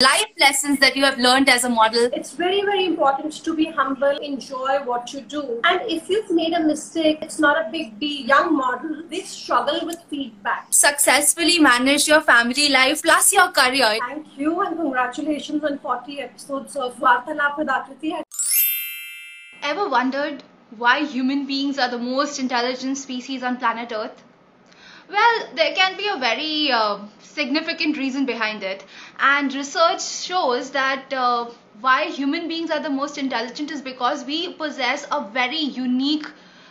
life 0.00 0.28
lessons 0.38 0.78
that 0.78 0.94
you 0.94 1.04
have 1.04 1.18
learned 1.18 1.48
as 1.48 1.64
a 1.64 1.68
model? 1.68 2.08
It's 2.12 2.30
very, 2.30 2.62
very 2.62 2.84
important 2.84 3.32
to 3.44 3.56
be 3.56 3.64
humble, 3.64 4.16
enjoy 4.18 4.78
what 4.84 5.12
you 5.12 5.22
do. 5.22 5.60
And 5.64 5.80
if 5.90 6.08
you've 6.08 6.30
made 6.30 6.52
a 6.52 6.60
mistake, 6.60 7.18
it's 7.20 7.40
not 7.40 7.56
a 7.56 7.68
big 7.72 7.98
deal. 7.98 8.24
Young 8.26 8.56
model, 8.56 9.02
they 9.10 9.22
struggle 9.22 9.84
with 9.84 9.98
feedback. 10.08 10.68
Successfully 10.70 11.58
manage 11.58 12.06
your 12.06 12.20
family 12.20 12.68
life 12.68 13.02
plus 13.02 13.32
your 13.32 13.50
career. 13.50 13.98
Thank 14.06 14.38
you 14.38 14.60
and 14.60 14.76
congratulations 14.76 15.64
on 15.64 15.80
40 15.80 16.20
episodes 16.20 16.76
of 16.76 16.96
Vartalap 16.98 17.58
with 17.58 17.66
Akriti. 17.66 18.22
Ever 19.64 19.88
wondered 19.88 20.44
why 20.76 21.04
human 21.06 21.44
beings 21.44 21.76
are 21.76 21.90
the 21.90 21.98
most 21.98 22.38
intelligent 22.38 22.98
species 22.98 23.42
on 23.42 23.56
planet 23.56 23.90
Earth? 23.92 24.22
Well, 25.10 25.48
there 25.56 25.74
can 25.74 25.96
be 25.96 26.06
a 26.06 26.16
very 26.18 26.70
uh, 26.70 26.98
significant 27.20 27.96
reason 27.98 28.26
behind 28.26 28.62
it. 28.62 28.84
And 29.18 29.52
research 29.52 30.02
shows 30.04 30.70
that 30.70 31.12
uh, 31.12 31.46
why 31.80 32.04
human 32.04 32.46
beings 32.46 32.70
are 32.70 32.78
the 32.78 32.90
most 32.90 33.18
intelligent 33.18 33.72
is 33.72 33.82
because 33.82 34.24
we 34.24 34.52
possess 34.52 35.04
a 35.10 35.24
very 35.32 35.58
unique 35.58 36.26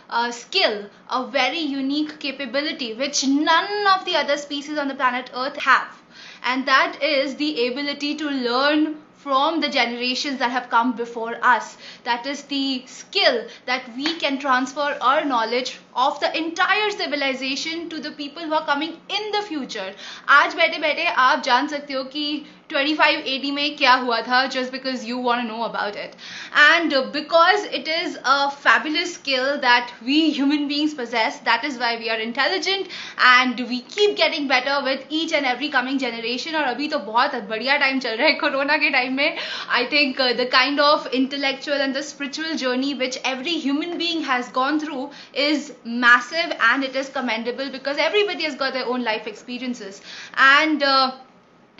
uh, 0.08 0.30
skill, 0.30 0.88
a 1.10 1.26
very 1.26 1.58
unique 1.58 2.18
capability, 2.18 2.94
which 2.94 3.26
none 3.26 3.86
of 3.88 4.06
the 4.06 4.16
other 4.16 4.38
species 4.38 4.78
on 4.78 4.88
the 4.88 4.94
planet 4.94 5.30
Earth 5.34 5.56
have. 5.56 6.00
And 6.42 6.64
that 6.66 7.02
is 7.02 7.36
the 7.36 7.68
ability 7.68 8.14
to 8.14 8.30
learn 8.30 9.02
from 9.27 9.61
the 9.61 9.69
generations 9.69 10.39
that 10.39 10.51
have 10.51 10.69
come 10.69 10.95
before 10.95 11.37
us. 11.41 11.77
That 12.03 12.25
is 12.25 12.41
the 12.43 12.83
skill 12.87 13.45
that 13.65 13.83
we 13.95 14.15
can 14.15 14.37
transfer 14.37 14.97
our 14.99 15.23
knowledge 15.23 15.79
of 15.95 16.19
the 16.19 16.35
entire 16.37 16.89
civilization 16.91 17.87
to 17.89 18.01
the 18.01 18.11
people 18.11 18.43
who 18.43 18.53
are 18.53 18.65
coming 18.65 18.97
in 19.19 19.31
the 19.31 19.41
future. 19.51 19.93
आज 20.27 20.55
बैठे 20.55 20.79
बैठे 20.79 21.05
आप 21.27 21.43
जान 21.43 21.67
सकते 21.67 21.93
हो 21.93 22.03
कि 22.17 22.25
25 22.72 23.22
AD 23.28 23.50
में 23.52 23.76
क्या 23.76 23.94
हुआ 23.96 24.20
था 24.22 24.44
just 24.54 24.72
because 24.72 25.06
you 25.06 25.18
want 25.22 25.48
know 25.48 25.62
about 25.64 25.96
it 25.96 26.14
and 26.58 26.96
because 27.12 27.66
it 27.66 27.88
is 27.88 28.16
a 28.16 28.36
fabulous 28.56 29.14
skill 29.14 29.54
that 29.64 29.92
we 30.02 30.20
human 30.30 30.66
beings 30.68 30.94
progress 30.94 31.40
that 31.44 31.64
is 31.64 31.78
why 31.80 31.96
we 31.96 32.08
are 32.08 32.20
intelligent 32.20 32.86
and 33.20 33.60
we 33.68 33.78
keep 33.94 34.16
getting 34.16 34.48
better 34.48 34.82
with 34.84 35.08
each 35.12 35.32
and 35.32 35.46
every 35.46 35.68
coming 35.68 35.98
generation 35.98 36.56
और 36.56 36.64
अभी 36.64 36.88
तो 36.88 36.98
बहुत 37.08 37.34
बढ़िया 37.48 37.76
time 37.76 37.98
चल 38.00 38.16
रहा 38.16 38.26
है 38.26 38.32
corona 38.40 38.76
के 38.76 38.90
time 38.90 39.14
में. 39.16 39.36
I 39.68 39.84
think 39.92 40.20
the 40.40 40.48
kind 40.52 40.80
of 40.80 41.08
intellectual 41.14 41.80
and 41.80 41.96
the 41.96 42.00
spiritual 42.02 42.54
journey 42.56 42.92
which 42.94 43.16
every 43.26 43.58
human 43.60 43.96
being 43.98 44.24
has 44.24 44.50
gone 44.54 44.78
through 44.80 45.10
is 45.46 45.70
massive 46.04 46.52
and 46.52 46.84
it 46.84 46.96
is 46.96 47.10
commendable 47.12 47.68
because 47.70 48.00
everybody 48.00 48.44
has 48.44 48.56
got 48.56 48.74
the 48.74 48.84
own 48.88 49.02
life 49.02 49.28
experiences 49.28 50.02
and 50.40 50.84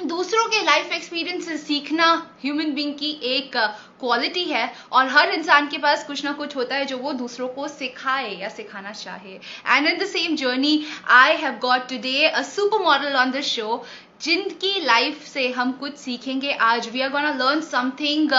दूसरों 0.06 0.46
के 0.48 0.60
life 0.64 0.92
experience 0.92 1.48
सीखना 1.60 2.06
human 2.42 2.70
being 2.74 2.92
की 2.98 3.10
एक 3.26 3.56
quality 4.00 4.44
है 4.44 4.62
और 4.92 5.08
हर 5.10 5.30
इंसान 5.34 5.68
के 5.68 5.78
पास 5.78 6.06
कुछ 6.06 6.24
ना 6.24 6.32
कुछ 6.32 6.54
होता 6.56 6.76
है 6.76 6.84
जो 6.86 6.98
वो 6.98 7.12
दूसरों 7.12 7.48
को 7.56 7.66
सिखाए 7.68 8.30
या 8.40 8.48
सिखाना 8.48 8.92
चाहे 8.92 9.32
and 9.32 9.86
in 9.86 9.98
the 9.98 10.06
same 10.08 10.36
journey 10.36 10.72
I 11.16 11.36
have 11.36 11.58
got 11.62 11.88
today 11.88 12.24
a 12.26 12.42
super 12.50 12.84
model 12.84 13.16
on 13.22 13.30
the 13.30 13.40
show 13.50 13.84
जिनकी 14.22 14.74
लाइफ 14.84 15.26
से 15.28 15.48
हम 15.58 15.72
कुछ 15.80 15.96
सीखेंगे 15.98 16.52
आज 16.70 16.88
we 16.92 17.00
are 17.00 17.10
gonna 17.10 17.32
learn 17.42 17.60
something 17.70 18.32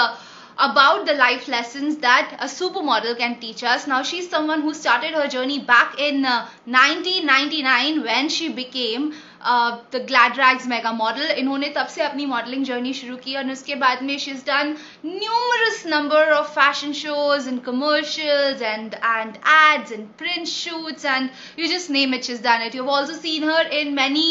about 0.59 1.05
the 1.05 1.13
life 1.13 1.47
lessons 1.47 1.97
that 1.97 2.33
a 2.37 2.45
supermodel 2.45 3.17
can 3.17 3.35
teach 3.39 3.63
us. 3.63 3.87
Now, 3.87 4.03
she's 4.03 4.29
someone 4.29 4.61
who 4.61 4.73
started 4.73 5.13
her 5.13 5.27
journey 5.27 5.59
back 5.59 5.97
in 5.97 6.25
uh, 6.25 6.47
1999 6.65 8.03
when 8.03 8.27
she 8.29 8.49
became 8.49 9.13
the 9.41 10.03
Gladrags 10.39 10.67
mega 10.67 10.91
model 10.91 11.31
इन्होंने 11.37 11.69
तब 11.75 11.87
से 11.87 12.01
अपनी 12.03 12.25
modelling 12.25 12.65
journey 12.65 12.93
शुरू 12.93 13.15
की 13.17 13.35
और 13.35 13.51
उसके 13.51 13.75
बाद 13.83 14.03
में 14.03 14.17
she 14.19 14.31
is 14.31 14.43
done 14.45 14.75
numerous 15.05 15.83
number 15.87 16.31
of 16.33 16.51
fashion 16.55 16.93
shows 17.03 17.49
and 17.49 17.63
commercials 17.65 18.61
and 18.61 18.93
and 18.95 19.37
ads 19.53 19.91
and 19.91 20.07
print 20.17 20.47
shoots 20.47 21.05
and 21.05 21.29
you 21.59 21.67
just 21.67 21.91
name 21.91 22.13
it 22.15 22.29
is 22.29 22.43
done 22.43 22.65
it 22.65 22.75
you 22.75 22.85
also 22.97 23.13
seen 23.21 23.49
her 23.49 23.73
in 23.79 23.93
many 23.93 24.27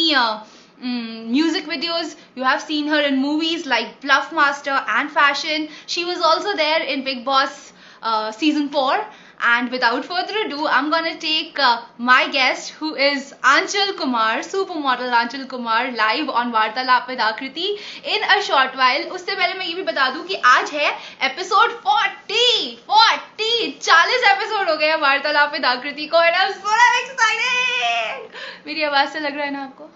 music 0.81 1.65
videos. 1.65 2.15
You 2.35 2.43
have 2.43 2.61
seen 2.61 2.87
her 2.87 2.99
in 3.01 3.17
movies 3.21 3.65
like 3.65 3.99
Bluff 4.01 4.31
Master 4.31 4.77
and 4.89 5.11
Fashion. 5.11 5.67
She 5.85 6.05
was 6.05 6.21
also 6.21 6.55
there 6.55 6.81
in 6.83 7.03
Big 7.03 7.25
Boss 7.25 7.73
uh, 8.01 8.31
season 8.31 8.69
And 9.39 9.71
without 9.71 10.03
further 10.03 10.33
ado, 10.45 10.67
I'm 10.67 10.89
gonna 10.91 11.17
take 11.17 11.57
uh, 11.57 11.81
my 11.97 12.27
guest 12.29 12.71
who 12.71 12.95
is 12.95 13.33
Anchal 13.41 13.93
Kumar, 13.93 14.39
supermodel 14.39 15.13
Anchal 15.13 15.45
Kumar, 15.45 15.91
live 15.91 16.27
on 16.29 16.51
Vartalap 16.51 17.07
with 17.07 17.19
Akriti 17.19 17.69
in 18.05 18.23
a 18.29 18.41
short 18.41 18.75
while. 18.75 19.05
उससे 19.09 19.35
पहले 19.35 19.53
मैं 19.59 19.65
ये 19.65 19.73
भी 19.75 19.83
बता 19.83 20.09
दूँ 20.13 20.25
कि 20.27 20.35
आज 20.45 20.71
है 20.71 20.89
एपिसोड 21.29 21.79
40 21.85 22.75
40 22.89 23.79
40 23.81 24.27
एपिसोड 24.31 24.69
हो 24.69 24.75
गए 24.75 24.87
हैं 24.87 24.97
वार्तालाप 25.01 25.53
विद 25.53 25.65
आकृति 25.65 26.07
को 26.07 26.23
and 26.23 26.35
I 26.35 26.45
am 26.45 26.51
so 26.53 26.75
excited 26.99 28.31
मेरी 28.67 28.83
आवाज़ 28.83 29.09
से 29.09 29.19
लग 29.19 29.35
रहा 29.35 29.45
है 29.45 29.51
ना 29.51 29.63
आपको 29.63 29.89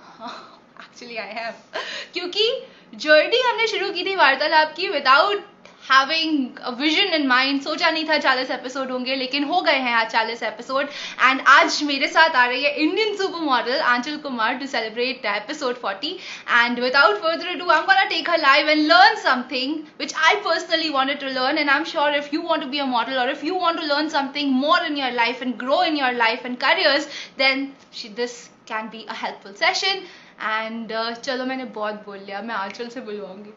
एक्चुअली 0.83 1.17
आई 1.17 1.33
हैव 1.33 1.81
क्योंकि 2.13 2.51
जर्नी 2.95 3.41
हमने 3.41 3.67
शुरू 3.67 3.89
की 3.91 4.05
थी 4.05 4.15
वार्तालाप 4.15 4.73
की 4.75 4.87
without 4.89 5.45
having 5.91 6.59
vision 6.79 7.13
in 7.13 7.25
mind 7.27 7.61
सोचा 7.61 7.89
नहीं 7.89 8.03
था 8.09 8.17
चालीस 8.17 8.51
एपिसोड 8.51 8.91
होंगे, 8.91 9.15
लेकिन 9.15 9.43
हो 9.43 9.59
गए 9.61 9.77
हैं 9.77 9.93
आज 9.93 10.07
चालीस 10.11 10.43
एपिसोड 10.43 10.89
एंड 11.21 11.41
आज 11.47 11.81
मेरे 11.83 12.07
साथ 12.07 12.35
आ 12.35 12.45
रही 12.45 12.63
है 12.63 12.71
Indian 12.75 13.15
super 13.17 13.41
model 13.45 13.79
Aanchal 13.93 14.17
Kumar 14.17 14.53
to 14.53 14.67
celebrate 14.67 15.25
episode 15.25 15.81
40 15.81 16.13
and 16.51 16.79
without 16.79 17.17
further 17.23 17.53
do 17.55 17.69
I 17.69 17.81
वाला 17.81 18.03
take 18.05 18.29
a 18.29 18.35
live 18.37 18.69
and 18.69 18.85
learn 18.87 19.19
something 19.23 19.75
which 19.99 20.13
I 20.23 20.35
personally 20.45 20.89
wanted 20.89 21.19
to 21.19 21.33
learn 21.33 21.57
and 21.57 21.69
I 21.69 21.77
am 21.77 21.83
sure 21.83 22.15
if 22.15 22.29
you 22.33 22.41
want 22.41 22.63
to 22.63 22.69
be 22.69 22.79
a 22.79 22.85
model 22.85 23.19
और 23.19 23.31
if 23.31 23.45
you 23.45 23.55
want 23.55 23.79
to 23.79 23.85
learn 23.85 24.09
something 24.09 24.51
more 24.61 24.85
in 24.85 24.97
your 24.97 25.11
life 25.11 25.43
and 25.43 25.55
grow 25.57 25.83
in 25.83 25.97
your 25.97 26.13
life 26.15 26.45
and 26.45 26.57
careers 26.57 27.07
then 27.37 27.71
this 28.15 28.41
can 28.67 28.87
be 28.87 29.05
a 29.09 29.13
helpful 29.15 29.53
session 29.59 30.01
and 30.43 30.91
uh, 30.91 31.13
चलो 31.19 31.45
मैंने 31.45 31.65
बहुत 31.77 32.03
बोल 32.05 32.17
लिया 32.17 32.41
मैं 32.41 32.55
आंचल 32.55 32.87
से 32.89 33.01
बुलवाऊँगी 33.01 33.53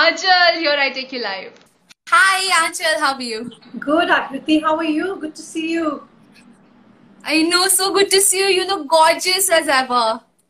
Anchal 0.00 0.58
your 0.64 0.78
I 0.78 0.90
take 1.00 1.14
you 1.14 1.20
live 1.20 1.64
Hi, 2.10 2.36
Anchal. 2.58 2.94
How 3.00 3.08
are 3.14 3.22
you? 3.22 3.38
Good, 3.78 4.08
Akriti. 4.08 4.54
How 4.66 4.70
are 4.76 4.84
you? 4.84 5.16
Good 5.24 5.34
to 5.38 5.42
see 5.46 5.64
you. 5.72 5.88
I 7.32 7.42
know. 7.48 7.66
So 7.74 7.88
good 7.96 8.10
to 8.14 8.20
see 8.26 8.38
you. 8.38 8.46
You 8.58 8.62
look 8.68 8.86
gorgeous 8.94 9.48
as 9.56 9.68
ever. 9.68 9.98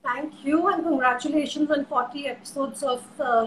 Thank 0.04 0.44
you 0.50 0.60
and 0.72 0.84
congratulations 0.84 1.72
on 1.78 1.84
40 1.86 2.28
episodes 2.28 2.84
of 2.92 3.02
uh, 3.20 3.46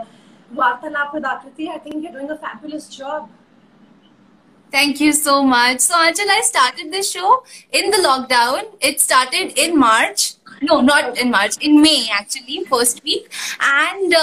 Vartalap 0.53 1.13
with 1.13 1.29
Akriti. 1.35 1.69
I 1.69 1.77
think 1.77 2.03
you're 2.03 2.11
doing 2.17 2.29
a 2.31 2.37
fabulous 2.37 2.89
job. 2.97 3.29
Thank 4.72 5.00
you 5.00 5.12
so 5.12 5.42
much. 5.42 5.80
So, 5.80 5.98
Anchal, 5.98 6.30
I 6.30 6.40
started 6.42 6.92
this 6.92 7.10
show 7.10 7.44
in 7.72 7.90
the 7.90 7.98
lockdown. 7.98 8.64
It 8.80 9.00
started 9.00 9.58
in 9.58 9.78
March. 9.78 10.32
No 10.64 10.80
not 10.80 11.18
in 11.18 11.30
March 11.30 11.58
in 11.62 11.78
may 11.80 11.90
actually 12.18 12.64
first 12.70 12.98
week 13.04 13.28
and 13.62 14.14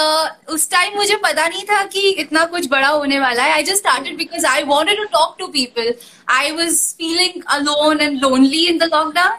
उस 0.53 0.69
time 0.69 0.95
मुझे 0.97 1.15
पता 1.23 1.47
नहीं 1.47 1.63
था 1.69 1.83
कि 1.93 2.09
इतना 2.23 2.45
कुछ 2.53 2.67
बड़ा 2.69 2.87
होने 2.87 3.19
वाला 3.19 3.43
है 3.43 3.51
I 3.53 3.63
just 3.63 3.77
started 3.77 4.17
because 4.17 4.45
I 4.45 4.63
wanted 4.71 4.97
to 4.97 5.03
talk 5.17 5.35
to 5.39 5.47
people 5.57 5.93
I 6.37 6.51
was 6.51 6.79
feeling 6.97 7.43
alone 7.57 8.01
and 8.01 8.19
lonely 8.23 8.65
in 8.67 8.77
the 8.77 8.89
lockdown 8.93 9.37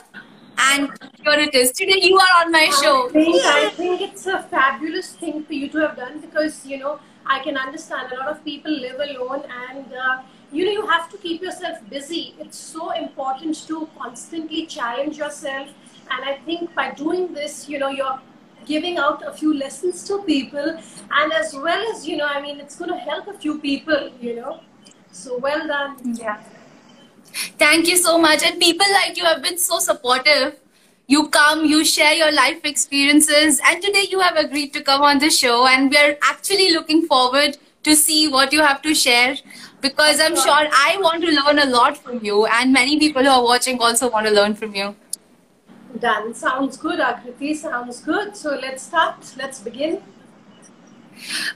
and 0.64 0.88
here 1.22 1.32
it 1.44 1.54
is. 1.54 1.70
Today 1.78 1.96
you 2.00 2.18
are 2.24 2.34
on 2.40 2.52
my 2.52 2.66
show. 2.80 2.90
I 3.06 3.12
think, 3.12 3.46
I 3.52 3.70
think 3.78 4.02
it's 4.02 4.26
a 4.26 4.36
fabulous 4.52 5.08
thing 5.22 5.40
for 5.48 5.52
you 5.52 5.68
to 5.70 5.78
have 5.78 5.96
done 5.96 6.20
because, 6.20 6.60
you 6.72 6.78
know, 6.82 6.92
I 7.26 7.38
can 7.46 7.56
understand 7.56 8.12
a 8.12 8.18
lot 8.20 8.28
of 8.34 8.44
people 8.44 8.76
live 8.84 9.00
alone 9.06 9.42
and, 9.62 9.96
uh, 10.04 10.14
you 10.51 10.65
know, 10.65 10.71
you 10.71 10.87
have 10.87 11.09
to 11.11 11.17
keep 11.17 11.41
yourself 11.41 11.77
busy. 11.89 12.35
It's 12.39 12.57
so 12.57 12.91
important 12.91 13.67
to 13.67 13.87
constantly 13.97 14.65
challenge 14.65 15.17
yourself 15.17 15.69
and 16.11 16.25
I 16.25 16.37
think 16.45 16.73
by 16.75 16.91
doing 16.91 17.33
this, 17.33 17.69
you 17.69 17.79
know, 17.79 17.89
you're 17.89 18.19
giving 18.65 18.97
out 18.97 19.23
a 19.25 19.31
few 19.31 19.53
lessons 19.53 20.03
to 20.07 20.21
people, 20.23 20.77
and 21.11 21.33
as 21.33 21.53
well 21.53 21.91
as, 21.91 22.07
you 22.07 22.17
know, 22.17 22.25
I 22.25 22.41
mean, 22.41 22.59
it's 22.59 22.75
going 22.75 22.91
to 22.91 22.97
help 22.97 23.27
a 23.27 23.33
few 23.33 23.59
people, 23.59 24.11
you 24.19 24.35
know. 24.35 24.61
So 25.11 25.37
well 25.37 25.65
done. 25.65 26.15
Yeah. 26.15 26.41
Thank 27.57 27.87
you 27.87 27.97
so 27.97 28.17
much. 28.17 28.43
And 28.43 28.59
people 28.59 28.85
like 28.91 29.17
you 29.17 29.25
have 29.25 29.41
been 29.41 29.57
so 29.57 29.79
supportive. 29.79 30.59
You 31.07 31.29
come, 31.29 31.65
you 31.65 31.83
share 31.83 32.13
your 32.13 32.31
life 32.31 32.63
experiences, 32.63 33.59
and 33.65 33.81
today 33.81 34.05
you 34.09 34.19
have 34.19 34.35
agreed 34.35 34.73
to 34.73 34.83
come 34.83 35.01
on 35.01 35.17
the 35.17 35.29
show, 35.29 35.65
and 35.67 35.89
we 35.89 35.97
are 35.97 36.17
actually 36.21 36.71
looking 36.71 37.07
forward 37.07 37.57
to 37.83 37.95
see 37.95 38.27
what 38.27 38.53
you 38.53 38.61
have 38.61 38.81
to 38.83 38.93
share 38.93 39.35
because 39.81 40.19
I'm 40.19 40.35
sure 40.35 40.67
I 40.87 40.97
want 41.01 41.23
to 41.23 41.31
learn 41.31 41.59
a 41.59 41.65
lot 41.65 41.97
from 41.97 42.23
you, 42.23 42.45
and 42.45 42.73
many 42.73 42.99
people 42.99 43.23
who 43.23 43.29
are 43.29 43.43
watching 43.43 43.79
also 43.79 44.09
want 44.09 44.27
to 44.27 44.33
learn 44.33 44.55
from 44.55 44.75
you. 44.75 44.95
Done. 45.99 46.33
Sounds 46.33 46.77
good, 46.77 46.99
Akriti. 46.99 47.55
Sounds 47.55 48.01
good. 48.01 48.35
So 48.35 48.51
let's 48.61 48.83
start. 48.83 49.33
Let's 49.37 49.59
begin. 49.59 50.01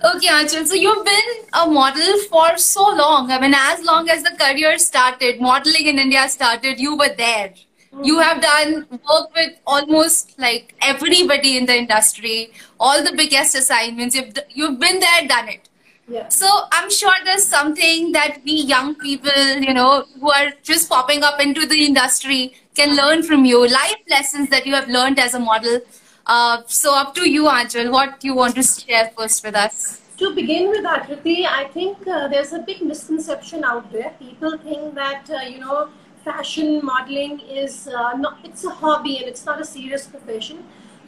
Okay, 0.03 0.27
Anchal. 0.27 0.65
So 0.65 0.73
you've 0.75 1.05
been 1.05 1.45
a 1.53 1.67
model 1.67 2.17
for 2.31 2.57
so 2.57 2.89
long. 2.95 3.31
I 3.31 3.39
mean, 3.39 3.53
as 3.55 3.83
long 3.83 4.09
as 4.09 4.23
the 4.23 4.31
career 4.31 4.77
started, 4.77 5.39
modeling 5.39 5.87
in 5.87 5.99
India 5.99 6.27
started, 6.27 6.79
you 6.79 6.97
were 6.97 7.13
there. 7.15 7.53
You 8.01 8.19
have 8.19 8.41
done 8.41 8.87
work 8.91 9.35
with 9.35 9.53
almost 9.67 10.37
like 10.39 10.73
everybody 10.81 11.57
in 11.57 11.67
the 11.67 11.77
industry, 11.77 12.51
all 12.79 13.03
the 13.03 13.13
biggest 13.15 13.55
assignments. 13.55 14.15
You've, 14.15 14.33
you've 14.49 14.79
been 14.79 14.99
there, 14.99 15.27
done 15.27 15.47
it. 15.49 15.69
Yeah. 16.07 16.27
So 16.29 16.47
I'm 16.71 16.89
sure 16.89 17.13
there's 17.23 17.45
something 17.45 18.11
that 18.11 18.39
we 18.43 18.53
young 18.53 18.95
people, 18.95 19.47
you 19.61 19.73
know, 19.73 20.05
who 20.19 20.31
are 20.31 20.51
just 20.61 20.89
popping 20.89 21.23
up 21.23 21.39
into 21.39 21.65
the 21.65 21.85
industry 21.85 22.55
can 22.75 22.95
learn 22.95 23.23
from 23.23 23.45
you. 23.45 23.67
Life 23.67 24.01
lessons 24.09 24.49
that 24.49 24.65
you 24.65 24.73
have 24.73 24.89
learned 24.89 25.19
as 25.19 25.33
a 25.33 25.39
model. 25.39 25.79
Uh, 26.25 26.61
so 26.67 26.95
up 26.95 27.15
to 27.15 27.29
you, 27.29 27.43
Aanchal. 27.43 27.91
What 27.91 28.23
you 28.23 28.35
want 28.35 28.55
to 28.55 28.63
share 28.63 29.11
first 29.17 29.43
with 29.45 29.55
us? 29.55 30.01
To 30.17 30.33
begin 30.35 30.69
with, 30.69 30.83
Akriti, 30.83 31.45
I 31.45 31.65
think 31.65 32.07
uh, 32.07 32.27
there's 32.27 32.53
a 32.53 32.59
big 32.59 32.81
misconception 32.81 33.63
out 33.63 33.91
there. 33.91 34.13
People 34.19 34.57
think 34.57 34.95
that 34.95 35.29
uh, 35.29 35.41
you 35.41 35.59
know 35.59 35.89
fashion 36.23 36.79
modeling 36.83 37.39
is 37.41 37.87
uh, 37.87 38.13
not 38.13 38.39
it's 38.43 38.63
a 38.63 38.69
hobby 38.69 39.17
and 39.17 39.27
it's 39.27 39.45
not 39.45 39.59
a 39.59 39.65
serious 39.65 40.07
profession 40.07 40.63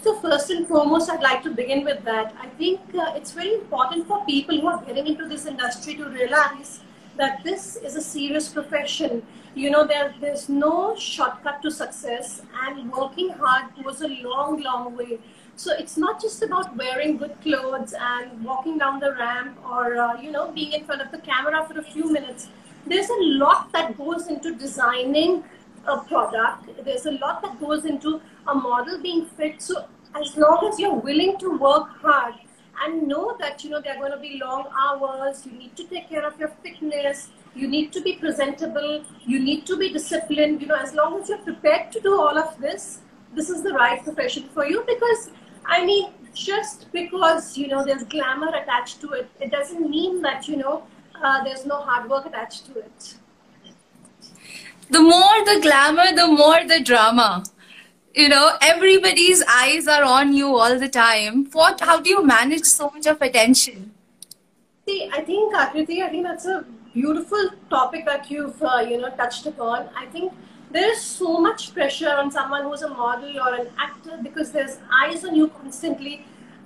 so 0.06 0.14
first 0.20 0.52
and 0.52 0.68
foremost, 0.68 1.10
I'd 1.10 1.24
like 1.24 1.42
to 1.44 1.50
begin 1.50 1.84
with 1.84 2.04
that. 2.04 2.36
I 2.40 2.48
think 2.60 2.80
uh, 2.94 3.14
it's 3.16 3.32
very 3.32 3.56
important 3.56 4.08
for 4.08 4.24
people 4.26 4.62
who 4.62 4.68
are 4.68 4.80
getting 4.84 5.08
into 5.08 5.28
this 5.28 5.48
industry 5.48 5.96
to 5.96 6.06
realize 6.08 6.82
that 7.18 7.44
this 7.44 7.78
is 7.78 7.96
a 7.96 8.02
serious 8.02 8.48
profession. 8.50 9.24
You 9.56 9.72
know, 9.72 9.88
there, 9.88 10.14
there's 10.22 10.48
no 10.48 10.96
shortcut 10.96 11.64
to 11.64 11.72
success 11.72 12.44
and 12.62 12.92
working 12.92 13.30
hard 13.30 13.72
goes 13.84 14.02
a 14.02 14.10
long, 14.10 14.62
long 14.62 14.96
way. 14.96 15.18
So 15.56 15.74
it's 15.74 15.98
not 15.98 16.22
just 16.22 16.44
about 16.44 16.78
wearing 16.78 17.18
good 17.18 17.36
clothes 17.42 17.96
and 18.00 18.46
walking 18.46 18.78
down 18.78 19.00
the 19.00 19.14
ramp 19.14 19.58
or, 19.68 19.98
uh, 19.98 20.22
you 20.22 20.30
know, 20.30 20.52
being 20.52 20.74
in 20.74 20.86
front 20.86 21.02
of 21.02 21.10
the 21.12 21.18
camera 21.18 21.66
for 21.68 21.80
a 21.80 21.84
few 21.84 22.14
minutes. 22.14 22.50
There's 22.86 23.10
a 23.10 23.22
lot 23.42 23.72
that 23.72 23.98
goes 23.98 24.28
into 24.28 24.54
designing 24.54 25.44
a 25.88 25.98
product. 25.98 26.86
There's 26.86 27.08
a 27.08 27.14
lot 27.14 27.42
that 27.42 27.60
goes 27.60 27.86
into 27.86 28.22
a 28.48 28.54
model 28.54 29.02
being 29.02 29.26
fit. 29.26 29.62
So 29.62 29.88
as 30.22 30.36
long 30.38 30.68
as 30.72 30.80
you're 30.80 31.00
willing 31.10 31.38
to 31.38 31.58
work 31.58 31.88
hard 32.02 32.36
and 32.84 33.08
know 33.08 33.36
that 33.40 33.64
you 33.64 33.70
know 33.70 33.82
there 33.82 33.96
are 33.96 34.00
going 34.00 34.12
to 34.12 34.18
be 34.18 34.40
long 34.44 34.66
hours 34.82 35.46
you 35.46 35.54
need 35.58 35.76
to 35.76 35.86
take 35.88 36.10
care 36.10 36.26
of 36.26 36.40
your 36.40 36.52
fitness 36.64 37.30
you 37.56 37.68
need 37.68 37.92
to 37.92 38.02
be 38.02 38.14
presentable 38.16 39.04
you 39.26 39.40
need 39.40 39.66
to 39.66 39.78
be 39.78 39.92
disciplined 39.94 40.62
you 40.62 40.68
know 40.68 40.76
as 40.76 40.94
long 40.94 41.20
as 41.20 41.30
you're 41.30 41.46
prepared 41.50 41.92
to 41.92 42.00
do 42.02 42.20
all 42.20 42.38
of 42.38 42.60
this 42.60 43.00
this 43.34 43.50
is 43.50 43.64
the 43.64 43.74
right 43.74 44.02
profession 44.04 44.48
for 44.54 44.66
you. 44.66 44.84
Because 44.88 45.30
i 45.66 45.86
mean 45.86 46.12
just 46.34 46.92
because 46.92 47.58
you 47.58 47.68
know 47.68 47.84
there's 47.84 48.04
glamour 48.04 48.50
attached 48.62 49.00
to 49.02 49.12
it 49.12 49.30
it 49.40 49.52
doesn't 49.52 49.90
mean 49.90 50.22
that 50.22 50.48
you 50.48 50.58
know 50.58 50.84
uh, 51.24 51.44
there's 51.44 51.66
no 51.66 51.78
hard 51.78 52.10
work 52.10 52.26
attached 52.26 52.66
to 52.66 52.80
it. 52.80 53.16
The 54.90 55.00
more 55.00 55.46
the 55.46 55.60
glamour 55.62 56.14
the 56.14 56.28
more 56.28 56.64
the 56.68 56.82
drama 56.84 57.44
you 58.16 58.30
know 58.30 58.58
everybody's 58.62 59.44
eyes 59.44 59.88
are 59.88 60.04
on 60.04 60.34
you 60.34 60.56
all 60.58 60.80
the 60.80 60.88
time. 60.88 61.46
What 61.52 61.82
how 61.82 62.00
do 62.00 62.10
you 62.10 62.24
manage 62.26 62.64
so 62.64 62.90
much 62.90 63.08
of 63.14 63.22
attention? 63.22 63.92
See 64.88 65.10
i 65.18 65.22
think 65.30 65.56
akriti 65.62 66.02
i 66.06 66.10
think 66.10 66.28
that's 66.28 66.46
a 66.56 66.64
beautiful 66.94 67.50
topic 67.70 68.06
that 68.06 68.30
you've 68.32 68.62
uh, 68.64 68.78
you 68.90 69.00
know 69.02 69.10
touched 69.22 69.46
upon. 69.52 69.90
I 70.04 70.06
think 70.06 70.32
there's 70.72 71.02
so 71.02 71.38
much 71.48 71.74
pressure 71.74 72.14
on 72.22 72.32
someone 72.32 72.64
who's 72.64 72.84
a 72.84 72.90
model 72.90 73.42
or 73.48 73.54
an 73.56 73.68
actor 73.88 74.20
because 74.24 74.52
there's 74.52 74.78
eyes 75.02 75.26
on 75.26 75.36
you 75.36 75.48
constantly. 75.60 76.16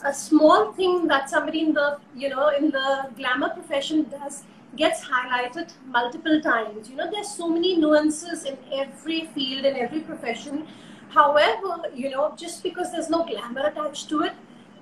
A 0.05 0.13
small 0.13 0.71
thing 0.73 1.07
that 1.07 1.29
somebody 1.29 1.61
in 1.61 1.73
the 1.73 1.87
you 2.15 2.29
know 2.29 2.49
in 2.59 2.69
the 2.77 3.09
glamour 3.17 3.49
profession 3.55 4.03
does 4.11 4.43
gets 4.75 5.01
highlighted 5.05 5.73
multiple 5.97 6.39
times. 6.41 6.89
You 6.89 6.95
know 6.97 7.09
there's 7.15 7.31
so 7.41 7.49
many 7.49 7.75
nuances 7.77 8.45
in 8.53 8.57
every 8.83 9.19
field 9.37 9.65
in 9.65 9.75
every 9.87 10.01
profession 10.11 10.67
However, 11.09 11.89
you 11.94 12.09
know, 12.09 12.33
just 12.38 12.63
because 12.63 12.91
there's 12.91 13.09
no 13.09 13.25
glamour 13.25 13.67
attached 13.67 14.09
to 14.09 14.21
it, 14.21 14.33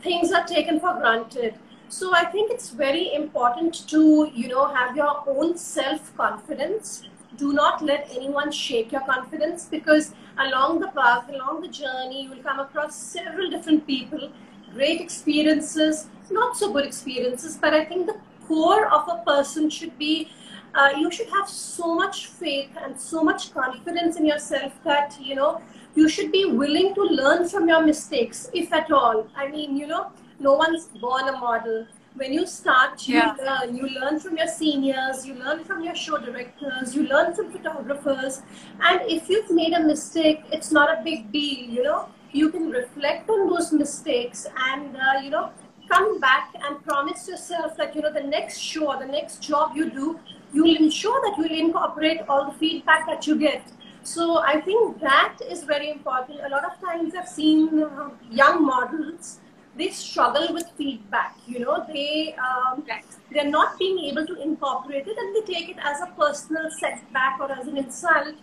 things 0.02 0.32
are 0.32 0.46
taken 0.46 0.80
for 0.80 0.94
granted. 0.94 1.56
So 1.90 2.14
I 2.14 2.26
think 2.26 2.52
it's 2.52 2.70
very 2.70 3.14
important 3.14 3.88
to, 3.90 4.30
you 4.34 4.50
know, 4.50 4.68
have 4.68 4.96
your 4.96 5.24
own 5.26 5.58
self-confidence. 5.58 7.04
Do 7.38 7.54
not 7.54 7.82
let 7.82 8.10
anyone 8.12 8.52
shake 8.52 8.92
your 8.92 9.02
confidence 9.02 9.66
because 9.66 10.14
along 10.38 10.80
the 10.80 10.88
path, 10.90 11.30
along 11.30 11.62
the 11.62 11.70
journey, 11.70 12.24
you 12.24 12.30
will 12.30 12.44
come 12.44 12.60
across 12.60 12.96
several 12.96 13.50
different 13.50 13.88
people, 13.88 14.30
great 14.74 15.00
experiences, 15.00 16.08
not 16.30 16.58
so 16.58 16.74
good 16.74 16.86
experiences, 16.86 17.58
but 17.60 17.74
I 17.74 17.86
think 17.86 18.08
the 18.08 18.18
core 18.48 18.88
of 18.88 19.08
a 19.08 19.24
person 19.26 19.70
should 19.70 19.98
be 19.98 20.30
uh, 20.76 20.92
you 20.96 21.10
should 21.10 21.30
have 21.30 21.50
so 21.50 21.96
much 21.96 22.28
faith 22.28 22.70
and 22.82 23.00
so 23.00 23.24
much 23.24 23.54
confidence 23.54 24.16
in 24.16 24.26
yourself 24.26 24.74
that 24.84 25.18
you 25.20 25.34
know 25.34 25.62
you 25.98 26.08
should 26.08 26.32
be 26.32 26.46
willing 26.46 26.94
to 26.94 27.04
learn 27.20 27.48
from 27.50 27.68
your 27.68 27.84
mistakes, 27.84 28.50
if 28.54 28.72
at 28.72 28.92
all. 28.92 29.28
I 29.36 29.48
mean, 29.48 29.76
you 29.76 29.88
know, 29.88 30.12
no 30.40 30.54
one's 30.54 30.86
born 31.04 31.28
a 31.28 31.32
model. 31.32 31.88
When 32.14 32.34
you 32.34 32.46
start, 32.46 33.08
you, 33.08 33.16
yeah. 33.16 33.34
learn, 33.48 33.76
you 33.76 33.88
learn 33.90 34.20
from 34.20 34.38
your 34.38 34.48
seniors, 34.48 35.26
you 35.26 35.34
learn 35.34 35.64
from 35.64 35.84
your 35.84 35.96
show 35.96 36.20
directors, 36.20 36.96
you 36.96 37.08
learn 37.08 37.34
from 37.34 37.52
photographers. 37.52 38.44
And 38.80 39.02
if 39.10 39.28
you've 39.28 39.50
made 39.50 39.74
a 39.74 39.84
mistake, 39.84 40.42
it's 40.52 40.72
not 40.72 40.96
a 40.96 41.02
big 41.04 41.32
deal, 41.32 41.68
you 41.78 41.84
know. 41.84 42.10
You 42.32 42.50
can 42.52 42.70
reflect 42.70 43.30
on 43.32 43.50
those 43.50 43.72
mistakes 43.72 44.46
and, 44.70 44.96
uh, 44.96 45.20
you 45.24 45.32
know, 45.32 45.50
come 45.90 46.20
back 46.20 46.54
and 46.64 46.84
promise 46.84 47.28
yourself 47.28 47.76
that, 47.78 47.96
you 47.96 48.04
know, 48.04 48.14
the 48.14 48.28
next 48.36 48.60
show 48.60 48.88
or 48.94 49.00
the 49.00 49.12
next 49.18 49.42
job 49.42 49.76
you 49.76 49.90
do, 49.90 50.20
you'll 50.54 50.76
ensure 50.76 51.20
that 51.22 51.38
you'll 51.40 51.60
incorporate 51.66 52.22
all 52.30 52.52
the 52.52 52.58
feedback 52.60 53.08
that 53.08 53.26
you 53.26 53.36
get 53.36 53.64
so 54.08 54.38
I 54.38 54.62
think 54.62 55.02
that 55.02 55.40
is 55.52 55.64
very 55.66 55.92
important. 55.92 56.40
A 56.46 56.48
lot 56.48 56.64
of 56.64 56.80
times 56.80 57.14
I've 57.14 57.28
seen 57.28 57.84
uh, 57.84 58.10
young 58.32 58.66
models, 58.66 59.40
they 59.78 59.90
struggle 59.90 60.54
with 60.54 60.66
feedback. 60.78 61.36
You 61.46 61.60
know, 61.60 61.86
they 61.86 62.34
um, 62.36 62.86
they're 63.32 63.52
not 63.52 63.78
being 63.78 64.00
able 64.06 64.26
to 64.26 64.42
incorporate 64.42 65.08
it, 65.08 65.18
and 65.18 65.36
they 65.36 65.54
take 65.54 65.68
it 65.68 65.76
as 65.84 66.00
a 66.00 66.08
personal 66.20 66.72
setback 66.80 67.42
or 67.42 67.52
as 67.52 67.68
an 67.68 67.78
insult. 67.78 68.36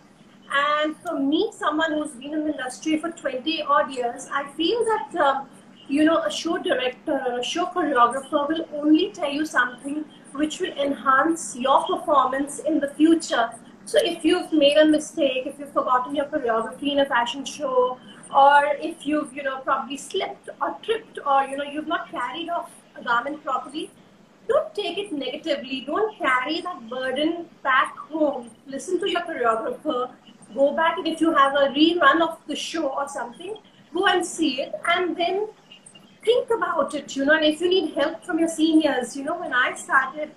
And 0.53 0.95
for 0.97 1.19
me, 1.19 1.51
someone 1.57 1.93
who's 1.93 2.11
been 2.11 2.35
in 2.35 2.45
the 2.45 2.51
industry 2.51 2.99
for 2.99 3.09
20 3.09 3.63
odd 3.63 3.91
years, 3.91 4.29
I 4.31 4.47
feel 4.51 4.85
that 4.85 5.15
um, 5.15 5.49
you 5.87 6.03
know 6.03 6.21
a 6.21 6.31
show 6.31 6.59
director 6.59 7.19
or 7.25 7.39
a 7.39 7.43
show 7.43 7.65
choreographer 7.65 8.47
will 8.47 8.67
only 8.71 9.11
tell 9.13 9.31
you 9.31 9.47
something 9.47 10.05
which 10.33 10.59
will 10.59 10.73
enhance 10.73 11.55
your 11.55 11.83
performance 11.85 12.59
in 12.59 12.79
the 12.79 12.89
future 12.89 13.49
so 13.85 13.99
if 14.01 14.25
you've 14.25 14.51
made 14.51 14.77
a 14.77 14.85
mistake, 14.85 15.45
if 15.45 15.59
you've 15.59 15.71
forgotten 15.71 16.15
your 16.15 16.25
choreography 16.25 16.91
in 16.91 16.99
a 16.99 17.05
fashion 17.05 17.45
show, 17.45 17.99
or 18.35 18.65
if 18.79 19.05
you've, 19.05 19.31
you 19.33 19.43
know, 19.43 19.59
probably 19.59 19.97
slipped 19.97 20.49
or 20.61 20.75
tripped 20.81 21.19
or, 21.25 21.43
you 21.43 21.57
know, 21.57 21.63
you've 21.63 21.87
not 21.87 22.09
carried 22.09 22.49
off 22.49 22.71
a 22.95 23.03
garment 23.03 23.43
properly, 23.43 23.91
don't 24.47 24.73
take 24.73 24.97
it 24.97 25.11
negatively. 25.11 25.81
Don't 25.85 26.17
carry 26.17 26.61
that 26.61 26.89
burden 26.89 27.45
back 27.63 27.95
home. 27.97 28.49
Listen 28.67 28.99
to 28.99 29.09
your 29.09 29.21
choreographer. 29.21 30.11
Go 30.53 30.75
back 30.75 30.97
and 30.97 31.07
if 31.07 31.21
you 31.21 31.33
have 31.33 31.53
a 31.53 31.67
rerun 31.69 32.21
of 32.21 32.39
the 32.47 32.55
show 32.55 32.87
or 32.87 33.07
something, 33.07 33.55
go 33.93 34.07
and 34.07 34.25
see 34.25 34.61
it 34.61 34.73
and 34.87 35.15
then 35.15 35.47
think 36.23 36.49
about 36.49 36.95
it, 36.95 37.15
you 37.15 37.23
know, 37.23 37.33
and 37.33 37.45
if 37.45 37.61
you 37.61 37.69
need 37.69 37.93
help 37.93 38.25
from 38.25 38.39
your 38.39 38.47
seniors, 38.47 39.15
you 39.15 39.23
know, 39.23 39.39
when 39.39 39.53
I 39.53 39.75
started, 39.75 40.31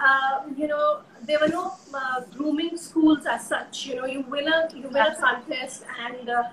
uh, 0.00 0.42
you 0.56 0.66
know, 0.66 1.00
there 1.26 1.38
were 1.40 1.48
no 1.48 1.74
uh, 1.94 2.20
grooming 2.36 2.76
schools 2.76 3.26
as 3.26 3.46
such. 3.48 3.86
You 3.86 3.96
know, 3.96 4.06
you 4.06 4.22
win 4.22 4.48
a 4.48 4.68
you 4.74 4.88
win 4.88 4.96
a 4.96 5.14
contest, 5.16 5.84
and 6.06 6.28
uh, 6.28 6.44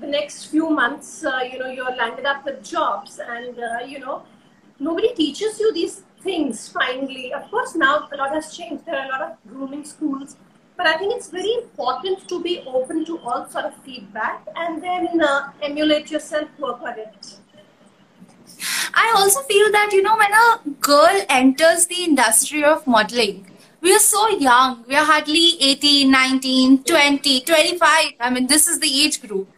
the 0.00 0.06
next 0.06 0.46
few 0.46 0.70
months, 0.70 1.24
uh, 1.24 1.40
you 1.50 1.58
know, 1.58 1.70
you're 1.70 1.94
landed 1.94 2.26
up 2.26 2.44
with 2.44 2.62
jobs, 2.62 3.18
and 3.18 3.58
uh, 3.58 3.84
you 3.86 3.98
know, 3.98 4.22
nobody 4.78 5.14
teaches 5.14 5.60
you 5.60 5.72
these 5.72 6.02
things. 6.22 6.68
Finally, 6.68 7.32
of 7.32 7.50
course, 7.50 7.74
now 7.74 8.08
a 8.12 8.16
lot 8.16 8.34
has 8.34 8.56
changed. 8.56 8.84
There 8.86 8.98
are 8.98 9.06
a 9.06 9.08
lot 9.08 9.22
of 9.22 9.36
grooming 9.48 9.84
schools. 9.84 10.36
But 10.76 10.86
I 10.86 10.96
think 10.96 11.14
it's 11.14 11.28
very 11.28 11.52
important 11.52 12.26
to 12.28 12.42
be 12.42 12.64
open 12.66 13.04
to 13.04 13.18
all 13.18 13.46
sort 13.50 13.66
of 13.66 13.74
feedback 13.84 14.46
and 14.56 14.82
then 14.82 15.20
emulate 15.60 16.10
yourself, 16.10 16.48
work 16.58 16.80
on 16.80 16.98
it. 16.98 17.36
I 18.94 19.12
also 19.16 19.42
feel 19.42 19.70
that, 19.72 19.90
you 19.92 20.02
know, 20.02 20.16
when 20.16 20.32
a 20.32 20.60
girl 20.80 21.24
enters 21.28 21.86
the 21.86 22.04
industry 22.04 22.64
of 22.64 22.86
modeling, 22.86 23.46
we 23.80 23.94
are 23.94 23.98
so 23.98 24.28
young. 24.28 24.84
We 24.86 24.94
are 24.94 25.04
hardly 25.04 25.56
18, 25.60 26.10
19, 26.10 26.84
20, 26.84 27.40
25. 27.40 28.12
I 28.20 28.30
mean, 28.30 28.46
this 28.46 28.68
is 28.68 28.78
the 28.78 29.04
age 29.04 29.22
group. 29.26 29.48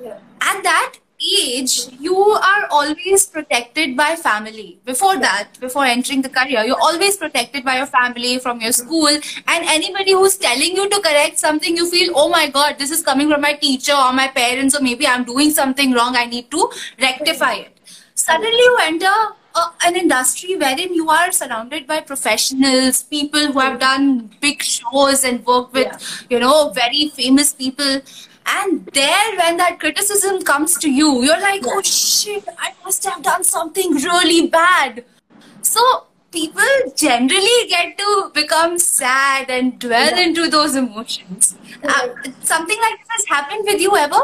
Yeah. 0.00 0.18
At 0.40 0.62
that 0.62 0.94
age, 1.20 1.88
you 1.98 2.16
are 2.16 2.68
always 2.70 3.26
protected 3.26 3.96
by 3.96 4.14
family. 4.14 4.78
Before 4.84 5.16
that, 5.18 5.48
before 5.60 5.84
entering 5.84 6.22
the 6.22 6.28
career, 6.28 6.64
you're 6.64 6.80
always 6.80 7.16
protected 7.16 7.64
by 7.64 7.76
your 7.78 7.86
family, 7.86 8.38
from 8.38 8.60
your 8.60 8.72
school, 8.72 9.08
and 9.08 9.20
anybody 9.46 10.12
who's 10.12 10.36
telling 10.36 10.76
you 10.76 10.88
to 10.88 11.00
correct 11.00 11.38
something, 11.38 11.76
you 11.76 11.90
feel, 11.90 12.12
oh 12.14 12.28
my 12.28 12.48
god, 12.48 12.78
this 12.78 12.92
is 12.92 13.02
coming 13.02 13.28
from 13.28 13.40
my 13.40 13.54
teacher 13.54 13.94
or 13.94 14.12
my 14.12 14.28
parents, 14.28 14.78
or 14.78 14.80
maybe 14.80 15.06
I'm 15.06 15.24
doing 15.24 15.50
something 15.50 15.92
wrong, 15.92 16.14
I 16.14 16.26
need 16.26 16.50
to 16.52 16.70
rectify 17.00 17.54
it 17.54 17.77
suddenly 18.18 18.64
you 18.68 18.78
enter 18.82 19.16
uh, 19.54 19.70
an 19.84 19.96
industry 19.96 20.56
wherein 20.56 20.94
you 20.94 21.08
are 21.08 21.30
surrounded 21.32 21.86
by 21.86 22.00
professionals, 22.00 23.02
people 23.04 23.52
who 23.52 23.58
have 23.60 23.78
done 23.80 24.30
big 24.40 24.62
shows 24.62 25.24
and 25.24 25.44
worked 25.46 25.72
with, 25.72 25.86
yeah. 25.86 26.26
you 26.30 26.38
know, 26.40 26.70
very 26.70 27.08
famous 27.08 27.52
people. 27.52 28.00
And 28.46 28.86
there, 28.94 29.36
when 29.38 29.56
that 29.58 29.78
criticism 29.78 30.42
comes 30.42 30.76
to 30.78 30.90
you, 30.90 31.22
you're 31.22 31.40
like, 31.40 31.62
oh 31.66 31.82
shit, 31.82 32.44
I 32.58 32.72
must 32.84 33.04
have 33.04 33.22
done 33.22 33.44
something 33.44 33.92
really 33.94 34.48
bad. 34.48 35.04
So 35.62 35.80
people 36.32 36.70
generally 36.96 37.58
get 37.68 37.98
to 37.98 38.30
become 38.34 38.78
sad 38.78 39.50
and 39.50 39.78
dwell 39.78 40.16
Yeah. 40.16 40.26
into 40.26 40.48
those 40.48 40.76
emotions. 40.76 41.54
Uh, 41.84 42.08
something 42.42 42.80
like 42.86 42.98
this 43.00 43.08
has 43.16 43.26
happened 43.34 43.64
with 43.72 43.80
you 43.80 43.96
ever? 43.96 44.22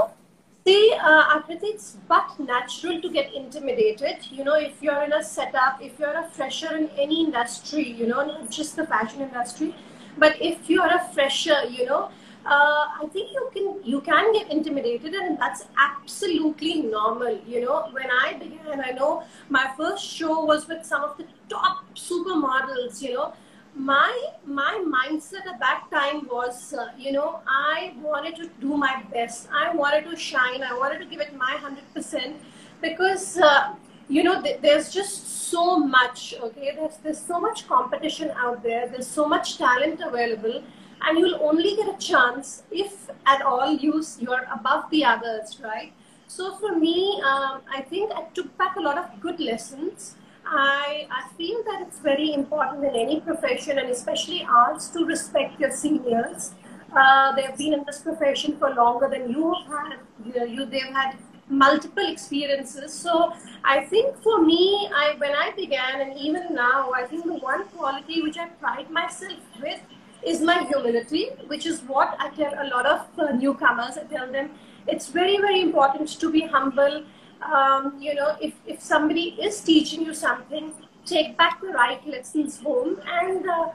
See, 0.66 0.94
uh, 0.98 1.38
Akriti, 1.38 1.64
it's 1.74 1.96
but 2.08 2.38
natural 2.40 3.00
to 3.02 3.10
get 3.10 3.32
intimidated. 3.34 4.16
You 4.30 4.44
know, 4.44 4.54
if 4.54 4.82
you're 4.82 5.02
in 5.02 5.12
a 5.12 5.22
setup, 5.22 5.82
if 5.82 5.98
you're 5.98 6.16
a 6.18 6.26
fresher 6.30 6.74
in 6.76 6.88
any 6.98 7.22
industry, 7.24 7.86
you 7.86 8.06
know, 8.06 8.24
not 8.24 8.50
just 8.50 8.74
the 8.76 8.86
fashion 8.86 9.20
industry, 9.20 9.74
but 10.16 10.40
if 10.40 10.70
you're 10.70 10.86
a 10.94 11.06
fresher, 11.12 11.64
you 11.68 11.84
know, 11.84 12.10
uh, 12.46 12.84
I 13.02 13.06
think 13.12 13.32
you 13.32 13.50
can 13.54 13.84
you 13.84 14.00
can 14.00 14.32
get 14.32 14.50
intimidated, 14.50 15.14
and 15.14 15.38
that's 15.38 15.66
absolutely 15.76 16.80
normal. 16.82 17.38
You 17.46 17.60
know, 17.64 17.88
when 17.92 18.10
I 18.10 18.32
began, 18.34 18.66
and 18.72 18.80
I 18.82 18.90
know 18.92 19.22
my 19.50 19.70
first 19.76 20.04
show 20.04 20.44
was 20.44 20.66
with 20.68 20.84
some 20.84 21.04
of 21.04 21.16
the 21.18 21.26
top 21.50 21.84
supermodels. 21.94 23.02
You 23.02 23.14
know, 23.14 23.32
my 23.74 24.28
my 24.46 24.84
mindset 24.86 25.46
at 25.52 25.58
that 25.58 25.84
time 25.90 26.28
was 26.30 26.72
uh, 26.74 26.90
you 26.96 27.10
know 27.10 27.40
i 27.48 27.92
wanted 28.00 28.36
to 28.36 28.48
do 28.60 28.76
my 28.76 29.02
best. 29.12 29.48
I 29.52 29.74
wanted 29.74 30.04
to 30.10 30.16
shine. 30.16 30.62
I 30.62 30.72
wanted 30.74 30.98
to 31.00 31.06
give 31.06 31.20
it 31.20 31.34
my 31.36 31.56
100% 31.60 32.34
because 32.80 33.36
uh, 33.38 33.74
you 34.08 34.22
know 34.22 34.40
th- 34.40 34.60
there's 34.60 34.92
just 34.92 35.50
so 35.50 35.78
much 35.78 36.34
okay? 36.40 36.72
There's 36.76 36.98
there's 36.98 37.18
so 37.18 37.40
much 37.40 37.66
competition 37.66 38.30
out 38.36 38.62
there. 38.62 38.88
There's 38.88 39.08
so 39.08 39.26
much 39.26 39.58
talent 39.58 40.00
available. 40.00 40.62
And 41.06 41.18
you'll 41.18 41.42
only 41.42 41.76
get 41.76 41.88
a 41.88 41.98
chance 41.98 42.62
if 42.70 43.10
at 43.26 43.42
all 43.42 43.74
you 43.74 44.02
you're 44.20 44.46
above 44.52 44.88
the 44.90 45.04
others 45.04 45.60
right? 45.62 45.92
So 46.26 46.54
for 46.56 46.76
me 46.76 47.20
um, 47.26 47.60
i 47.72 47.80
think 47.80 48.10
i 48.12 48.22
took 48.34 48.56
back 48.56 48.76
a 48.76 48.80
lot 48.80 48.98
of 48.98 49.20
good 49.20 49.38
lessons 49.38 50.14
I, 50.46 51.06
I 51.10 51.28
feel 51.36 51.62
that 51.64 51.82
it's 51.82 51.98
very 51.98 52.32
important 52.32 52.84
in 52.84 52.94
any 52.94 53.20
profession 53.20 53.78
and 53.78 53.90
especially 53.90 54.46
arts 54.48 54.88
to 54.88 55.04
respect 55.04 55.58
your 55.60 55.70
seniors. 55.70 56.52
Uh, 56.94 57.34
they've 57.34 57.56
been 57.56 57.74
in 57.74 57.84
this 57.84 58.00
profession 58.00 58.56
for 58.58 58.70
longer 58.70 59.08
than 59.08 59.30
you 59.30 59.54
have 59.54 59.90
had. 59.90 59.98
You 60.24 60.64
they've 60.66 60.82
had 60.82 61.16
multiple 61.48 62.06
experiences. 62.10 62.92
So 62.92 63.32
I 63.64 63.84
think 63.84 64.22
for 64.22 64.42
me, 64.42 64.88
I 64.94 65.14
when 65.18 65.34
I 65.34 65.50
began 65.56 66.00
and 66.00 66.18
even 66.18 66.54
now, 66.54 66.92
I 66.92 67.04
think 67.04 67.24
the 67.24 67.34
one 67.34 67.64
quality 67.68 68.22
which 68.22 68.38
I 68.38 68.46
pride 68.46 68.90
myself 68.90 69.40
with 69.60 69.80
is 70.24 70.40
my 70.40 70.64
humility, 70.64 71.30
which 71.48 71.66
is 71.66 71.82
what 71.82 72.16
I 72.18 72.30
tell 72.30 72.54
a 72.58 72.66
lot 72.68 72.86
of 72.86 73.06
uh, 73.18 73.32
newcomers. 73.32 73.98
I 73.98 74.04
tell 74.04 74.30
them 74.30 74.50
it's 74.86 75.08
very, 75.08 75.38
very 75.38 75.60
important 75.60 76.08
to 76.20 76.30
be 76.30 76.42
humble 76.42 77.04
um, 77.42 77.96
you 78.00 78.14
know, 78.14 78.36
if, 78.40 78.54
if 78.66 78.80
somebody 78.82 79.36
is 79.40 79.60
teaching 79.60 80.02
you 80.02 80.14
something, 80.14 80.72
take 81.04 81.36
back 81.36 81.60
the 81.60 81.68
right 81.68 82.06
lessons 82.06 82.60
home 82.60 83.00
and 83.06 83.48
uh, 83.48 83.68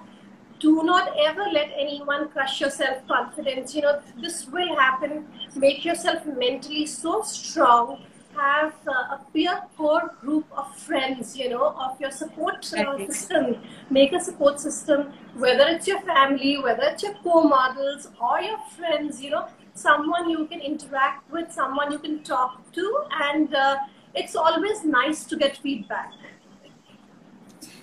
do 0.59 0.83
not 0.83 1.13
ever 1.17 1.45
let 1.51 1.71
anyone 1.77 2.29
crush 2.29 2.59
your 2.61 2.69
self 2.69 3.07
confidence. 3.07 3.73
You 3.75 3.81
know, 3.83 4.01
this 4.21 4.47
will 4.47 4.75
happen. 4.75 5.27
Make 5.55 5.85
yourself 5.85 6.25
mentally 6.25 6.85
so 6.85 7.21
strong. 7.21 8.03
Have 8.35 8.75
uh, 8.87 8.91
a 8.91 9.21
peer 9.33 9.61
core 9.75 10.13
group 10.21 10.45
of 10.55 10.73
friends, 10.77 11.35
you 11.35 11.49
know, 11.49 11.75
of 11.77 11.99
your 11.99 12.11
support 12.11 12.71
uh, 12.73 12.97
system. 13.05 13.57
Make 13.89 14.13
a 14.13 14.19
support 14.19 14.59
system, 14.59 15.11
whether 15.35 15.67
it's 15.67 15.87
your 15.87 15.99
family, 16.01 16.57
whether 16.57 16.83
it's 16.83 17.03
your 17.03 17.15
co 17.23 17.43
models 17.43 18.09
or 18.21 18.39
your 18.39 18.59
friends, 18.77 19.21
you 19.21 19.31
know, 19.31 19.47
someone 19.79 20.29
you 20.29 20.45
can 20.45 20.59
interact 20.59 21.31
with, 21.31 21.51
someone 21.51 21.91
you 21.91 21.99
can 21.99 22.23
talk 22.23 22.71
to, 22.73 23.03
and 23.29 23.53
uh, 23.55 23.77
it's 24.13 24.35
always 24.35 24.83
nice 24.83 25.23
to 25.25 25.37
get 25.37 25.57
feedback. 25.57 26.11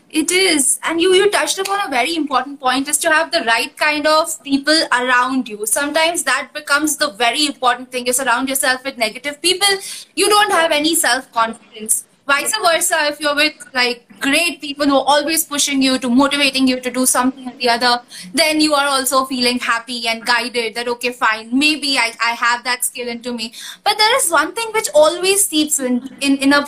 It 0.09 0.31
is. 0.31 0.79
And 0.85 1.01
you, 1.01 1.13
you 1.15 1.31
touched 1.31 1.59
upon 1.59 1.81
a 1.87 1.91
very 1.91 2.15
important 2.15 2.61
point 2.61 2.89
is 2.89 2.97
to 2.99 3.11
have 3.11 3.33
the 3.33 3.43
right 3.43 3.77
kind 3.77 4.07
of 4.07 4.43
people 4.45 4.79
around 4.93 5.49
you. 5.49 5.67
Sometimes 5.67 6.23
that 6.23 6.51
becomes 6.55 6.97
the 6.97 7.11
very 7.11 7.45
important 7.47 7.91
thing. 7.91 8.07
You 8.07 8.13
surround 8.13 8.49
yourself 8.49 8.85
with 8.85 8.97
negative 8.97 9.43
people, 9.43 9.69
you 10.15 10.29
don't 10.29 10.53
have 10.53 10.71
any 10.71 10.95
self 10.95 11.31
confidence. 11.33 12.05
Vice 12.27 12.57
versa, 12.57 13.07
if 13.09 13.21
you're 13.21 13.35
with 13.37 13.55
like 13.75 14.06
great 14.21 14.61
people 14.61 14.87
who 14.87 14.97
are 14.97 15.05
always 15.07 15.45
pushing 15.45 15.83
you 15.83 15.99
to 15.99 16.09
motivating 16.09 16.67
you 16.67 16.81
to 16.81 16.91
do 16.91 17.07
something 17.07 17.49
or 17.49 17.57
the 17.57 17.69
other, 17.69 18.01
then 18.35 18.61
you 18.61 18.75
are 18.75 18.87
also 18.87 19.25
feeling 19.25 19.59
happy 19.59 20.09
and 20.09 20.25
guided 20.25 20.75
that 20.75 20.89
okay, 20.89 21.13
fine, 21.13 21.57
maybe 21.57 21.99
I, 21.99 22.13
I 22.21 22.31
have 22.33 22.65
that 22.65 22.85
skill 22.85 23.09
into 23.09 23.33
me. 23.33 23.53
But 23.85 23.99
there 23.99 24.17
is 24.17 24.31
one 24.31 24.55
thing 24.55 24.71
which 24.73 24.89
always 24.95 25.47
seeps 25.47 25.81
in 25.81 26.17
in, 26.21 26.37
in 26.39 26.53
a 26.53 26.67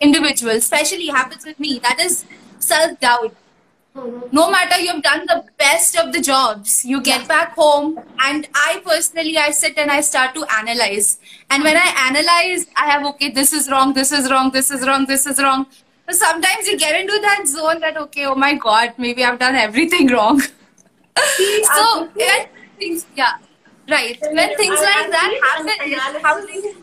individual, 0.00 0.52
especially 0.52 1.06
happens 1.06 1.44
with 1.44 1.58
me, 1.58 1.78
that 1.80 2.00
is 2.00 2.24
self 2.58 2.98
doubt. 3.00 3.34
No 4.32 4.50
matter 4.50 4.80
you've 4.80 5.04
done 5.04 5.24
the 5.26 5.44
best 5.56 5.96
of 5.96 6.12
the 6.12 6.20
jobs, 6.20 6.84
you 6.84 7.00
get 7.00 7.28
back 7.28 7.54
home, 7.54 8.00
and 8.18 8.48
I 8.52 8.82
personally, 8.84 9.36
I 9.38 9.50
sit 9.52 9.78
and 9.78 9.88
I 9.88 10.00
start 10.00 10.34
to 10.34 10.44
analyze. 10.52 11.18
And 11.48 11.62
when 11.62 11.76
I 11.76 11.94
analyze, 12.08 12.66
I 12.76 12.86
have 12.90 13.06
okay, 13.06 13.30
this 13.30 13.52
is 13.52 13.70
wrong, 13.70 13.92
this 13.94 14.10
is 14.10 14.28
wrong, 14.28 14.50
this 14.50 14.72
is 14.72 14.84
wrong, 14.84 15.06
this 15.06 15.26
is 15.26 15.38
wrong. 15.40 15.66
So 16.08 16.12
sometimes 16.16 16.66
you 16.68 16.78
get 16.78 17.00
into 17.00 17.18
that 17.22 17.46
zone 17.46 17.80
that 17.80 17.96
okay, 17.96 18.26
oh 18.26 18.34
my 18.34 18.54
god, 18.54 18.94
maybe 18.98 19.24
I've 19.24 19.38
done 19.38 19.54
everything 19.54 20.08
wrong. 20.08 20.40
See, 21.36 21.64
so 21.74 22.08
when 22.14 22.46
things, 22.78 23.06
yeah, 23.16 23.36
right. 23.88 24.18
When 24.20 24.56
things 24.56 24.78
I- 24.80 24.84
I 24.84 25.62
like 25.62 25.78
that 25.90 26.20
happen, 26.22 26.24
analysis- 26.24 26.76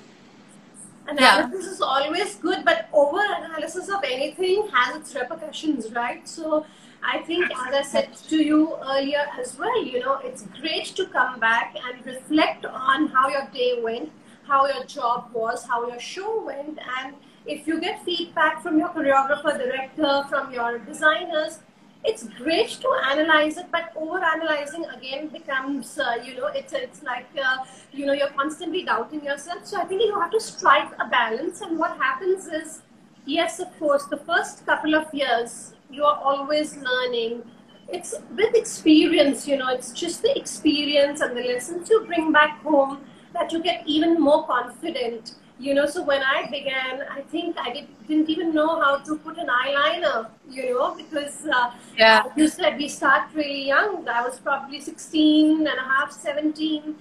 Analysis 1.07 1.65
is 1.65 1.81
always 1.81 2.35
good, 2.35 2.63
but 2.63 2.87
over 2.93 3.19
analysis 3.19 3.89
of 3.89 4.01
anything 4.03 4.67
has 4.73 4.95
its 4.95 5.13
repercussions, 5.15 5.91
right? 5.93 6.27
So 6.27 6.65
I 7.03 7.17
think, 7.23 7.45
as 7.67 7.73
I 7.73 7.81
said 7.81 8.13
to 8.29 8.37
you 8.37 8.77
earlier 8.87 9.25
as 9.37 9.57
well, 9.57 9.83
you 9.83 9.99
know, 9.99 10.19
it's 10.23 10.43
great 10.61 10.85
to 10.99 11.07
come 11.07 11.39
back 11.39 11.75
and 11.85 12.05
reflect 12.05 12.65
on 12.65 13.07
how 13.07 13.27
your 13.29 13.47
day 13.53 13.81
went, 13.81 14.11
how 14.47 14.67
your 14.67 14.85
job 14.85 15.31
was, 15.33 15.65
how 15.65 15.87
your 15.87 15.99
show 15.99 16.41
went, 16.45 16.79
and 16.99 17.15
if 17.45 17.67
you 17.67 17.79
get 17.79 18.03
feedback 18.03 18.61
from 18.61 18.77
your 18.77 18.89
choreographer, 18.89 19.57
director, 19.57 20.23
from 20.29 20.53
your 20.53 20.79
designers, 20.79 21.59
it's 22.03 22.23
great 22.23 22.69
to 22.69 22.89
analyze 23.11 23.57
it, 23.57 23.67
but 23.71 23.91
over 23.95 24.23
analyzing 24.23 24.85
again 24.85 25.27
becomes, 25.27 25.99
uh, 25.99 26.15
you 26.23 26.35
know, 26.35 26.47
it's 26.47 26.73
it's 26.73 27.03
like, 27.03 27.27
uh, 27.41 27.57
you 27.91 28.05
know, 28.05 28.13
you're 28.13 28.29
constantly 28.29 28.83
doubting 28.83 29.23
yourself. 29.23 29.65
So 29.65 29.79
I 29.79 29.85
think 29.85 30.01
you 30.01 30.19
have 30.19 30.31
to 30.31 30.39
strike 30.39 30.91
a 30.99 31.07
balance. 31.07 31.61
And 31.61 31.77
what 31.77 31.97
happens 31.97 32.47
is, 32.47 32.81
yes, 33.25 33.59
of 33.59 33.67
course, 33.77 34.05
the 34.05 34.17
first 34.17 34.65
couple 34.65 34.95
of 34.95 35.13
years 35.13 35.73
you 35.91 36.03
are 36.03 36.19
always 36.23 36.75
learning. 36.77 37.43
It's 37.87 38.15
with 38.35 38.55
experience, 38.55 39.47
you 39.47 39.57
know, 39.57 39.67
it's 39.69 39.91
just 39.91 40.23
the 40.23 40.35
experience 40.35 41.21
and 41.21 41.37
the 41.37 41.41
lessons 41.41 41.89
you 41.89 42.03
bring 42.05 42.31
back 42.31 42.61
home 42.63 43.01
that 43.33 43.51
you 43.51 43.61
get 43.61 43.83
even 43.85 44.19
more 44.19 44.47
confident. 44.47 45.35
You 45.61 45.75
know, 45.75 45.85
so 45.85 46.03
when 46.03 46.23
I 46.23 46.47
began, 46.49 47.03
I 47.15 47.21
think 47.21 47.55
I 47.59 47.71
did, 47.71 47.87
didn't 48.07 48.29
even 48.31 48.51
know 48.51 48.81
how 48.81 48.97
to 48.97 49.17
put 49.17 49.37
an 49.37 49.47
eyeliner, 49.47 50.27
you 50.49 50.73
know, 50.73 50.95
because 50.95 51.45
uh, 51.45 51.71
Yeah. 51.95 52.23
you 52.35 52.47
said 52.47 52.79
we 52.79 52.87
start 52.87 53.27
really 53.35 53.67
young. 53.67 54.07
I 54.09 54.23
was 54.27 54.39
probably 54.39 54.79
16 54.81 55.67
and 55.67 55.77
a 55.83 55.87
half, 55.91 56.11
17, 56.11 56.95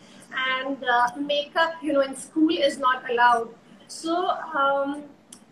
and 0.57 0.85
uh, 0.85 1.09
makeup, 1.17 1.73
you 1.83 1.95
know, 1.95 2.03
in 2.03 2.15
school 2.15 2.51
is 2.51 2.79
not 2.79 3.11
allowed. 3.11 3.49
So 3.89 4.29
um, 4.29 5.05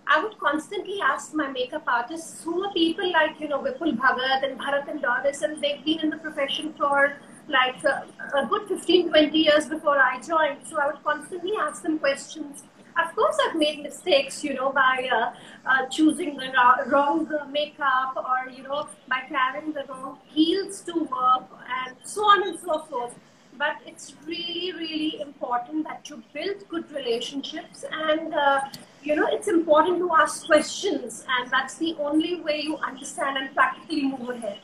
I 0.06 0.22
would 0.22 0.38
constantly 0.38 1.00
ask 1.02 1.32
my 1.32 1.48
makeup 1.50 1.84
artists 1.86 2.44
who 2.44 2.62
are 2.64 2.72
people 2.74 3.10
like, 3.10 3.40
you 3.40 3.48
know, 3.48 3.58
Vipul 3.60 3.96
Bhagat 3.96 4.44
and 4.50 4.60
Bharat 4.60 4.86
and 4.90 5.00
Doris, 5.00 5.40
and 5.40 5.62
they've 5.62 5.82
been 5.82 6.00
in 6.00 6.10
the 6.10 6.18
profession 6.18 6.74
for 6.76 7.14
like 7.48 7.82
uh, 7.86 8.02
a 8.38 8.46
good 8.46 8.68
15, 8.68 9.08
20 9.08 9.38
years 9.38 9.66
before 9.66 9.98
I 9.98 10.20
joined. 10.20 10.66
So 10.66 10.78
I 10.78 10.88
would 10.88 11.02
constantly 11.02 11.52
ask 11.58 11.82
them 11.82 11.98
questions. 11.98 12.64
Of 12.98 13.14
course, 13.14 13.36
I've 13.46 13.56
made 13.56 13.82
mistakes, 13.82 14.42
you 14.42 14.54
know, 14.54 14.70
by 14.70 15.08
uh, 15.12 15.32
uh, 15.64 15.86
choosing 15.86 16.36
the 16.36 16.50
wrong 16.86 17.28
makeup 17.50 18.16
or, 18.16 18.50
you 18.50 18.64
know, 18.64 18.88
by 19.08 19.20
carrying 19.28 19.72
the 19.72 19.84
wrong 19.88 20.18
heels 20.26 20.80
to 20.82 21.04
work 21.04 21.44
and 21.84 21.96
so 22.02 22.22
on 22.22 22.48
and 22.48 22.58
so 22.58 22.80
forth. 22.90 23.14
But 23.56 23.76
it's 23.86 24.14
really, 24.26 24.72
really 24.72 25.20
important 25.20 25.86
that 25.86 26.08
you 26.10 26.22
build 26.32 26.68
good 26.68 26.90
relationships 26.92 27.84
and, 27.90 28.34
uh, 28.34 28.60
you 29.02 29.14
know, 29.14 29.26
it's 29.28 29.48
important 29.48 29.98
to 29.98 30.12
ask 30.14 30.46
questions 30.46 31.24
and 31.38 31.50
that's 31.50 31.74
the 31.76 31.96
only 32.00 32.40
way 32.40 32.60
you 32.62 32.76
understand 32.78 33.38
and 33.38 33.54
practically 33.54 34.02
move 34.02 34.28
ahead. 34.30 34.60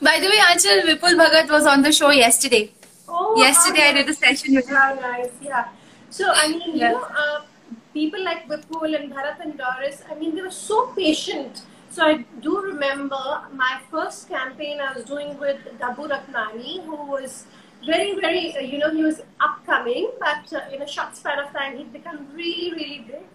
By 0.00 0.18
the 0.20 0.28
way, 0.28 0.38
Anchal, 0.48 0.82
Vipul 0.88 1.16
Bhagat 1.20 1.50
was 1.50 1.66
on 1.66 1.82
the 1.82 1.92
show 1.92 2.10
yesterday. 2.10 2.72
Oh, 3.08 3.36
Yesterday 3.36 3.88
I 3.88 3.92
did 3.92 4.08
a 4.08 4.14
session 4.14 4.54
with 4.54 4.68
him. 4.68 4.76
How 4.76 4.94
nice, 4.94 5.30
yeah. 5.40 5.68
So 6.16 6.32
I 6.32 6.48
mean, 6.48 6.62
you 6.76 6.88
know, 6.88 7.02
uh, 7.22 7.42
people 7.92 8.24
like 8.24 8.48
Vipul 8.48 8.98
and 8.98 9.12
Bharat 9.12 9.38
and 9.40 9.58
Doris, 9.58 10.02
I 10.10 10.14
mean, 10.14 10.34
they 10.34 10.40
were 10.40 10.50
so 10.50 10.86
patient. 10.96 11.60
So 11.90 12.06
I 12.06 12.24
do 12.40 12.62
remember 12.62 13.42
my 13.52 13.80
first 13.90 14.26
campaign 14.26 14.80
I 14.80 14.94
was 14.94 15.04
doing 15.04 15.38
with 15.38 15.58
Dabboo 15.78 16.08
Ratnani, 16.12 16.82
who 16.86 16.96
was 17.10 17.44
very, 17.84 18.18
very, 18.18 18.56
uh, 18.56 18.60
you 18.60 18.78
know, 18.78 18.90
he 18.90 19.02
was 19.02 19.20
upcoming, 19.40 20.10
but 20.18 20.50
uh, 20.54 20.74
in 20.74 20.80
a 20.80 20.88
short 20.88 21.14
span 21.14 21.38
of 21.38 21.52
time, 21.52 21.76
he'd 21.76 21.92
become 21.92 22.26
really, 22.32 22.72
really 22.72 23.04
big. 23.06 23.26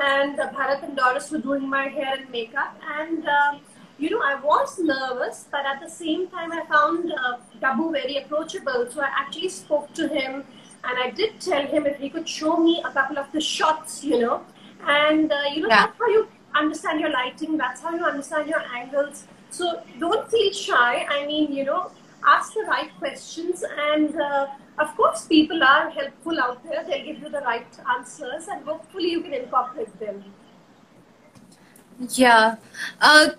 And 0.00 0.40
uh, 0.40 0.48
Bharat 0.52 0.82
and 0.84 0.96
Doris 0.96 1.30
were 1.30 1.44
doing 1.50 1.68
my 1.68 1.88
hair 1.88 2.14
and 2.18 2.30
makeup. 2.30 2.74
And, 2.98 3.28
um, 3.28 3.60
you 3.98 4.08
know, 4.08 4.22
I 4.22 4.36
was 4.36 4.78
nervous, 4.78 5.44
but 5.50 5.66
at 5.66 5.82
the 5.82 5.90
same 5.90 6.28
time, 6.28 6.50
I 6.50 6.64
found 6.64 7.12
uh, 7.12 7.36
Dabboo 7.60 7.92
very 7.92 8.16
approachable. 8.16 8.86
So 8.90 9.02
I 9.02 9.10
actually 9.20 9.50
spoke 9.50 9.92
to 9.92 10.08
him 10.08 10.44
and 10.84 10.98
I 10.98 11.10
did 11.10 11.40
tell 11.40 11.66
him 11.66 11.86
if 11.86 11.98
he 11.98 12.10
could 12.10 12.28
show 12.28 12.56
me 12.56 12.82
a 12.84 12.90
couple 12.90 13.18
of 13.18 13.30
the 13.32 13.40
shots, 13.40 14.02
you 14.04 14.20
know. 14.20 14.44
And, 14.86 15.30
uh, 15.30 15.42
you 15.54 15.62
know, 15.62 15.68
yeah. 15.68 15.86
that's 15.86 15.98
how 15.98 16.08
you 16.08 16.28
understand 16.54 17.00
your 17.00 17.10
lighting, 17.10 17.56
that's 17.56 17.80
how 17.80 17.94
you 17.94 18.04
understand 18.04 18.48
your 18.48 18.62
angles. 18.74 19.26
So 19.50 19.82
don't 19.98 20.28
feel 20.30 20.52
shy. 20.52 21.06
I 21.08 21.26
mean, 21.26 21.52
you 21.52 21.64
know, 21.64 21.92
ask 22.26 22.54
the 22.54 22.64
right 22.68 22.90
questions 22.98 23.64
and 23.78 24.20
uh, 24.20 24.46
of 24.78 24.96
course 24.96 25.26
people 25.26 25.62
are 25.62 25.90
helpful 25.90 26.40
out 26.40 26.62
there 26.64 26.84
they'll 26.84 27.04
give 27.04 27.18
you 27.18 27.28
the 27.28 27.40
right 27.40 27.78
answers 27.96 28.48
and 28.48 28.64
hopefully 28.64 29.10
you 29.10 29.20
can 29.20 29.34
incorporate 29.34 29.98
them 29.98 30.24
yeah 32.10 32.56
uh, 33.00 33.30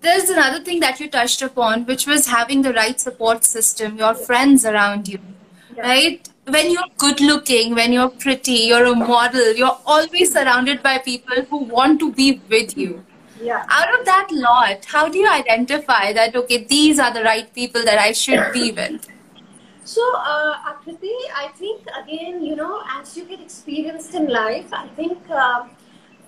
there's 0.00 0.30
another 0.30 0.62
thing 0.64 0.80
that 0.80 0.98
you 1.00 1.08
touched 1.08 1.42
upon 1.42 1.84
which 1.86 2.06
was 2.06 2.26
having 2.26 2.62
the 2.62 2.72
right 2.72 3.00
support 3.00 3.44
system 3.44 3.96
your 3.96 4.14
friends 4.14 4.64
around 4.64 5.08
you 5.08 5.18
yeah. 5.76 5.82
right 5.82 6.28
when 6.46 6.70
you're 6.70 6.92
good 6.98 7.20
looking 7.20 7.74
when 7.74 7.92
you're 7.92 8.10
pretty 8.10 8.58
you're 8.70 8.84
a 8.84 8.94
model 8.94 9.52
you're 9.54 9.78
always 9.86 10.32
surrounded 10.32 10.82
by 10.82 10.98
people 10.98 11.42
who 11.50 11.64
want 11.64 11.98
to 11.98 12.12
be 12.12 12.40
with 12.50 12.76
you 12.76 13.04
yeah. 13.44 13.66
Out 13.68 13.98
of 13.98 14.06
that 14.06 14.28
lot, 14.30 14.84
how 14.86 15.08
do 15.08 15.18
you 15.18 15.28
identify 15.28 16.12
that, 16.12 16.34
okay, 16.34 16.64
these 16.64 16.98
are 16.98 17.12
the 17.12 17.22
right 17.22 17.52
people 17.52 17.84
that 17.84 17.98
I 17.98 18.12
should 18.12 18.52
be 18.52 18.72
with? 18.72 19.06
So, 19.84 20.00
uh, 20.16 20.72
Akriti, 20.72 21.12
I 21.36 21.48
think 21.54 21.82
again, 22.02 22.42
you 22.42 22.56
know, 22.56 22.82
as 22.88 23.16
you 23.16 23.26
get 23.26 23.40
experienced 23.40 24.14
in 24.14 24.28
life, 24.28 24.72
I 24.72 24.88
think 24.88 25.18
uh, 25.28 25.66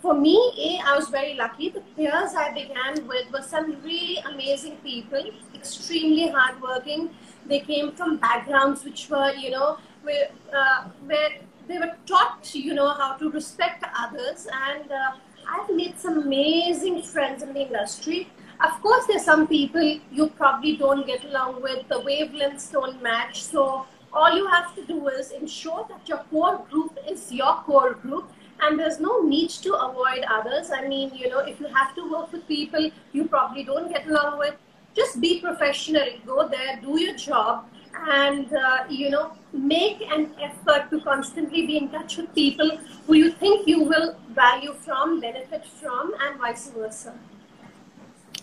for 0.03 0.13
me, 0.13 0.37
A, 0.59 0.91
I 0.91 0.97
was 0.97 1.09
very 1.09 1.35
lucky. 1.35 1.71
The 1.71 1.81
peers 1.81 2.35
I 2.35 2.53
began 2.53 3.07
with 3.07 3.33
were 3.33 3.43
some 3.43 3.81
really 3.83 4.19
amazing 4.19 4.77
people, 4.85 5.31
extremely 5.55 6.29
hardworking. 6.29 7.11
They 7.47 7.61
came 7.61 7.93
from 7.93 8.19
backgrounds 8.19 8.85
which 8.85 9.09
were, 9.09 9.33
you 9.33 9.53
know, 9.53 9.79
where, 10.07 10.29
uh, 10.55 10.89
where 11.05 11.31
they 11.69 11.79
were 11.79 11.95
taught, 12.07 12.55
you 12.55 12.75
know, 12.75 12.91
how 12.91 13.15
to 13.17 13.31
respect 13.31 13.85
others 13.99 14.47
and 14.69 14.91
uh, 14.93 15.11
I've 15.49 15.71
made 15.75 15.99
some 15.99 16.19
amazing 16.19 17.03
friends 17.03 17.43
in 17.43 17.53
the 17.53 17.63
industry. 17.67 18.29
Of 18.65 18.81
course, 18.83 19.07
there's 19.07 19.25
some 19.25 19.47
people 19.47 20.01
you 20.11 20.29
probably 20.29 20.77
don't 20.77 21.07
get 21.07 21.25
along 21.25 21.63
with, 21.63 21.89
the 21.89 22.01
wavelengths 22.01 22.73
don't 22.73 23.03
match. 23.03 23.43
So 23.43 23.87
all 24.13 24.35
you 24.35 24.47
have 24.49 24.75
to 24.77 24.85
do 24.87 25.09
is 25.09 25.31
ensure 25.31 25.87
that 25.89 26.09
your 26.09 26.19
core 26.31 26.65
group 26.71 26.99
is 27.09 27.31
your 27.31 27.57
core 27.67 27.95
group 27.95 28.31
and 28.61 28.79
there's 28.79 28.99
no 28.99 29.21
need 29.23 29.51
to 29.51 29.75
avoid 29.75 30.25
others. 30.31 30.71
I 30.71 30.87
mean, 30.89 31.15
you 31.15 31.29
know, 31.29 31.41
if 31.41 31.61
you 31.61 31.67
have 31.67 31.95
to 31.97 32.11
work 32.11 32.33
with 32.33 32.47
people 32.49 32.91
you 33.13 33.29
probably 33.29 33.65
don't 33.65 33.93
get 33.93 34.07
along 34.07 34.39
with, 34.39 34.55
just 34.95 35.21
be 35.21 35.41
professional, 35.41 36.09
go 36.25 36.49
there, 36.49 36.81
do 36.81 36.99
your 36.99 37.15
job, 37.15 37.67
and 38.09 38.53
uh, 38.53 38.85
you 38.89 39.11
know 39.11 39.33
make 39.53 40.01
an 40.17 40.31
effort 40.41 40.91
to 40.91 41.01
constantly 41.01 41.67
be 41.67 41.77
in 41.77 41.89
touch 41.89 42.17
with 42.17 42.35
people 42.35 42.79
who 43.07 43.15
you 43.15 43.31
think 43.33 43.67
you 43.67 43.83
will 43.83 44.17
value 44.31 44.75
from 44.75 45.21
benefit 45.21 45.67
from 45.67 46.15
and 46.21 46.39
vice 46.39 46.71
versa. 46.71 47.15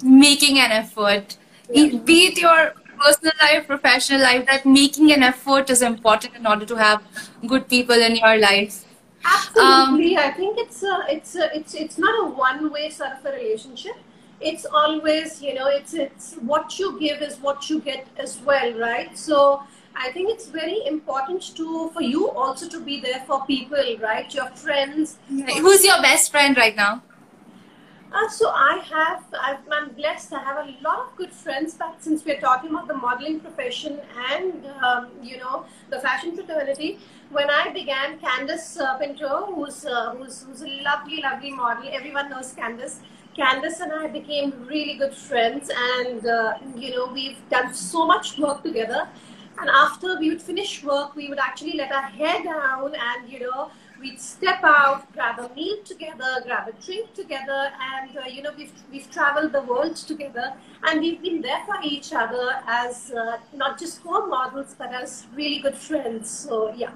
Making 0.01 0.59
an 0.59 0.71
effort. 0.71 1.37
Yeah. 1.69 1.97
be 1.97 2.25
it 2.27 2.41
your 2.41 2.73
personal 2.99 3.33
life 3.41 3.67
professional 3.67 4.21
life 4.21 4.45
that 4.47 4.65
making 4.65 5.11
an 5.11 5.23
effort 5.23 5.69
is 5.69 5.81
important 5.81 6.35
in 6.35 6.45
order 6.45 6.65
to 6.65 6.75
have 6.75 7.01
good 7.47 7.67
people 7.67 7.95
in 7.95 8.17
your 8.17 8.37
life. 8.37 8.85
Absolutely. 9.25 10.17
Um, 10.17 10.23
i 10.23 10.31
think 10.31 10.57
it's 10.57 10.83
a, 10.83 11.05
it's 11.09 11.35
a, 11.35 11.55
it's 11.55 11.73
it's 11.73 11.97
not 11.97 12.13
a 12.23 12.29
one 12.29 12.71
way 12.71 12.89
sort 12.89 13.11
of 13.11 13.25
a 13.25 13.31
relationship 13.31 13.95
it's 14.51 14.65
always 14.65 15.41
you 15.41 15.53
know 15.53 15.67
it's 15.67 15.93
it's 15.93 16.33
what 16.51 16.77
you 16.79 16.99
give 16.99 17.21
is 17.21 17.37
what 17.37 17.69
you 17.69 17.79
get 17.79 18.07
as 18.17 18.39
well 18.39 18.73
right 18.79 19.17
so 19.17 19.63
i 19.95 20.11
think 20.11 20.29
it's 20.29 20.47
very 20.47 20.85
important 20.85 21.55
to 21.55 21.89
for 21.93 22.01
you 22.01 22.29
also 22.31 22.67
to 22.67 22.79
be 22.91 22.99
there 22.99 23.23
for 23.27 23.45
people 23.45 23.97
right 24.01 24.33
your 24.33 24.49
friends 24.65 25.17
who's 25.29 25.83
your 25.85 26.01
best 26.01 26.31
friend 26.31 26.57
right 26.57 26.75
now 26.75 27.01
uh, 28.15 28.29
so 28.29 28.49
I 28.49 28.79
have, 28.91 29.23
i 29.33 29.57
am 29.75 29.89
blessed. 29.93 30.33
I 30.33 30.39
have 30.43 30.57
a 30.57 30.75
lot 30.83 30.99
of 30.99 31.15
good 31.15 31.31
friends. 31.31 31.73
But 31.73 32.03
since 32.03 32.23
we're 32.23 32.39
talking 32.39 32.69
about 32.69 32.87
the 32.87 32.93
modeling 32.93 33.39
profession 33.39 33.99
and 34.31 34.67
um, 34.83 35.07
you 35.23 35.37
know 35.37 35.65
the 35.89 35.99
fashion 35.99 36.35
fraternity, 36.35 36.99
when 37.31 37.49
I 37.49 37.71
began, 37.71 38.19
Candice 38.19 38.79
uh, 38.79 38.97
Pinto, 38.99 39.51
who's, 39.55 39.83
uh, 39.85 40.13
who's 40.15 40.43
who's 40.43 40.61
a 40.61 40.69
lovely, 40.83 41.21
lovely 41.23 41.49
model. 41.49 41.89
Everyone 41.91 42.29
knows 42.29 42.53
Candice. 42.53 42.99
Candice 43.37 43.79
and 43.81 43.91
I 43.91 44.07
became 44.07 44.65
really 44.67 44.93
good 44.95 45.13
friends, 45.13 45.71
and 45.75 46.25
uh, 46.25 46.53
you 46.75 46.91
know 46.95 47.07
we've 47.11 47.37
done 47.49 47.73
so 47.73 48.05
much 48.05 48.37
work 48.37 48.63
together. 48.63 49.07
And 49.59 49.69
after 49.69 50.19
we 50.19 50.29
would 50.29 50.41
finish 50.41 50.83
work, 50.83 51.15
we 51.15 51.29
would 51.29 51.39
actually 51.39 51.73
let 51.73 51.91
our 51.91 52.03
hair 52.03 52.43
down, 52.43 52.93
and 52.95 53.29
you 53.29 53.39
know 53.39 53.71
we'd 53.99 54.19
step 54.19 54.63
out, 54.63 55.11
grab 55.13 55.39
a 55.39 55.49
meal 55.55 55.77
together, 55.83 56.43
grab 56.45 56.67
a 56.67 56.73
drink 56.85 57.13
together, 57.13 57.71
and 57.81 58.17
uh, 58.17 58.25
you 58.27 58.43
know 58.43 58.51
we've 58.55 58.73
we've 58.91 59.09
traveled 59.09 59.51
the 59.51 59.61
world 59.61 59.95
together, 59.95 60.53
and 60.83 61.01
we've 61.01 61.21
been 61.21 61.41
there 61.41 61.63
for 61.65 61.77
each 61.83 62.13
other 62.13 62.61
as 62.67 63.11
uh, 63.11 63.37
not 63.53 63.79
just 63.79 64.03
co-models 64.03 64.75
but 64.77 64.93
as 64.93 65.25
really 65.33 65.59
good 65.59 65.75
friends. 65.75 66.29
So 66.29 66.71
yeah. 66.75 66.91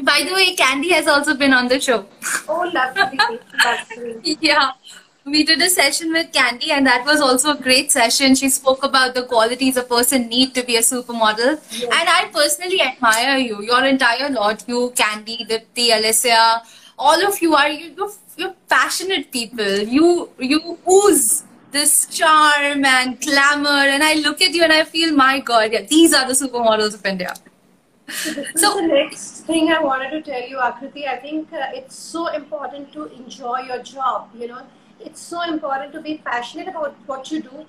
By 0.00 0.24
the 0.26 0.32
way, 0.32 0.54
Candy 0.54 0.90
has 0.92 1.06
also 1.06 1.34
been 1.34 1.52
on 1.52 1.68
the 1.68 1.80
show. 1.80 2.06
Oh, 2.48 2.70
lovely. 2.72 3.18
lovely. 3.64 4.38
yeah. 4.40 4.72
We 5.24 5.44
did 5.44 5.62
a 5.62 5.70
session 5.70 6.12
with 6.12 6.32
Candy, 6.32 6.72
and 6.72 6.84
that 6.84 7.04
was 7.06 7.20
also 7.20 7.52
a 7.52 7.56
great 7.56 7.92
session. 7.92 8.34
She 8.34 8.48
spoke 8.48 8.82
about 8.82 9.14
the 9.14 9.22
qualities 9.22 9.76
a 9.76 9.84
person 9.84 10.26
need 10.28 10.52
to 10.54 10.64
be 10.64 10.76
a 10.76 10.80
supermodel. 10.80 11.60
Yes. 11.70 11.82
And 11.84 12.08
I 12.08 12.28
personally 12.32 12.80
admire 12.80 13.38
you. 13.38 13.62
Your 13.62 13.84
entire 13.84 14.30
lot, 14.30 14.64
you, 14.66 14.92
Candy, 14.96 15.46
Dipti, 15.48 15.96
Alicia, 15.96 16.62
all 16.98 17.24
of 17.26 17.40
you 17.40 17.54
are 17.54 17.68
you, 17.68 17.94
you're, 17.96 18.10
you're 18.36 18.54
passionate 18.68 19.30
people. 19.30 19.78
You 19.78 20.30
you 20.38 20.78
ooze 20.90 21.44
this 21.70 22.06
charm 22.06 22.84
and 22.84 23.20
glamour, 23.20 23.86
and 23.94 24.02
I 24.02 24.14
look 24.14 24.42
at 24.42 24.52
you 24.52 24.64
and 24.64 24.72
I 24.72 24.84
feel, 24.84 25.14
my 25.14 25.38
God, 25.40 25.72
yeah, 25.72 25.82
these 25.82 26.12
are 26.12 26.26
the 26.26 26.34
supermodels 26.34 26.94
of 26.94 27.06
India. 27.06 27.34
So 28.12 28.44
so, 28.56 28.76
the 28.76 28.86
next 28.86 29.40
thing 29.46 29.72
I 29.72 29.80
wanted 29.80 30.10
to 30.10 30.22
tell 30.22 30.48
you, 30.48 30.58
Akriti. 30.58 31.06
I 31.08 31.16
think 31.16 31.52
uh, 31.52 31.70
it's 31.74 31.94
so 31.96 32.28
important 32.28 32.92
to 32.92 33.06
enjoy 33.06 33.60
your 33.60 33.82
job. 33.82 34.30
You 34.34 34.48
know, 34.48 34.62
it's 35.00 35.20
so 35.20 35.42
important 35.42 35.92
to 35.92 36.00
be 36.00 36.18
passionate 36.18 36.68
about 36.68 36.96
what 37.06 37.30
you 37.30 37.42
do. 37.42 37.64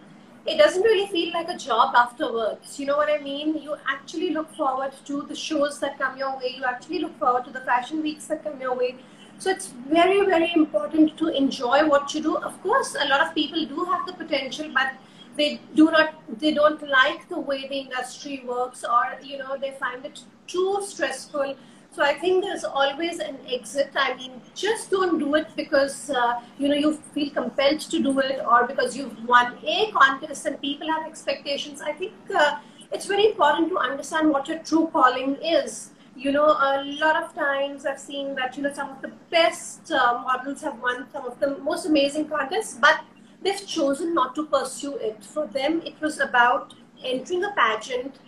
It 0.46 0.58
doesn't 0.58 0.82
really 0.82 1.08
feel 1.08 1.34
like 1.34 1.48
a 1.50 1.58
job 1.58 1.96
afterwards. 1.96 2.80
You 2.80 2.86
know 2.88 2.98
what 2.98 3.10
I 3.10 3.20
mean? 3.20 3.62
You 3.62 3.76
actually 3.88 4.32
look 4.32 4.54
forward 4.56 4.92
to 5.06 5.22
the 5.22 5.36
shows 5.36 5.80
that 5.80 5.98
come 5.98 6.18
your 6.18 6.38
way. 6.38 6.54
You 6.58 6.66
actually 6.66 7.00
look 7.00 7.18
forward 7.18 7.46
to 7.46 7.52
the 7.52 7.62
fashion 7.62 8.02
weeks 8.02 8.26
that 8.28 8.44
come 8.44 8.60
your 8.60 8.76
way. 8.76 8.96
So 9.40 9.50
it's 9.50 9.68
very, 9.68 10.26
very 10.26 10.52
important 10.54 11.18
to 11.18 11.28
enjoy 11.30 11.88
what 11.88 12.14
you 12.14 12.22
do. 12.22 12.38
Of 12.38 12.62
course, 12.62 12.96
a 13.00 13.08
lot 13.08 13.22
of 13.22 13.34
people 13.34 13.66
do 13.66 13.86
have 13.86 14.06
the 14.06 14.14
potential, 14.14 14.70
but 14.74 14.94
they 15.36 15.60
do 15.76 15.86
not 15.92 16.14
they 16.40 16.54
don't 16.54 16.82
like 16.88 17.28
the 17.30 17.40
way 17.40 17.68
the 17.68 17.80
industry 17.80 18.44
works 18.46 18.84
or 18.84 19.04
you 19.24 19.38
know 19.38 19.58
they 19.60 19.72
find 19.72 20.06
it 20.06 20.22
too 20.48 20.80
stressful. 20.82 21.56
So 21.96 22.04
i 22.04 22.14
think 22.14 22.44
there's 22.44 22.64
always 22.64 23.20
an 23.20 23.38
exit. 23.52 23.92
I 23.96 24.16
mean 24.16 24.42
just 24.56 24.90
don't 24.90 25.20
do 25.20 25.36
it 25.36 25.48
because 25.56 26.10
uh, 26.10 26.42
you 26.58 26.68
know 26.68 26.76
you 26.76 26.94
feel 27.14 27.30
compelled 27.30 27.82
to 27.82 28.02
do 28.02 28.20
it 28.20 28.42
or 28.46 28.66
because 28.68 28.98
you've 28.98 29.26
won 29.28 29.58
a 29.64 29.92
contest 29.92 30.46
and 30.46 30.60
people 30.62 30.88
have 30.92 31.06
expectations. 31.08 31.82
I 31.82 31.94
think 31.94 32.14
uh, 32.36 32.58
it's 32.92 33.06
very 33.06 33.28
important 33.28 33.70
to 33.70 33.78
understand 33.78 34.30
what 34.30 34.48
your 34.48 34.60
true 34.60 34.90
calling 34.92 35.36
is. 35.42 35.92
You 36.16 36.32
know 36.32 36.46
a 36.46 36.84
lot 37.02 37.16
of 37.22 37.34
times 37.36 37.88
i've 37.88 38.00
seen 38.00 38.36
that 38.36 38.56
you 38.56 38.62
know 38.64 38.72
some 38.74 38.90
of 38.90 39.02
the 39.02 39.12
best 39.32 39.92
uh, 39.92 40.20
models 40.26 40.62
have 40.62 40.80
won 40.80 41.08
some 41.12 41.26
of 41.26 41.40
the 41.40 41.58
most 41.70 41.88
amazing 41.88 42.28
contests 42.30 42.78
but 42.80 43.00
they've 43.44 43.68
chosen 43.68 44.14
not 44.14 44.36
to 44.36 44.46
pursue 44.46 44.96
it. 44.98 45.24
For 45.24 45.48
them, 45.48 45.82
it 45.86 46.00
was 46.02 46.20
about 46.20 46.74
entering 47.04 47.44
a 47.44 47.52
pageant 47.52 48.20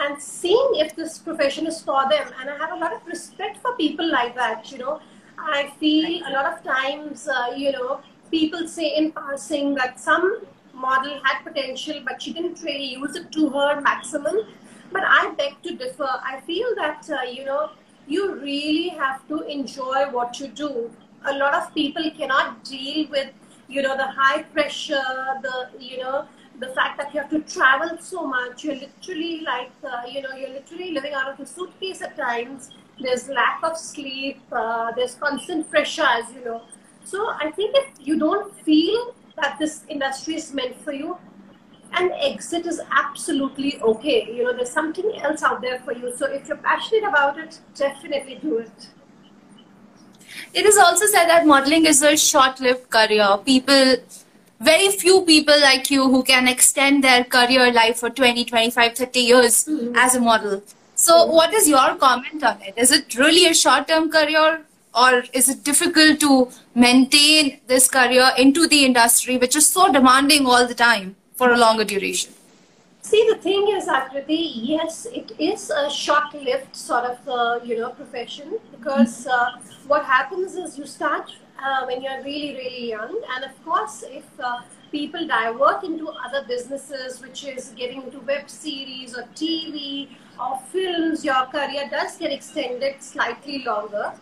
and 0.00 0.20
seeing 0.20 0.70
if 0.74 0.94
this 0.94 1.18
profession 1.18 1.66
is 1.66 1.80
for 1.80 2.08
them. 2.08 2.28
And 2.40 2.50
I 2.50 2.56
have 2.58 2.72
a 2.72 2.76
lot 2.76 2.92
of 2.92 3.06
respect 3.06 3.58
for 3.58 3.74
people 3.76 4.10
like 4.10 4.34
that. 4.34 4.70
You 4.70 4.78
know, 4.78 5.00
I 5.38 5.72
feel 5.80 6.26
a 6.28 6.30
lot 6.30 6.52
of 6.52 6.62
times, 6.62 7.28
uh, 7.28 7.54
you 7.56 7.72
know, 7.72 8.00
people 8.30 8.68
say 8.68 8.96
in 8.96 9.12
passing 9.12 9.74
that 9.74 9.98
some 9.98 10.42
model 10.74 11.20
had 11.24 11.42
potential, 11.42 12.00
but 12.06 12.22
she 12.22 12.32
didn't 12.32 12.62
really 12.62 12.92
use 12.92 13.16
it 13.16 13.32
to 13.32 13.48
her 13.48 13.80
maximum. 13.80 14.36
But 14.92 15.02
I 15.06 15.30
beg 15.36 15.62
to 15.62 15.74
differ. 15.74 16.08
I 16.08 16.40
feel 16.40 16.74
that, 16.76 17.08
uh, 17.10 17.22
you 17.22 17.44
know, 17.44 17.70
you 18.06 18.36
really 18.36 18.88
have 18.90 19.26
to 19.28 19.42
enjoy 19.42 20.10
what 20.10 20.40
you 20.40 20.48
do. 20.48 20.90
A 21.24 21.36
lot 21.36 21.54
of 21.54 21.74
people 21.74 22.10
cannot 22.16 22.64
deal 22.64 23.08
with 23.10 23.30
you 23.68 23.82
know 23.82 23.96
the 23.96 24.06
high 24.06 24.42
pressure 24.42 25.02
the 25.42 25.68
you 25.78 25.98
know 25.98 26.26
the 26.60 26.68
fact 26.68 26.98
that 26.98 27.14
you 27.14 27.20
have 27.20 27.30
to 27.30 27.40
travel 27.40 27.98
so 28.00 28.26
much, 28.26 28.64
you're 28.64 28.74
literally 28.74 29.40
like, 29.40 29.70
uh, 29.84 30.02
you 30.10 30.22
know, 30.22 30.32
you're 30.36 30.50
literally 30.50 30.90
living 30.92 31.12
out 31.14 31.28
of 31.32 31.40
a 31.40 31.46
suitcase 31.46 32.02
at 32.02 32.16
times. 32.16 32.70
There's 33.00 33.28
lack 33.28 33.60
of 33.62 33.78
sleep. 33.78 34.40
Uh, 34.50 34.92
there's 34.92 35.14
constant 35.14 35.70
pressure, 35.70 36.02
as 36.04 36.32
you 36.34 36.44
know. 36.44 36.62
So 37.04 37.28
I 37.28 37.50
think 37.52 37.76
if 37.76 38.06
you 38.06 38.18
don't 38.18 38.54
feel 38.60 39.14
that 39.36 39.56
this 39.58 39.84
industry 39.88 40.34
is 40.34 40.52
meant 40.52 40.80
for 40.82 40.92
you, 40.92 41.16
an 41.92 42.10
exit 42.12 42.66
is 42.66 42.80
absolutely 42.90 43.80
okay. 43.80 44.26
You 44.34 44.44
know, 44.44 44.52
there's 44.52 44.70
something 44.70 45.12
else 45.22 45.42
out 45.42 45.62
there 45.62 45.78
for 45.80 45.92
you. 45.92 46.14
So 46.16 46.26
if 46.26 46.48
you're 46.48 46.56
passionate 46.58 47.04
about 47.04 47.38
it, 47.38 47.60
definitely 47.74 48.38
do 48.42 48.58
it. 48.58 48.88
It 50.54 50.66
is 50.66 50.76
also 50.76 51.06
said 51.06 51.26
that 51.26 51.46
modeling 51.46 51.86
is 51.86 52.02
a 52.02 52.16
short-lived 52.16 52.90
career. 52.90 53.38
People 53.44 53.96
very 54.60 54.90
few 54.90 55.22
people 55.22 55.58
like 55.60 55.90
you 55.90 56.08
who 56.08 56.22
can 56.22 56.48
extend 56.48 57.04
their 57.04 57.24
career 57.24 57.72
life 57.72 57.98
for 57.98 58.10
20, 58.10 58.44
25, 58.44 58.96
30 58.96 59.20
years 59.20 59.64
mm-hmm. 59.64 59.94
as 59.96 60.16
a 60.16 60.20
model. 60.20 60.62
So, 60.94 61.26
what 61.26 61.54
is 61.54 61.68
your 61.68 61.94
comment 61.94 62.42
on 62.42 62.60
it? 62.62 62.74
Is 62.76 62.90
it 62.90 63.14
really 63.16 63.46
a 63.46 63.54
short 63.54 63.86
term 63.86 64.10
career, 64.10 64.62
or 64.94 65.22
is 65.32 65.48
it 65.48 65.62
difficult 65.62 66.18
to 66.20 66.48
maintain 66.74 67.60
this 67.68 67.88
career 67.88 68.30
into 68.36 68.66
the 68.66 68.84
industry, 68.84 69.36
which 69.36 69.54
is 69.54 69.68
so 69.68 69.92
demanding 69.92 70.44
all 70.44 70.66
the 70.66 70.74
time 70.74 71.14
for 71.36 71.52
a 71.52 71.56
longer 71.56 71.84
duration? 71.84 72.32
See, 73.02 73.26
the 73.30 73.36
thing 73.36 73.68
is, 73.68 73.86
Akriti, 73.86 74.50
yes, 74.54 75.06
it 75.06 75.32
is 75.38 75.70
a 75.70 75.88
short-lived 75.88 76.74
sort 76.74 77.04
of, 77.04 77.28
uh, 77.28 77.60
you 77.64 77.78
know, 77.78 77.90
profession 77.90 78.58
because 78.72 79.26
uh, 79.28 79.52
what 79.88 80.04
happens 80.04 80.54
is 80.54 80.78
you 80.78 80.86
start 80.86 81.34
uh, 81.58 81.84
when 81.86 82.02
you're 82.02 82.22
really, 82.22 82.54
really 82.54 82.88
young. 82.90 83.20
And 83.34 83.44
of 83.44 83.64
course, 83.64 84.04
if 84.06 84.26
uh, 84.38 84.60
people 84.92 85.26
divert 85.26 85.82
into 85.82 86.08
other 86.10 86.44
businesses, 86.46 87.20
which 87.20 87.44
is 87.44 87.72
getting 87.76 88.02
into 88.02 88.20
web 88.20 88.48
series 88.50 89.16
or 89.16 89.22
TV 89.34 90.08
or 90.38 90.58
films, 90.70 91.24
your 91.24 91.46
career 91.46 91.88
does 91.90 92.16
get 92.18 92.32
extended 92.32 93.02
slightly 93.02 93.64
longer. 93.64 94.12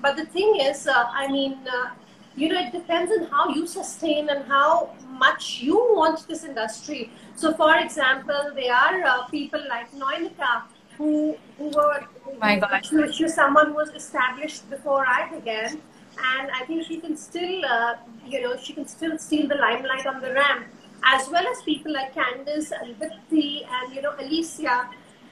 But 0.00 0.16
the 0.16 0.26
thing 0.26 0.58
is, 0.60 0.86
uh, 0.86 1.06
I 1.12 1.26
mean, 1.26 1.58
uh, 1.68 1.90
you 2.36 2.48
know, 2.50 2.60
it 2.60 2.70
depends 2.70 3.10
on 3.10 3.26
how 3.26 3.48
you 3.48 3.66
sustain 3.66 4.28
and 4.28 4.44
how 4.44 4.94
much 5.08 5.60
you 5.60 5.76
want 5.96 6.26
this 6.28 6.44
industry. 6.44 7.10
So, 7.34 7.54
for 7.54 7.76
example, 7.78 8.52
there 8.54 8.74
are 8.74 9.02
uh, 9.02 9.24
people 9.28 9.62
like 9.68 9.90
Noyonika 9.92 10.64
who, 10.96 11.36
who 11.58 11.68
were, 11.70 12.04
My 12.38 12.58
gosh. 12.58 12.90
Someone 13.34 13.68
who 13.68 13.74
was 13.74 13.90
established 13.90 14.68
before 14.70 15.04
I 15.06 15.28
began 15.30 15.80
and 16.18 16.50
I 16.50 16.64
think 16.64 16.86
she 16.86 16.98
can 16.98 17.16
still, 17.16 17.64
uh, 17.64 17.96
you 18.26 18.40
know, 18.40 18.56
she 18.56 18.72
can 18.72 18.86
still 18.86 19.18
steal 19.18 19.48
the 19.48 19.56
limelight 19.56 20.06
on 20.06 20.20
the 20.20 20.32
ramp, 20.32 20.66
as 21.04 21.28
well 21.28 21.46
as 21.46 21.62
people 21.62 21.92
like 21.92 22.14
Candice 22.14 22.72
and 22.80 22.98
Dipti 22.98 23.66
and 23.68 23.94
you 23.94 24.02
know 24.02 24.14
Alicia. 24.18 24.88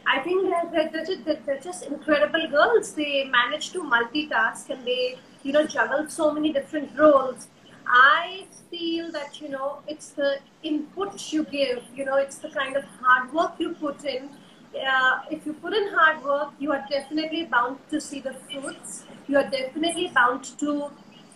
I 0.06 0.18
think 0.18 0.50
they're, 0.50 0.90
they're, 0.90 1.04
just, 1.04 1.46
they're 1.46 1.60
just 1.60 1.86
incredible 1.86 2.46
girls. 2.50 2.92
They 2.92 3.24
manage 3.24 3.72
to 3.72 3.82
multitask 3.82 4.68
and 4.68 4.86
they, 4.86 5.16
you 5.42 5.52
know, 5.52 5.66
juggle 5.66 6.06
so 6.10 6.30
many 6.30 6.52
different 6.52 6.90
roles. 6.98 7.48
I 7.86 8.46
feel 8.70 9.10
that 9.12 9.40
you 9.40 9.48
know 9.48 9.78
it's 9.88 10.10
the 10.10 10.40
input 10.62 11.32
you 11.32 11.44
give. 11.44 11.82
You 11.94 12.04
know, 12.04 12.16
it's 12.16 12.36
the 12.36 12.50
kind 12.50 12.76
of 12.76 12.84
hard 13.00 13.32
work 13.32 13.54
you 13.58 13.74
put 13.74 14.04
in. 14.04 14.28
Uh, 14.74 15.20
if 15.30 15.46
you 15.46 15.52
put 15.52 15.72
in 15.72 15.88
hard 15.94 16.22
work, 16.24 16.52
you 16.58 16.72
are 16.72 16.84
definitely 16.90 17.44
bound 17.44 17.78
to 17.90 18.00
see 18.00 18.20
the 18.20 18.34
fruits 18.52 19.04
you 19.26 19.38
are 19.38 19.48
definitely 19.48 20.10
bound 20.14 20.44
to 20.58 20.90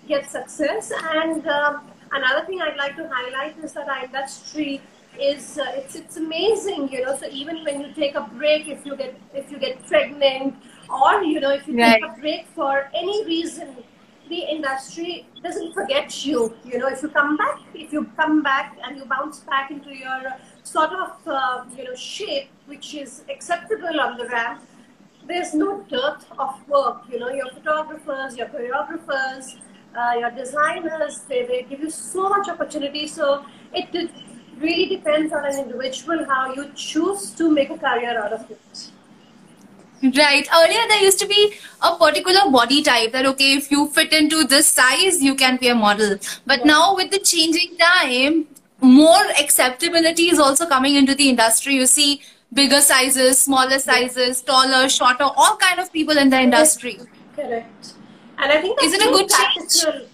get 0.06 0.30
success. 0.30 0.92
And 1.12 1.46
um, 1.46 1.90
another 2.12 2.46
thing 2.46 2.60
I'd 2.60 2.76
like 2.76 2.96
to 2.96 3.08
highlight 3.10 3.58
is 3.62 3.72
that 3.74 3.88
our 3.88 4.04
industry 4.04 4.80
is 5.20 5.58
uh, 5.58 5.64
it's 5.74 5.96
it's 5.96 6.16
amazing, 6.16 6.90
you 6.92 7.04
know. 7.04 7.16
So 7.16 7.26
even 7.26 7.64
when 7.64 7.80
you 7.80 7.92
take 7.92 8.14
a 8.14 8.22
break, 8.36 8.68
if 8.68 8.84
you 8.86 8.96
get 8.96 9.18
if 9.34 9.50
you 9.50 9.58
get 9.58 9.84
pregnant, 9.86 10.54
or 10.88 11.22
you 11.22 11.40
know 11.40 11.50
if 11.50 11.66
you 11.66 11.76
right. 11.78 12.00
take 12.00 12.10
a 12.10 12.20
break 12.20 12.46
for 12.54 12.90
any 12.94 13.24
reason, 13.24 13.76
the 14.28 14.38
industry 14.38 15.26
doesn't 15.42 15.72
forget 15.72 16.24
you. 16.24 16.54
You 16.64 16.78
know, 16.78 16.88
if 16.88 17.02
you 17.02 17.08
come 17.08 17.36
back, 17.36 17.58
if 17.74 17.92
you 17.92 18.04
come 18.16 18.42
back 18.42 18.78
and 18.84 18.96
you 18.96 19.06
bounce 19.06 19.40
back 19.40 19.70
into 19.70 19.94
your 19.94 20.22
sort 20.72 20.92
of 20.92 21.12
uh, 21.26 21.64
you 21.76 21.84
know 21.84 21.94
shape, 21.94 22.48
which 22.66 22.94
is 22.94 23.22
acceptable 23.30 24.00
on 24.00 24.18
the 24.18 24.26
ramp, 24.26 24.62
there's 25.26 25.54
no 25.54 25.82
dearth 25.88 26.26
of 26.38 26.68
work. 26.68 27.02
You 27.10 27.20
know, 27.20 27.30
your 27.30 27.50
photographers, 27.50 28.36
your 28.36 28.48
choreographers, 28.48 29.56
uh, 29.96 30.14
your 30.18 30.30
designers, 30.30 31.20
they, 31.28 31.44
they 31.46 31.62
give 31.62 31.80
you 31.80 31.90
so 31.90 32.28
much 32.28 32.48
opportunity. 32.48 33.06
So 33.06 33.44
it, 33.72 34.10
really 34.58 34.86
depends 34.86 35.32
on 35.32 35.44
an 35.44 35.58
individual 35.58 36.24
how 36.24 36.52
you 36.52 36.70
choose 36.74 37.30
to 37.30 37.50
make 37.50 37.70
a 37.70 37.78
career 37.78 38.20
out 38.20 38.32
of 38.32 38.50
it. 38.50 38.90
Right. 40.02 40.48
Earlier, 40.54 40.80
there 40.88 41.02
used 41.02 41.18
to 41.20 41.26
be 41.26 41.54
a 41.82 41.96
particular 41.96 42.50
body 42.50 42.82
type 42.82 43.12
that, 43.12 43.26
okay, 43.26 43.54
if 43.54 43.70
you 43.70 43.88
fit 43.88 44.12
into 44.12 44.44
this 44.44 44.68
size, 44.68 45.22
you 45.22 45.34
can 45.34 45.56
be 45.56 45.68
a 45.68 45.74
model. 45.74 46.18
But 46.46 46.60
yeah. 46.60 46.66
now, 46.66 46.94
with 46.94 47.10
the 47.10 47.18
changing 47.18 47.76
time, 47.78 48.46
more 48.80 49.24
acceptability 49.40 50.30
is 50.30 50.38
also 50.38 50.66
coming 50.66 50.94
into 50.94 51.14
the 51.14 51.28
industry. 51.28 51.74
You 51.74 51.86
see 51.86 52.22
bigger 52.52 52.80
sizes, 52.80 53.38
smaller 53.38 53.78
sizes, 53.78 54.42
taller, 54.42 54.88
shorter, 54.88 55.24
all 55.24 55.56
kind 55.56 55.80
of 55.80 55.92
people 55.92 56.16
in 56.16 56.30
the 56.30 56.40
industry. 56.40 56.98
Correct. 57.34 57.94
And 58.38 58.52
I 58.52 58.60
think 58.60 58.82
is 58.82 58.92
it 58.92 59.02
a 59.02 59.10
good 59.10 59.28
change? 59.28 60.06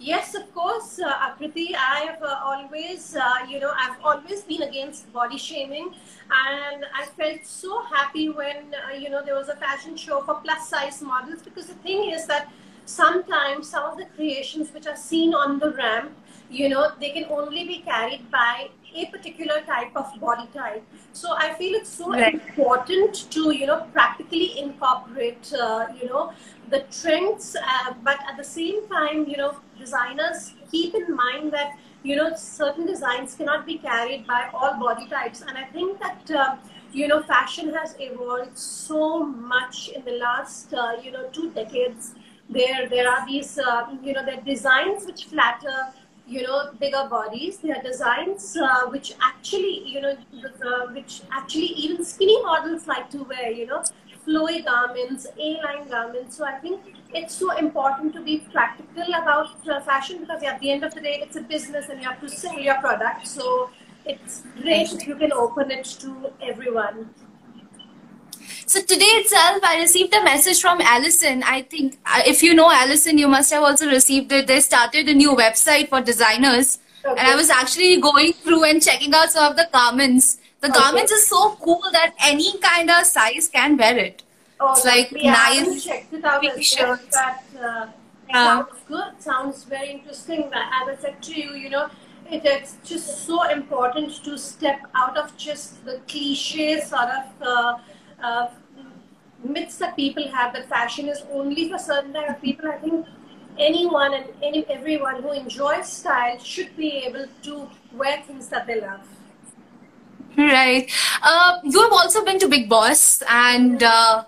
Yes, 0.00 0.34
of 0.36 0.54
course, 0.54 1.00
uh, 1.00 1.12
Akriti. 1.12 1.74
I 1.74 2.00
have 2.06 2.22
uh, 2.22 2.40
always, 2.44 3.16
uh, 3.16 3.46
you 3.48 3.58
know, 3.58 3.72
I've 3.76 3.96
always 4.04 4.42
been 4.42 4.62
against 4.62 5.12
body 5.12 5.36
shaming, 5.36 5.92
and 6.30 6.84
I 6.96 7.06
felt 7.16 7.44
so 7.44 7.82
happy 7.82 8.28
when, 8.28 8.74
uh, 8.74 8.94
you 8.94 9.10
know, 9.10 9.24
there 9.24 9.34
was 9.34 9.48
a 9.48 9.56
fashion 9.56 9.96
show 9.96 10.22
for 10.22 10.36
plus 10.36 10.68
size 10.68 11.02
models 11.02 11.42
because 11.42 11.66
the 11.66 11.74
thing 11.74 12.10
is 12.10 12.26
that 12.26 12.48
sometimes 12.86 13.68
some 13.68 13.84
of 13.90 13.98
the 13.98 14.06
creations 14.16 14.72
which 14.72 14.86
are 14.86 14.96
seen 14.96 15.34
on 15.34 15.58
the 15.58 15.72
ramp, 15.72 16.12
you 16.50 16.68
know, 16.68 16.92
they 17.00 17.10
can 17.10 17.26
only 17.30 17.66
be 17.66 17.80
carried 17.80 18.30
by 18.30 18.70
a 18.94 19.06
particular 19.06 19.60
type 19.62 19.94
of 19.94 20.06
body 20.20 20.48
type. 20.54 20.82
So 21.12 21.34
I 21.36 21.54
feel 21.54 21.74
it's 21.74 21.90
so 21.90 22.10
right. 22.10 22.34
important 22.34 23.30
to 23.30 23.54
you 23.54 23.66
know 23.66 23.86
practically 23.92 24.58
incorporate 24.58 25.52
uh, 25.52 25.86
you 26.00 26.08
know 26.08 26.32
the 26.70 26.84
trends, 26.90 27.56
uh, 27.56 27.94
but 28.02 28.18
at 28.28 28.36
the 28.36 28.44
same 28.44 28.88
time 28.88 29.26
you 29.26 29.36
know 29.36 29.56
designers 29.78 30.54
keep 30.70 30.94
in 30.94 31.14
mind 31.14 31.52
that 31.52 31.78
you 32.02 32.16
know 32.16 32.34
certain 32.34 32.86
designs 32.86 33.34
cannot 33.34 33.66
be 33.66 33.78
carried 33.78 34.26
by 34.26 34.48
all 34.54 34.78
body 34.78 35.06
types, 35.08 35.42
and 35.42 35.56
I 35.56 35.64
think 35.64 36.00
that. 36.00 36.30
Uh, 36.30 36.56
you 36.90 37.06
know, 37.06 37.22
fashion 37.22 37.72
has 37.74 37.94
evolved 37.98 38.58
so 38.58 39.22
much 39.22 39.90
in 39.90 40.02
the 40.06 40.12
last, 40.12 40.72
uh, 40.72 40.92
you 41.02 41.10
know, 41.10 41.28
two 41.32 41.50
decades. 41.50 42.14
There, 42.48 42.88
there 42.88 43.06
are 43.10 43.26
these, 43.26 43.58
uh, 43.58 43.94
you 44.02 44.14
know, 44.14 44.24
there 44.24 44.40
designs 44.40 45.04
which 45.04 45.26
flatter 45.26 45.92
you 46.28 46.42
know 46.42 46.70
bigger 46.78 47.06
bodies. 47.10 47.58
They 47.58 47.70
are 47.72 47.82
designs 47.82 48.56
uh, 48.56 48.86
which 48.88 49.14
actually 49.20 49.88
you 49.88 50.00
know 50.00 50.16
uh, 50.70 50.86
which 50.92 51.22
actually 51.30 51.72
even 51.84 52.04
skinny 52.04 52.40
models 52.42 52.86
like 52.86 53.10
to 53.10 53.24
wear 53.24 53.50
you 53.50 53.66
know 53.66 53.82
flowy 54.26 54.64
garments 54.64 55.26
a-line 55.38 55.88
garments. 55.88 56.36
So 56.36 56.44
i 56.44 56.56
think 56.64 56.94
it's 57.14 57.34
so 57.34 57.56
important 57.56 58.12
to 58.14 58.22
be 58.22 58.38
practical 58.52 59.14
about 59.22 59.68
uh, 59.68 59.80
fashion 59.80 60.18
because 60.20 60.42
at 60.42 60.60
the 60.60 60.70
end 60.70 60.84
of 60.84 60.94
the 60.94 61.00
day 61.00 61.18
it's 61.22 61.36
a 61.36 61.40
business 61.40 61.88
and 61.88 62.02
you 62.02 62.08
have 62.08 62.20
to 62.20 62.28
sell 62.28 62.58
your 62.58 62.78
product. 62.86 63.26
So 63.26 63.70
it's 64.04 64.42
great 64.60 64.92
if 64.92 65.06
you 65.06 65.16
can 65.16 65.32
open 65.32 65.70
it 65.70 65.84
to 66.04 66.32
everyone 66.42 67.08
so 68.68 68.82
today 68.82 69.12
itself, 69.22 69.60
I 69.62 69.78
received 69.80 70.14
a 70.14 70.22
message 70.22 70.60
from 70.60 70.80
Allison. 70.82 71.42
I 71.42 71.62
think 71.62 71.98
uh, 72.04 72.22
if 72.26 72.42
you 72.42 72.52
know 72.54 72.70
Allison, 72.70 73.16
you 73.16 73.26
must 73.26 73.50
have 73.50 73.62
also 73.62 73.86
received 73.86 74.30
it. 74.30 74.46
They 74.46 74.60
started 74.60 75.08
a 75.08 75.14
new 75.14 75.34
website 75.34 75.88
for 75.88 76.02
designers. 76.02 76.78
Okay. 77.04 77.18
And 77.18 77.28
I 77.28 77.34
was 77.34 77.48
actually 77.48 77.98
going 77.98 78.34
through 78.34 78.64
and 78.64 78.82
checking 78.82 79.14
out 79.14 79.30
some 79.30 79.50
of 79.50 79.56
the 79.56 79.68
garments. 79.72 80.38
The 80.60 80.68
okay. 80.68 80.78
garments 80.78 81.12
is 81.12 81.26
so 81.26 81.56
cool 81.62 81.82
that 81.92 82.14
any 82.22 82.58
kind 82.58 82.90
of 82.90 83.06
size 83.06 83.48
can 83.48 83.78
wear 83.78 83.96
it. 83.96 84.22
Oh, 84.60 84.72
it's 84.72 84.84
like 84.84 85.12
yeah, 85.12 85.32
nice. 85.32 85.84
checked 85.84 86.12
it 86.12 86.24
out 86.24 86.44
as 86.44 86.76
well, 86.78 86.98
but 87.10 87.62
uh, 87.62 87.86
yeah. 88.28 88.44
sounds 88.44 88.80
good. 88.86 89.22
Sounds 89.22 89.64
very 89.64 89.90
interesting. 89.92 90.50
As 90.52 90.88
I 90.88 90.96
said 91.00 91.22
to 91.22 91.40
you, 91.40 91.54
you 91.54 91.70
know, 91.70 91.88
it, 92.30 92.42
it's 92.44 92.76
just 92.84 93.24
so 93.24 93.48
important 93.48 94.22
to 94.24 94.36
step 94.36 94.80
out 94.94 95.16
of 95.16 95.34
just 95.36 95.84
the 95.86 96.00
cliche 96.08 96.80
sort 96.80 97.08
of 97.08 97.24
uh, 97.40 97.78
uh, 98.22 98.48
myths 99.42 99.78
that 99.78 99.96
people 99.96 100.28
have 100.28 100.52
that 100.52 100.68
fashion 100.68 101.08
is 101.08 101.22
only 101.30 101.68
for 101.68 101.78
certain 101.78 102.12
type 102.12 102.30
of 102.30 102.42
people. 102.42 102.68
I 102.70 102.78
think 102.78 103.06
anyone 103.58 104.14
and 104.14 104.26
any 104.42 104.64
everyone 104.68 105.22
who 105.22 105.32
enjoys 105.32 105.88
style 105.88 106.38
should 106.38 106.76
be 106.76 106.90
able 107.04 107.26
to 107.42 107.68
wear 107.92 108.22
things 108.22 108.48
that 108.48 108.66
they 108.66 108.80
love. 108.80 109.00
Right. 110.36 110.90
Uh, 111.22 111.58
you 111.64 111.82
have 111.82 111.92
also 111.92 112.24
been 112.24 112.38
to 112.38 112.48
Bigg 112.48 112.68
Boss, 112.68 113.22
and 113.28 113.82
uh, 113.82 114.24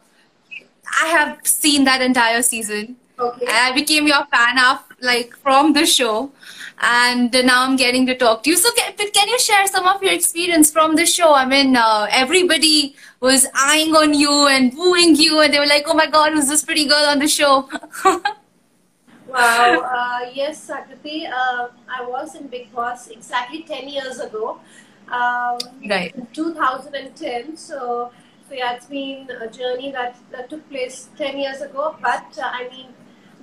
I 1.01 1.07
have 1.07 1.39
seen 1.47 1.85
that 1.85 2.03
entire 2.03 2.43
season. 2.43 2.97
Okay. 3.19 3.47
I 3.49 3.73
became 3.73 4.07
your 4.07 4.25
fan 4.27 4.59
of 4.59 4.83
like 5.01 5.37
from 5.37 5.73
the 5.73 5.87
show, 5.87 6.33
and 6.81 7.31
now 7.33 7.63
I'm 7.65 7.77
getting 7.77 8.07
to 8.07 8.17
talk 8.17 8.43
to 8.43 8.51
you. 8.51 8.57
So, 8.57 8.71
can, 8.73 8.93
can 8.97 9.29
you 9.29 9.39
share 9.39 9.67
some 9.69 9.87
of 9.87 10.03
your 10.03 10.13
experience 10.13 10.73
from 10.73 10.97
the 10.97 11.07
show? 11.07 11.33
I 11.33 11.45
mean, 11.45 11.77
uh, 11.77 12.09
everybody 12.11 12.97
was 13.21 13.47
eyeing 13.55 13.95
on 13.95 14.15
you 14.15 14.49
and 14.49 14.77
wooing 14.77 15.15
you, 15.15 15.41
and 15.41 15.53
they 15.53 15.59
were 15.59 15.67
like, 15.67 15.85
"Oh 15.87 15.95
my 15.95 16.07
God, 16.07 16.33
who's 16.33 16.49
this 16.49 16.65
pretty 16.65 16.87
girl 16.87 17.05
on 17.07 17.19
the 17.19 17.29
show?" 17.29 17.69
wow. 19.27 19.81
Uh, 19.81 20.31
yes, 20.33 20.69
Sakriti. 20.69 21.31
Uh, 21.31 21.69
I 21.89 22.05
was 22.05 22.35
in 22.35 22.49
Bigg 22.49 22.73
Boss 22.75 23.09
exactly 23.09 23.63
ten 23.63 23.89
years 23.89 24.21
ago. 24.21 24.61
Um, 25.11 25.59
right. 25.89 26.15
In 26.15 26.27
2010. 26.33 27.57
So, 27.57 28.13
so 28.49 28.55
yeah, 28.55 28.75
it's 28.75 28.87
been 28.87 29.29
a 29.31 29.49
journey 29.49 29.91
that, 29.93 30.17
that 30.31 30.49
took 30.49 30.69
place 30.71 31.09
10 31.19 31.39
years 31.39 31.61
ago. 31.61 31.97
But 32.01 32.39
uh, 32.39 32.43
I 32.45 32.69
mean, 32.69 32.89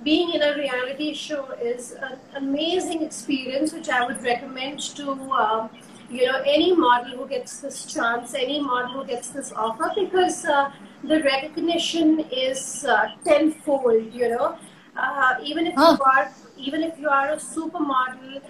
being 0.02 0.32
in 0.32 0.42
a 0.42 0.54
reality 0.56 1.12
show 1.12 1.50
is 1.62 1.92
an 1.92 2.18
amazing 2.34 3.02
experience, 3.02 3.72
which 3.72 3.88
I 3.88 4.06
would 4.06 4.22
recommend 4.22 4.80
to 4.96 5.10
um, 5.10 5.70
you 6.10 6.26
know 6.26 6.40
any 6.44 6.74
model 6.74 7.18
who 7.18 7.28
gets 7.28 7.60
this 7.60 7.84
chance, 7.86 8.34
any 8.34 8.60
model 8.60 9.00
who 9.00 9.06
gets 9.06 9.28
this 9.30 9.52
offer, 9.52 9.90
because 9.94 10.44
uh, 10.44 10.70
the 11.04 11.22
recognition 11.22 12.20
is 12.30 12.84
uh, 12.84 13.10
tenfold. 13.24 14.12
You 14.12 14.30
know, 14.30 14.58
uh, 14.96 15.34
even 15.42 15.66
if 15.66 15.74
oh. 15.76 15.92
you 15.92 16.02
are 16.04 16.32
even 16.56 16.82
if 16.82 16.98
you 16.98 17.08
are 17.08 17.30
a 17.30 17.36
supermodel 17.36 18.42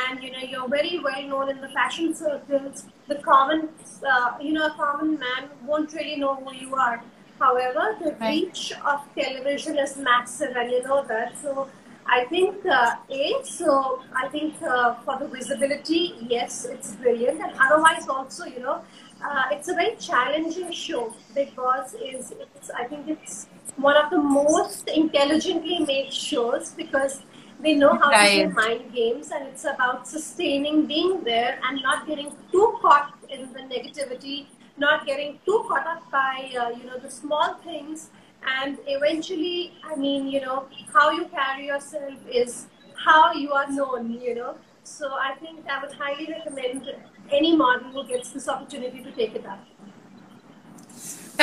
and 0.00 0.22
you 0.22 0.30
know 0.32 0.38
you're 0.38 0.68
very 0.68 0.98
well 0.98 1.22
known 1.22 1.50
in 1.50 1.60
the 1.60 1.68
fashion 1.68 2.14
circles, 2.14 2.86
the 3.08 3.16
common 3.16 3.68
uh, 4.06 4.32
you 4.40 4.52
know 4.52 4.66
a 4.66 4.74
common 4.74 5.18
man 5.18 5.50
won't 5.64 5.92
really 5.92 6.16
know 6.16 6.34
who 6.36 6.54
you 6.54 6.74
are 6.74 7.02
However, 7.42 7.96
the 8.00 8.12
right. 8.20 8.44
reach 8.44 8.72
of 8.86 9.00
television 9.18 9.76
is 9.76 9.96
massive, 9.96 10.54
and 10.56 10.70
you 10.70 10.82
know 10.84 11.04
that. 11.04 11.36
So, 11.42 11.68
I 12.06 12.24
think 12.26 12.66
uh, 12.66 12.96
a 13.10 13.34
so 13.44 14.02
I 14.14 14.28
think 14.28 14.60
uh, 14.62 14.94
for 15.04 15.18
the 15.18 15.28
visibility, 15.28 16.14
yes, 16.28 16.64
it's 16.64 16.94
brilliant, 16.96 17.40
and 17.40 17.52
otherwise 17.60 18.08
also, 18.08 18.44
you 18.44 18.60
know, 18.60 18.82
uh, 19.24 19.44
it's 19.50 19.68
a 19.68 19.74
very 19.74 19.96
challenging 19.96 20.72
show 20.72 21.14
because 21.34 21.94
is 21.94 22.32
it's 22.32 22.70
I 22.70 22.84
think 22.84 23.08
it's 23.08 23.46
one 23.76 23.96
of 23.96 24.10
the 24.10 24.18
most 24.18 24.88
intelligently 24.88 25.78
made 25.80 26.12
shows 26.12 26.70
because 26.70 27.22
they 27.60 27.74
know 27.74 27.94
how 27.94 28.10
right. 28.10 28.42
to 28.42 28.50
play 28.50 28.66
mind 28.66 28.92
games 28.92 29.30
and 29.30 29.46
it's 29.46 29.64
about 29.64 30.08
sustaining 30.08 30.86
being 30.86 31.22
there 31.22 31.60
and 31.64 31.80
not 31.82 32.06
getting 32.06 32.34
too 32.50 32.76
caught 32.82 33.14
in 33.30 33.52
the 33.52 33.60
negativity 33.60 34.46
not 34.76 35.06
getting 35.06 35.38
too 35.46 35.64
caught 35.68 35.86
up 35.86 36.10
by 36.10 36.50
uh, 36.58 36.70
you 36.70 36.84
know 36.84 36.98
the 36.98 37.10
small 37.10 37.54
things 37.64 38.10
and 38.46 38.78
eventually 38.86 39.72
i 39.84 39.94
mean 39.96 40.26
you 40.26 40.40
know 40.40 40.66
how 40.92 41.10
you 41.10 41.24
carry 41.26 41.66
yourself 41.66 42.14
is 42.30 42.66
how 43.04 43.32
you 43.32 43.52
are 43.52 43.70
known 43.70 44.12
you 44.20 44.34
know. 44.34 44.54
So 44.84 45.12
i 45.12 45.34
think 45.40 45.68
i 45.68 45.82
would 45.82 45.92
highly 45.92 46.28
recommend 46.30 46.92
any 47.30 47.56
model 47.56 47.90
who 47.92 48.08
gets 48.08 48.30
this 48.30 48.48
opportunity 48.48 49.02
to 49.02 49.12
take 49.12 49.34
it 49.34 49.46
up. 49.46 49.60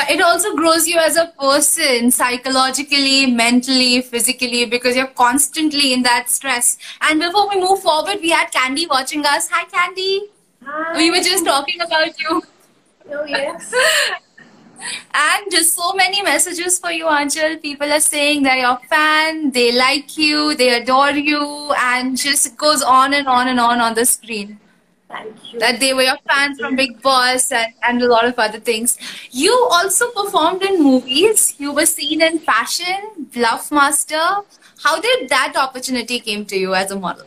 It 0.10 0.22
also 0.22 0.56
grows 0.56 0.88
you 0.88 0.98
as 0.98 1.18
a 1.18 1.34
person 1.40 2.12
psychologically 2.12 3.26
mentally 3.26 4.02
physically 4.02 4.66
because 4.66 4.96
you're 4.96 5.08
constantly 5.08 5.94
in 5.94 6.04
that 6.04 6.30
stress. 6.30 6.78
And 7.02 7.20
before 7.20 7.50
we 7.50 7.60
move 7.60 7.80
forward 7.80 8.20
we 8.22 8.30
had 8.30 8.52
candy 8.52 8.88
watching 8.88 9.26
us. 9.26 9.50
Hi 9.52 9.66
candy. 9.66 10.30
Hi. 10.64 10.98
we 10.98 11.10
were 11.10 11.24
just 11.24 11.46
talking 11.46 11.82
about 11.82 12.20
you. 12.20 12.42
Oh, 13.12 13.26
yes. 13.26 13.74
and 15.14 15.52
just 15.52 15.76
so 15.76 15.94
many 15.94 16.22
messages 16.22 16.80
for 16.80 16.92
you, 16.92 17.06
Aanchal. 17.06 17.62
People 17.62 17.92
are 17.92 18.00
saying 18.00 18.44
they're 18.44 18.58
your 18.58 18.80
fan, 18.90 19.52
they 19.52 19.72
like 19.72 20.18
you, 20.18 20.56
they 20.56 20.82
adore 20.82 21.12
you, 21.12 21.74
and 21.78 22.18
just 22.18 22.58
goes 22.58 22.82
on 22.82 23.14
and 23.14 23.28
on 23.28 23.48
and 23.48 23.60
on 23.60 23.80
on 23.80 23.94
the 23.96 24.06
screen. 24.06 24.60
Thank 25.10 25.54
you. 25.54 25.60
That 25.60 25.80
they 25.80 25.94
were 25.94 26.04
your 26.04 26.20
fans 26.30 26.60
from 26.60 26.76
Bigg 26.76 27.02
Boss 27.02 27.52
and, 27.52 27.74
and 27.84 28.02
a 28.02 28.08
lot 28.08 28.26
of 28.26 28.38
other 28.38 28.60
things. 28.60 28.98
You 29.32 29.52
also 29.72 30.12
performed 30.12 30.62
in 30.62 30.84
movies. 30.84 31.56
You 31.58 31.74
were 31.74 31.88
seen 31.88 32.22
in 32.22 32.38
fashion, 32.40 33.28
Bluff 33.34 33.72
Master. 33.72 34.28
How 34.84 35.02
did 35.02 35.30
that 35.30 35.56
opportunity 35.58 36.20
came 36.20 36.46
to 36.46 36.58
you 36.58 36.76
as 36.76 36.92
a 36.92 37.00
model? 37.00 37.26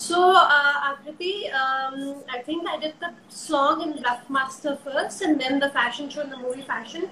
So, 0.00 0.32
uh, 0.32 0.94
Akriti, 0.94 1.52
um, 1.52 2.22
I 2.30 2.38
think 2.38 2.68
I 2.68 2.78
did 2.78 2.94
the 3.00 3.10
song 3.28 3.82
in 3.82 3.94
Bluffmaster 3.94 4.78
first 4.80 5.22
and 5.22 5.40
then 5.40 5.58
the 5.58 5.70
fashion 5.70 6.08
show 6.08 6.20
in 6.20 6.30
the 6.30 6.36
movie 6.36 6.62
fashion. 6.62 7.10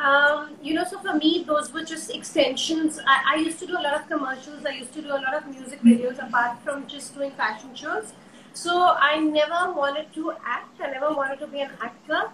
Um, 0.00 0.54
you 0.62 0.74
know, 0.74 0.84
so 0.84 1.00
for 1.00 1.14
me, 1.14 1.42
those 1.44 1.72
were 1.72 1.82
just 1.82 2.14
extensions. 2.14 3.00
I, 3.04 3.34
I, 3.34 3.36
used 3.38 3.58
to 3.58 3.66
do 3.66 3.72
a 3.72 3.82
lot 3.82 3.94
of 3.94 4.08
commercials. 4.08 4.64
I 4.64 4.74
used 4.74 4.92
to 4.94 5.02
do 5.02 5.08
a 5.08 5.18
lot 5.18 5.34
of 5.34 5.48
music 5.48 5.80
videos 5.82 6.24
apart 6.24 6.62
from 6.62 6.86
just 6.86 7.12
doing 7.16 7.32
fashion 7.32 7.74
shows. 7.74 8.12
So 8.52 8.94
I 8.96 9.18
never 9.18 9.72
wanted 9.72 10.12
to 10.14 10.32
act. 10.44 10.80
I 10.80 10.92
never 10.92 11.12
wanted 11.12 11.40
to 11.40 11.48
be 11.48 11.60
an 11.60 11.72
actor. 11.80 12.30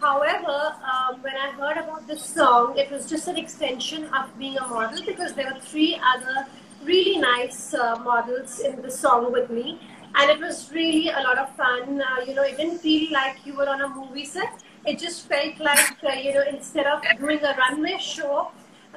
However, 0.00 0.74
um, 0.82 1.22
when 1.22 1.36
I 1.36 1.52
heard 1.52 1.76
about 1.76 2.08
this 2.08 2.24
song, 2.24 2.76
it 2.76 2.90
was 2.90 3.08
just 3.08 3.28
an 3.28 3.36
extension 3.36 4.06
of 4.06 4.36
being 4.36 4.58
a 4.58 4.66
model 4.66 5.00
because 5.06 5.34
there 5.34 5.46
were 5.46 5.60
three 5.60 6.00
other 6.04 6.46
really 6.84 7.18
nice 7.18 7.74
uh, 7.74 7.96
models 8.04 8.60
in 8.60 8.82
the 8.82 8.90
song 8.90 9.32
with 9.32 9.50
me. 9.50 9.80
And 10.16 10.30
it 10.30 10.38
was 10.38 10.70
really 10.72 11.08
a 11.08 11.20
lot 11.20 11.38
of 11.38 11.54
fun. 11.56 12.00
Uh, 12.00 12.20
you 12.26 12.34
know, 12.34 12.42
it 12.42 12.56
didn't 12.56 12.78
feel 12.78 13.12
like 13.12 13.44
you 13.44 13.54
were 13.54 13.68
on 13.68 13.80
a 13.80 13.88
movie 13.88 14.24
set. 14.24 14.62
It 14.86 14.98
just 14.98 15.28
felt 15.28 15.58
like, 15.58 15.96
uh, 16.04 16.12
you 16.12 16.34
know, 16.34 16.44
instead 16.48 16.86
of 16.86 17.02
doing 17.18 17.40
a 17.42 17.56
runway 17.56 17.98
show, 17.98 18.52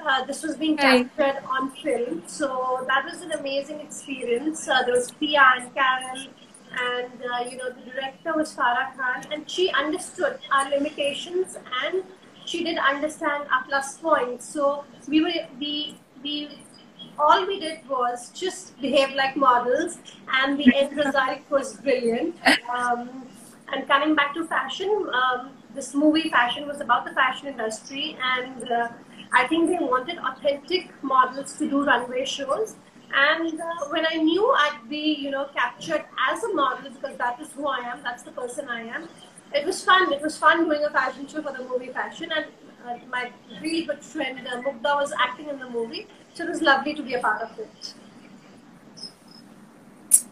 uh, 0.06 0.23
this 0.26 0.43
was 0.43 0.56
being 0.56 0.78
captured 0.78 1.41
on 1.50 1.71
film. 1.71 2.23
So 2.28 2.86
that 2.88 3.06
was 3.06 3.21
an 3.21 3.32
amazing 3.32 3.80
experience. 3.80 4.67
Uh, 4.67 4.84
there 4.84 4.93
was 4.93 5.12
Pia 5.12 5.43
and 5.58 5.73
Carol, 5.73 6.28
and 6.80 7.12
uh, 7.32 7.50
you 7.50 7.58
know 7.58 7.69
the 7.71 7.91
director 7.91 8.34
was 8.36 8.56
Farah 8.56 8.95
Khan, 8.95 9.23
and 9.32 9.50
she 9.50 9.69
understood 9.71 10.39
our 10.52 10.69
limitations 10.69 11.58
and 11.84 12.04
she 12.45 12.63
did 12.63 12.78
understand 12.78 13.45
our 13.52 13.63
plus 13.67 13.97
points. 13.97 14.47
So 14.47 14.86
we 15.08 15.21
were 15.21 15.34
we 15.60 16.00
we 16.23 16.50
all 17.19 17.45
we 17.45 17.60
did 17.60 17.88
was 17.89 18.30
just 18.30 18.80
behave 18.82 19.15
like 19.15 19.36
models, 19.36 19.97
and 20.34 20.58
the 20.58 20.73
end 20.75 20.95
result 20.97 21.39
was 21.49 21.73
brilliant. 21.77 22.36
Um, 22.73 23.27
and 23.73 23.88
coming 23.88 24.15
back 24.15 24.34
to 24.36 24.45
fashion, 24.45 25.10
um, 25.13 25.51
this 25.75 25.93
movie 25.93 26.30
Fashion 26.30 26.67
was 26.67 26.80
about 26.82 27.06
the 27.06 27.12
fashion 27.12 27.47
industry, 27.47 28.17
and 28.23 28.71
uh, 28.71 28.89
I 29.34 29.47
think 29.47 29.69
they 29.69 29.84
wanted 29.84 30.17
authentic 30.19 30.91
models 31.03 31.58
to 31.58 31.69
do 31.69 31.84
runway 31.84 32.25
shows. 32.25 32.75
And 33.13 33.60
uh, 33.60 33.88
when 33.89 34.06
I 34.10 34.15
knew 34.15 34.45
I'd 34.51 34.89
be, 34.89 35.15
you 35.19 35.32
know, 35.32 35.47
captured 35.56 36.03
as 36.30 36.43
a 36.43 36.53
model 36.53 36.91
because 36.91 37.17
that 37.17 37.39
is 37.39 37.51
who 37.51 37.67
I 37.67 37.80
am, 37.80 38.01
that's 38.03 38.23
the 38.23 38.32
person 38.32 38.69
I 38.69 38.82
am. 38.82 39.08
It 39.53 39.65
was 39.65 39.84
fun. 39.84 40.12
It 40.12 40.21
was 40.21 40.38
fun 40.38 40.65
doing 40.65 40.84
a 40.84 40.89
fashion 40.89 41.27
show 41.27 41.41
for 41.41 41.53
the 41.53 41.63
movie 41.63 41.88
Fashion, 41.88 42.30
and 42.36 42.45
uh, 42.86 42.97
my 43.10 43.32
really 43.62 43.86
good 43.86 44.03
friend 44.03 44.45
uh, 44.47 44.62
was 44.84 45.13
acting 45.19 45.47
in 45.49 45.60
the 45.60 45.69
movie. 45.69 46.08
So 46.38 46.43
it 46.43 46.50
was 46.50 46.62
lovely 46.62 46.93
to 46.93 47.02
be 47.02 47.15
a 47.15 47.19
part 47.19 47.41
of 47.41 47.58
it. 47.58 47.93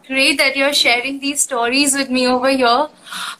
Great 0.06 0.38
that 0.38 0.56
you're 0.56 0.72
sharing 0.72 1.18
these 1.18 1.40
stories 1.40 1.94
with 1.94 2.10
me 2.10 2.28
over 2.28 2.48
here. 2.48 2.88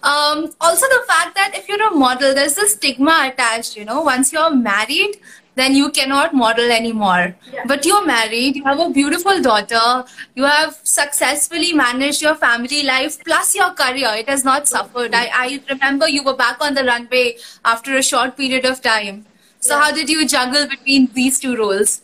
Um, 0.03 0.53
also, 0.61 0.87
the 0.89 1.05
fact 1.07 1.37
that 1.37 1.53
if 1.55 1.69
you're 1.69 1.87
a 1.87 1.95
model, 1.95 2.35
there's 2.35 2.59
a 2.59 2.67
stigma 2.67 3.31
attached. 3.33 3.77
You 3.77 3.85
know, 3.85 4.01
once 4.01 4.33
you're 4.33 4.51
married, 4.51 5.21
then 5.55 5.77
you 5.77 5.91
cannot 5.91 6.35
model 6.35 6.73
anymore. 6.73 7.37
Yeah. 7.53 7.63
But 7.67 7.87
you're 7.87 8.05
married, 8.05 8.57
you 8.57 8.65
have 8.65 8.81
a 8.81 8.91
beautiful 8.91 9.41
daughter, 9.41 10.05
you 10.35 10.43
have 10.43 10.81
successfully 10.83 11.73
managed 11.73 12.21
your 12.21 12.35
family 12.35 12.83
life 12.83 13.23
plus 13.23 13.55
your 13.55 13.75
career. 13.75 14.11
It 14.17 14.29
has 14.29 14.45
not 14.45 14.67
suffered. 14.67 15.15
I, 15.15 15.31
I 15.33 15.63
remember 15.71 16.09
you 16.09 16.25
were 16.25 16.35
back 16.35 16.57
on 16.61 16.75
the 16.75 16.83
runway 16.83 17.37
after 17.65 17.97
a 17.97 18.03
short 18.03 18.37
period 18.37 18.65
of 18.65 18.83
time. 18.83 19.25
So, 19.61 19.77
yeah. 19.77 19.85
how 19.85 19.93
did 19.93 20.11
you 20.11 20.27
juggle 20.27 20.67
between 20.67 21.07
these 21.15 21.39
two 21.39 21.57
roles? 21.57 22.03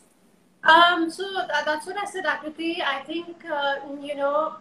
Um, 0.65 1.11
so 1.11 1.25
th- 1.25 1.65
that's 1.65 1.87
what 1.87 1.97
I 1.99 2.05
said, 2.05 2.25
Akriti. 2.25 2.81
I 2.81 3.01
think, 3.01 3.45
uh, 3.51 3.77
you 4.01 4.15
know, 4.15 4.55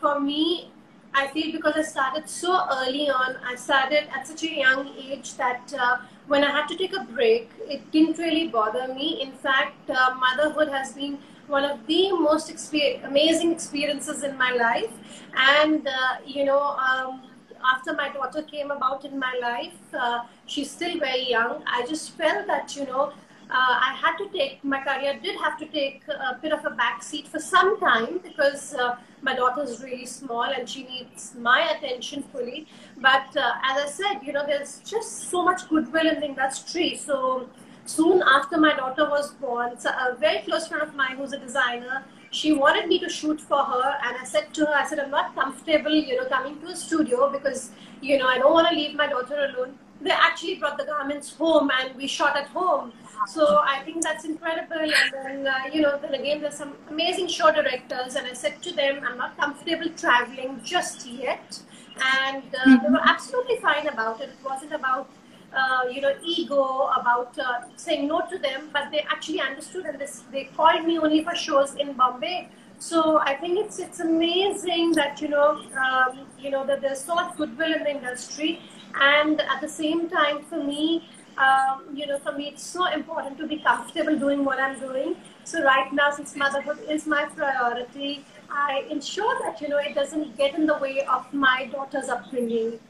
for 0.00 0.20
me, 0.20 0.70
I 1.14 1.26
feel 1.28 1.50
because 1.50 1.74
I 1.76 1.82
started 1.82 2.28
so 2.28 2.64
early 2.70 3.08
on, 3.10 3.36
I 3.44 3.56
started 3.56 4.08
at 4.14 4.26
such 4.28 4.44
a 4.44 4.52
young 4.54 4.88
age 4.96 5.34
that 5.34 5.72
uh, 5.76 5.98
when 6.28 6.44
I 6.44 6.50
had 6.50 6.68
to 6.68 6.76
take 6.76 6.94
a 6.96 7.02
break, 7.04 7.50
it 7.66 7.90
didn't 7.90 8.18
really 8.18 8.48
bother 8.48 8.92
me. 8.94 9.20
In 9.20 9.32
fact, 9.32 9.90
uh, 9.90 10.14
motherhood 10.14 10.68
has 10.68 10.92
been 10.92 11.18
one 11.48 11.64
of 11.64 11.84
the 11.86 12.12
most 12.12 12.50
exper- 12.52 13.04
amazing 13.04 13.50
experiences 13.52 14.22
in 14.22 14.36
my 14.36 14.52
life. 14.52 14.92
And, 15.34 15.88
uh, 15.88 16.16
you 16.24 16.44
know, 16.44 16.60
um, 16.88 17.22
after 17.64 17.94
my 17.94 18.10
daughter 18.10 18.42
came 18.42 18.70
about 18.70 19.04
in 19.04 19.18
my 19.18 19.34
life, 19.40 19.78
uh, 19.98 20.20
she's 20.46 20.70
still 20.70 20.98
very 20.98 21.28
young. 21.28 21.64
I 21.66 21.84
just 21.86 22.12
felt 22.12 22.46
that, 22.46 22.76
you 22.76 22.84
know, 22.86 23.12
uh, 23.50 23.80
I 23.88 23.96
had 24.00 24.16
to 24.18 24.28
take 24.28 24.62
my 24.62 24.80
career 24.82 25.18
did 25.22 25.40
have 25.40 25.58
to 25.58 25.66
take 25.66 26.02
a 26.08 26.38
bit 26.40 26.52
of 26.52 26.64
a 26.64 26.70
back 26.70 27.02
seat 27.02 27.26
for 27.26 27.38
some 27.38 27.80
time 27.80 28.18
because 28.18 28.74
uh, 28.74 28.96
my 29.22 29.34
daughter 29.34 29.62
is 29.62 29.82
really 29.82 30.06
small 30.06 30.44
and 30.44 30.68
she 30.68 30.84
needs 30.84 31.34
my 31.38 31.70
attention 31.70 32.22
fully. 32.24 32.66
But 32.98 33.36
uh, 33.36 33.52
as 33.64 33.84
I 33.84 33.86
said, 33.86 34.20
you 34.22 34.32
know, 34.32 34.44
there's 34.46 34.80
just 34.84 35.30
so 35.30 35.42
much 35.42 35.68
goodwill 35.68 36.06
in 36.06 36.20
the 36.20 36.26
industry. 36.26 36.96
So 36.96 37.48
soon 37.86 38.22
after 38.22 38.58
my 38.58 38.74
daughter 38.74 39.08
was 39.08 39.32
born, 39.32 39.72
a 39.84 40.14
very 40.16 40.40
close 40.42 40.68
friend 40.68 40.82
of 40.82 40.94
mine 40.94 41.16
who's 41.16 41.32
a 41.32 41.38
designer 41.38 42.04
she 42.30 42.52
wanted 42.52 42.88
me 42.88 42.98
to 42.98 43.08
shoot 43.08 43.40
for 43.40 43.62
her, 43.64 43.98
and 44.04 44.16
I 44.16 44.24
said 44.24 44.52
to 44.54 44.66
her, 44.66 44.74
I 44.74 44.86
said, 44.86 44.98
I'm 44.98 45.10
not 45.10 45.34
comfortable, 45.34 45.94
you 45.94 46.16
know, 46.16 46.26
coming 46.26 46.60
to 46.60 46.66
a 46.66 46.76
studio 46.76 47.30
because, 47.30 47.70
you 48.02 48.18
know, 48.18 48.26
I 48.26 48.38
don't 48.38 48.52
want 48.52 48.68
to 48.68 48.74
leave 48.74 48.94
my 48.94 49.06
daughter 49.06 49.50
alone. 49.54 49.78
They 50.00 50.10
actually 50.10 50.56
brought 50.56 50.78
the 50.78 50.84
garments 50.84 51.34
home, 51.34 51.70
and 51.80 51.94
we 51.96 52.06
shot 52.06 52.36
at 52.36 52.48
home. 52.48 52.92
So 53.26 53.60
I 53.62 53.82
think 53.84 54.02
that's 54.02 54.24
incredible. 54.24 54.78
And 54.80 55.12
then, 55.12 55.46
uh, 55.46 55.58
you 55.72 55.82
know, 55.82 55.98
then 55.98 56.14
again, 56.14 56.40
there's 56.40 56.54
some 56.54 56.74
amazing 56.88 57.28
show 57.28 57.50
directors, 57.52 58.14
and 58.14 58.26
I 58.26 58.32
said 58.32 58.62
to 58.62 58.72
them, 58.72 59.02
I'm 59.04 59.18
not 59.18 59.36
comfortable 59.36 59.88
traveling 59.96 60.60
just 60.64 61.06
yet. 61.06 61.60
And 62.00 62.44
uh, 62.54 62.58
mm-hmm. 62.58 62.84
they 62.84 62.90
were 62.90 63.02
absolutely 63.04 63.56
fine 63.56 63.88
about 63.88 64.20
it. 64.20 64.28
It 64.28 64.44
wasn't 64.44 64.72
about 64.72 65.08
uh, 65.52 65.88
you 65.90 66.00
know, 66.00 66.14
ego 66.22 66.90
about 67.00 67.38
uh, 67.38 67.62
saying 67.76 68.06
no 68.06 68.20
to 68.30 68.38
them, 68.38 68.68
but 68.72 68.90
they 68.90 69.00
actually 69.00 69.40
understood 69.40 69.86
and 69.86 69.98
this, 69.98 70.24
they 70.30 70.44
called 70.44 70.84
me 70.84 70.98
only 70.98 71.24
for 71.24 71.34
shows 71.34 71.74
in 71.76 71.94
Bombay. 71.94 72.48
So 72.78 73.18
I 73.18 73.34
think 73.34 73.58
it's 73.58 73.80
it's 73.80 73.98
amazing 73.98 74.92
that 74.92 75.20
you 75.20 75.28
know 75.28 75.60
um, 75.84 76.26
you 76.38 76.50
know 76.50 76.64
that 76.64 76.80
there's 76.80 77.00
so 77.00 77.14
much 77.16 77.36
goodwill 77.36 77.74
in 77.74 77.82
the 77.82 77.90
industry, 77.90 78.60
and 78.94 79.40
at 79.40 79.60
the 79.60 79.68
same 79.68 80.08
time, 80.08 80.42
for 80.42 80.62
me, 80.62 81.08
um, 81.38 81.84
you 81.94 82.06
know, 82.06 82.18
for 82.18 82.32
me, 82.32 82.48
it's 82.48 82.64
so 82.64 82.86
important 82.86 83.38
to 83.38 83.46
be 83.46 83.58
comfortable 83.58 84.18
doing 84.18 84.44
what 84.44 84.58
I'm 84.58 84.78
doing. 84.80 85.16
So 85.44 85.62
right 85.62 85.92
now, 85.92 86.10
since 86.10 86.34
motherhood 86.34 86.80
is 86.88 87.06
my 87.06 87.26
priority, 87.26 88.24
I 88.50 88.84
ensure 88.90 89.38
that 89.44 89.60
you 89.60 89.68
know 89.68 89.78
it 89.78 89.94
doesn't 89.94 90.36
get 90.36 90.54
in 90.54 90.66
the 90.66 90.76
way 90.78 91.04
of 91.04 91.32
my 91.32 91.68
daughter's 91.72 92.08
upbringing. 92.08 92.80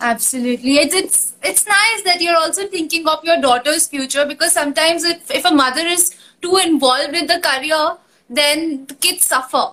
Absolutely. 0.00 0.76
It's, 0.76 0.94
it's 0.94 1.34
it's 1.42 1.66
nice 1.66 2.02
that 2.04 2.20
you're 2.20 2.36
also 2.36 2.66
thinking 2.66 3.06
of 3.08 3.24
your 3.24 3.40
daughter's 3.40 3.86
future 3.88 4.26
because 4.26 4.52
sometimes 4.52 5.04
if, 5.04 5.30
if 5.30 5.44
a 5.44 5.50
mother 5.50 5.86
is 5.86 6.14
too 6.42 6.56
involved 6.56 7.14
in 7.14 7.26
the 7.26 7.40
career, 7.40 7.96
then 8.28 8.86
the 8.86 8.94
kids 8.94 9.26
suffer. 9.26 9.72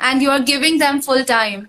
And 0.00 0.22
you 0.22 0.30
are 0.30 0.40
giving 0.40 0.78
them 0.78 1.00
full 1.00 1.24
time. 1.24 1.68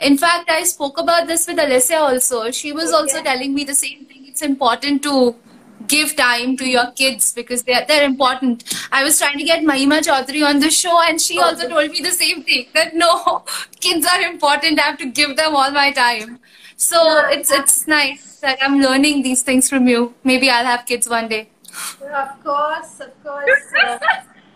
In 0.00 0.18
fact, 0.18 0.50
I 0.50 0.64
spoke 0.64 0.98
about 0.98 1.26
this 1.26 1.46
with 1.46 1.58
Alicia 1.58 1.98
also. 1.98 2.50
She 2.50 2.72
was 2.72 2.92
also 2.92 3.22
telling 3.22 3.54
me 3.54 3.64
the 3.64 3.74
same 3.74 4.04
thing. 4.04 4.26
It's 4.26 4.42
important 4.42 5.02
to 5.04 5.36
give 5.86 6.16
time 6.16 6.56
to 6.56 6.68
your 6.68 6.90
kids 6.92 7.32
because 7.32 7.62
they're, 7.62 7.84
they're 7.86 8.04
important. 8.04 8.64
I 8.92 9.04
was 9.04 9.18
trying 9.18 9.38
to 9.38 9.44
get 9.44 9.62
Mahima 9.62 10.00
Chaudhary 10.00 10.46
on 10.46 10.60
the 10.60 10.70
show 10.70 11.00
and 11.02 11.20
she 11.20 11.38
also 11.38 11.68
told 11.68 11.90
me 11.90 12.00
the 12.00 12.10
same 12.10 12.42
thing 12.42 12.66
that 12.74 12.94
no, 12.94 13.44
kids 13.80 14.06
are 14.06 14.20
important. 14.20 14.78
I 14.78 14.82
have 14.82 14.98
to 14.98 15.06
give 15.06 15.36
them 15.36 15.54
all 15.54 15.70
my 15.70 15.92
time. 15.92 16.40
So 16.76 17.02
yeah. 17.02 17.30
it's 17.30 17.50
it's 17.50 17.86
nice 17.86 18.38
that 18.40 18.58
I'm 18.60 18.80
learning 18.80 19.22
these 19.22 19.42
things 19.42 19.68
from 19.68 19.88
you. 19.88 20.14
Maybe 20.24 20.50
I'll 20.50 20.64
have 20.64 20.84
kids 20.84 21.08
one 21.08 21.28
day. 21.28 21.48
of 22.02 22.44
course, 22.44 23.00
of 23.00 23.22
course. 23.22 23.50
Uh, 23.82 23.98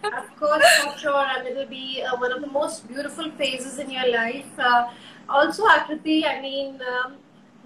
of 0.05 0.37
course, 0.37 0.65
for 0.83 0.99
sure, 0.99 1.27
and 1.37 1.47
it'll 1.47 1.67
be 1.67 2.03
uh, 2.03 2.17
one 2.17 2.33
of 2.33 2.41
the 2.41 2.47
most 2.47 2.87
beautiful 2.89 3.31
phases 3.33 3.79
in 3.79 3.91
your 3.91 4.09
life. 4.11 4.59
Uh, 4.59 4.91
also, 5.31 5.65
Akriti, 5.67 6.25
I 6.25 6.41
mean, 6.41 6.81
um, 6.83 7.15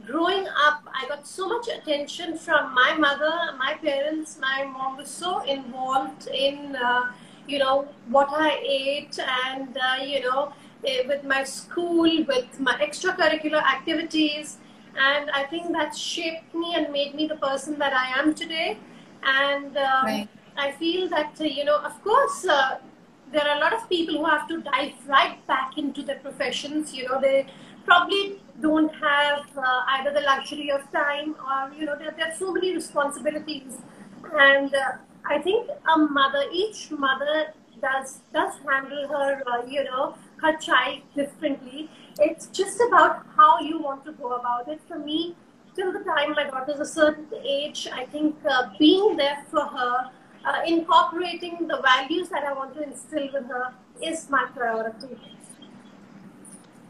growing 0.06 0.46
up, 0.48 0.82
I 0.92 1.08
got 1.08 1.26
so 1.26 1.48
much 1.48 1.68
attention 1.68 2.36
from 2.38 2.74
my 2.74 2.94
mother, 2.96 3.32
my 3.58 3.74
parents. 3.74 4.38
My 4.40 4.64
mom 4.64 4.96
was 4.96 5.10
so 5.10 5.42
involved 5.42 6.28
in, 6.28 6.76
uh, 6.76 7.12
you 7.46 7.58
know, 7.58 7.88
what 8.08 8.28
I 8.30 8.60
ate 8.62 9.18
and, 9.18 9.76
uh, 9.76 10.02
you 10.02 10.20
know, 10.20 10.52
Eh, 10.86 11.02
with 11.08 11.24
my 11.24 11.42
school, 11.44 12.24
with 12.28 12.60
my 12.60 12.74
extracurricular 12.74 13.62
activities. 13.62 14.58
And 14.96 15.30
I 15.30 15.44
think 15.44 15.72
that 15.72 15.96
shaped 15.96 16.54
me 16.54 16.74
and 16.74 16.92
made 16.92 17.14
me 17.14 17.26
the 17.26 17.36
person 17.36 17.78
that 17.78 17.94
I 17.94 18.18
am 18.18 18.34
today. 18.34 18.76
And 19.22 19.76
um, 19.78 20.04
right. 20.04 20.28
I 20.58 20.72
feel 20.72 21.08
that, 21.08 21.40
uh, 21.40 21.44
you 21.44 21.64
know, 21.64 21.78
of 21.78 22.02
course, 22.04 22.44
uh, 22.44 22.78
there 23.34 23.46
are 23.48 23.56
a 23.56 23.60
lot 23.60 23.72
of 23.74 23.88
people 23.88 24.18
who 24.18 24.24
have 24.24 24.46
to 24.48 24.60
dive 24.62 24.92
right 25.08 25.44
back 25.46 25.76
into 25.76 26.02
their 26.02 26.20
professions. 26.20 26.94
You 26.94 27.08
know, 27.08 27.20
they 27.20 27.46
probably 27.84 28.40
don't 28.60 28.94
have 28.94 29.46
uh, 29.58 29.80
either 29.94 30.12
the 30.12 30.20
luxury 30.20 30.70
of 30.70 30.90
time 30.92 31.34
or, 31.48 31.72
you 31.74 31.84
know, 31.84 31.98
there, 31.98 32.14
there 32.16 32.28
are 32.28 32.36
so 32.36 32.52
many 32.52 32.72
responsibilities. 32.74 33.78
And 34.32 34.74
uh, 34.74 34.92
I 35.28 35.38
think 35.40 35.68
a 35.94 35.98
mother, 35.98 36.44
each 36.52 36.90
mother 36.92 37.52
does 37.82 38.20
does 38.32 38.54
handle 38.68 39.08
her, 39.08 39.42
uh, 39.52 39.66
you 39.66 39.84
know, 39.84 40.14
her 40.40 40.56
child 40.58 41.00
differently. 41.16 41.90
It's 42.18 42.46
just 42.46 42.80
about 42.86 43.26
how 43.36 43.60
you 43.60 43.82
want 43.82 44.04
to 44.04 44.12
go 44.12 44.34
about 44.36 44.68
it. 44.68 44.80
For 44.88 44.98
me, 44.98 45.34
till 45.74 45.92
the 45.92 46.04
time 46.04 46.32
my 46.32 46.44
daughter's 46.44 46.80
a 46.80 46.86
certain 46.86 47.26
age, 47.44 47.88
I 47.92 48.04
think 48.06 48.36
uh, 48.48 48.68
being 48.78 49.16
there 49.16 49.44
for 49.50 49.66
her, 49.66 50.10
uh, 50.44 50.62
incorporating 50.66 51.66
the 51.68 51.80
values 51.82 52.28
that 52.28 52.44
I 52.44 52.52
want 52.52 52.74
to 52.74 52.82
instill 52.82 53.28
with 53.32 53.46
her 53.48 53.72
is 54.02 54.28
my 54.30 54.46
priority. 54.54 55.18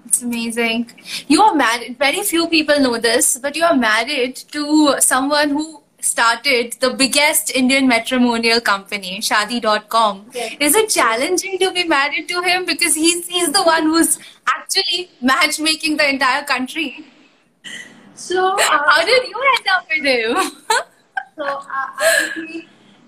It's 0.06 0.22
amazing. 0.22 0.90
You 1.28 1.42
are 1.42 1.54
married. 1.54 1.98
Very 1.98 2.22
few 2.22 2.48
people 2.48 2.78
know 2.78 2.98
this, 2.98 3.38
but 3.38 3.56
you 3.56 3.64
are 3.64 3.76
married 3.76 4.36
to 4.36 4.96
someone 5.00 5.50
who 5.50 5.82
started 6.00 6.74
the 6.80 6.90
biggest 6.90 7.50
Indian 7.56 7.88
matrimonial 7.88 8.60
company, 8.60 9.18
Shaadi.com. 9.18 10.26
Yes. 10.34 10.56
Is 10.60 10.74
it 10.74 10.90
challenging 10.90 11.58
to 11.58 11.72
be 11.72 11.84
married 11.84 12.28
to 12.28 12.42
him 12.42 12.66
because 12.66 12.94
he's 12.94 13.26
he's 13.26 13.50
the 13.52 13.62
one 13.62 13.84
who's 13.84 14.18
actually 14.46 15.10
matchmaking 15.22 15.96
the 15.96 16.08
entire 16.08 16.44
country? 16.44 17.06
So 18.14 18.54
uh, 18.54 18.60
how 18.60 19.04
did 19.04 19.26
you 19.26 19.40
end 19.56 19.66
up 19.68 19.86
with 19.90 20.04
him? 20.04 20.36
so 21.36 21.44
uh, 21.44 22.60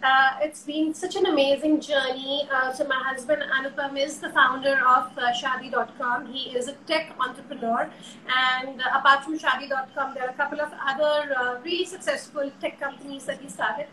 uh, 0.07 0.31
it's 0.41 0.63
been 0.63 0.95
such 0.95 1.17
an 1.17 1.27
amazing 1.27 1.81
journey. 1.81 2.49
Uh, 2.53 2.73
so 2.73 2.87
my 2.87 3.01
husband 3.11 3.43
Anupam 3.57 3.99
is 3.99 4.19
the 4.19 4.31
founder 4.31 4.77
of 4.97 5.05
uh, 5.19 5.33
Shaadi.com. 5.41 6.27
He 6.33 6.51
is 6.57 6.69
a 6.69 6.75
tech 6.91 7.15
entrepreneur, 7.19 7.91
and 8.29 8.81
uh, 8.81 8.99
apart 8.99 9.25
from 9.25 9.39
Shaadi.com, 9.39 10.15
there 10.15 10.25
are 10.25 10.31
a 10.31 10.39
couple 10.43 10.61
of 10.61 10.73
other 10.91 11.15
uh, 11.35 11.61
really 11.65 11.85
successful 11.85 12.51
tech 12.61 12.79
companies 12.79 13.25
that 13.25 13.41
he 13.41 13.49
started. 13.49 13.87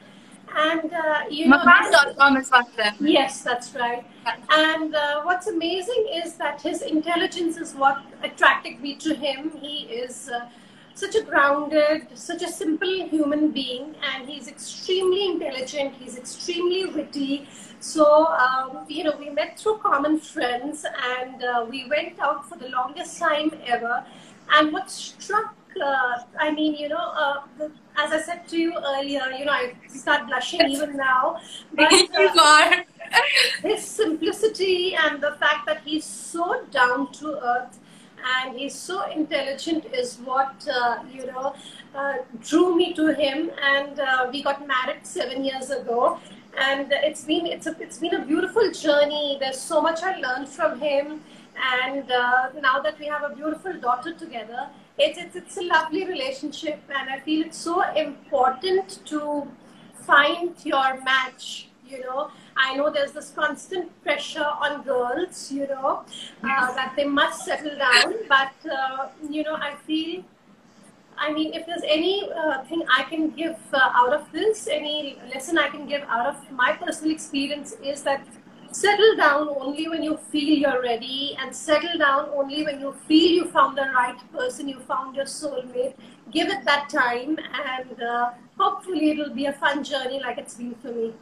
And 0.56 0.93
uh, 0.93 1.21
you 1.30 1.47
know, 1.47 1.58
Makaan.com 1.58 2.38
is 2.38 2.52
one 2.52 2.65
of 2.67 2.76
them. 2.76 2.95
Yes, 2.99 3.41
that's 3.41 3.73
right. 3.73 4.06
And 4.52 4.93
uh, 4.93 5.23
what's 5.23 5.47
amazing 5.47 6.10
is 6.13 6.36
that 6.36 6.62
his 6.62 6.84
intelligence 6.84 7.58
is 7.58 7.73
what 7.73 8.04
attracted 8.23 8.82
me 8.82 8.95
to 8.95 9.15
him. 9.15 9.52
He 9.62 9.86
is 10.04 10.30
such 10.95 11.15
a 11.15 11.23
grounded, 11.23 12.08
such 12.13 12.43
a 12.43 12.47
simple 12.47 13.08
human 13.08 13.51
being, 13.51 13.95
and 14.13 14.29
he's 14.29 14.47
extremely 14.47 15.25
intelligent. 15.25 15.95
He's 15.95 16.17
extremely 16.17 16.86
witty. 16.86 17.47
So, 17.79 18.27
um, 18.27 18.86
you 18.88 19.03
know, 19.03 19.15
we 19.17 19.29
met 19.29 19.60
through 19.60 19.77
common 19.79 20.19
friends, 20.19 20.86
and 20.86 21.43
uh, 21.43 21.65
we 21.69 21.89
went 21.89 22.19
out 22.19 22.47
for 22.47 22.58
the 22.58 22.69
longest 22.69 23.19
time 23.19 23.51
ever. 23.65 24.06
And 24.51 24.71
what 24.71 24.89
struck, 24.89 25.56
uh, 25.84 26.19
I 26.39 26.51
mean, 26.51 26.75
you 26.75 26.89
know, 26.89 27.12
uh, 27.15 27.41
the, 27.58 27.71
as 27.97 28.12
I 28.12 28.21
said 28.21 28.47
to 28.49 28.58
you 28.58 28.73
earlier, 28.77 29.23
you 29.38 29.45
know, 29.45 29.51
I 29.51 29.73
start 29.88 30.27
blushing 30.27 30.62
even 30.69 30.95
now. 30.95 31.41
But 31.73 31.91
uh, 32.15 32.84
his 33.62 33.84
simplicity 33.84 34.95
and 34.95 35.21
the 35.21 35.34
fact 35.39 35.65
that 35.65 35.82
he's 35.84 36.06
so 36.06 36.65
down 36.71 37.12
to 37.13 37.39
earth 37.43 37.79
and 38.23 38.57
he's 38.57 38.75
so 38.75 39.09
intelligent 39.12 39.86
is 39.93 40.17
what 40.23 40.67
uh, 40.67 40.99
you 41.12 41.25
know 41.25 41.55
uh, 41.95 42.15
drew 42.41 42.75
me 42.75 42.93
to 42.93 43.13
him. 43.13 43.51
And 43.62 43.99
uh, 43.99 44.29
we 44.31 44.43
got 44.43 44.67
married 44.67 45.05
seven 45.05 45.43
years 45.43 45.69
ago. 45.69 46.19
And 46.57 46.91
it's 46.91 47.23
been 47.23 47.47
it's 47.47 47.67
a 47.67 47.75
it's 47.79 47.97
been 47.97 48.15
a 48.15 48.25
beautiful 48.25 48.71
journey. 48.71 49.38
There's 49.39 49.59
so 49.59 49.81
much 49.81 50.03
i 50.03 50.17
learned 50.17 50.47
from 50.47 50.79
him. 50.79 51.21
And 51.81 52.12
uh, 52.12 52.49
now 52.62 52.79
that 52.79 52.99
we 52.99 53.05
have 53.07 53.23
a 53.23 53.36
beautiful 53.36 53.73
daughter 53.79 54.13
together 54.13 54.69
it's, 54.97 55.17
it's 55.17 55.36
it's 55.36 55.57
a 55.57 55.63
lovely 55.63 56.05
relationship. 56.05 56.79
And 56.89 57.09
i 57.09 57.19
feel 57.19 57.45
it's 57.45 57.57
so 57.57 57.81
important 57.93 58.99
to 59.05 59.47
find 60.05 60.53
your 60.63 61.01
match 61.03 61.69
you 61.88 61.99
know 62.01 62.29
I 62.56 62.76
know 62.76 62.92
there's 62.92 63.12
this 63.12 63.32
constant 63.32 63.92
pressure 64.04 64.46
on 64.46 64.84
girls, 64.84 65.52
you 65.52 65.68
know, 65.68 66.04
uh, 66.44 66.74
that 66.74 66.94
they 66.96 67.06
must 67.06 67.46
settle 67.46 67.78
down. 67.78 68.13
But, 68.30 68.54
uh, 68.72 69.10
you 69.30 69.44
know, 69.44 69.56
I 69.56 69.76
feel, 69.88 70.24
I 71.18 71.32
mean, 71.32 71.54
if 71.54 71.66
there's 71.66 71.84
any 71.88 72.30
uh, 72.32 72.63
thing 72.66 72.84
I 72.89 73.04
can 73.04 73.32
give 73.32 73.58
uh, 73.74 73.92
out 73.94 74.13
of 74.13 74.32
this, 74.32 74.68
any 74.68 75.18
lesson 75.34 75.58
I 75.58 75.70
can 75.70 75.88
give 75.88 76.04
out 76.04 76.28
of 76.28 76.51
my 76.51 76.74
personal 76.74 77.12
experience 77.12 77.74
is 77.84 78.04
that 78.04 78.26
settle 78.72 79.16
down 79.16 79.49
only 79.49 79.88
when 79.88 80.01
you 80.01 80.18
feel 80.18 80.58
you're 80.58 80.82
ready 80.82 81.38
and 81.39 81.56
settle 81.56 81.97
down 81.99 82.30
only 82.34 82.64
when 82.64 82.80
you 82.80 82.93
feel 83.08 83.32
you 83.32 83.45
found 83.45 83.78
the 83.78 83.89
right 83.95 84.18
person, 84.32 84.68
you 84.68 84.80
found 84.80 85.16
your 85.16 85.26
soulmate. 85.26 85.93
Give 86.32 86.49
it 86.49 86.66
that 86.66 86.89
time 86.89 87.38
and 87.54 88.01
uh, 88.01 88.32
hopefully 88.58 89.12
it'll 89.12 89.34
be 89.34 89.45
a 89.45 89.54
fun 89.54 89.84
journey 89.84 90.20
like 90.20 90.39
it's 90.39 90.56
been 90.56 90.74
for 90.76 90.91
me 90.91 91.14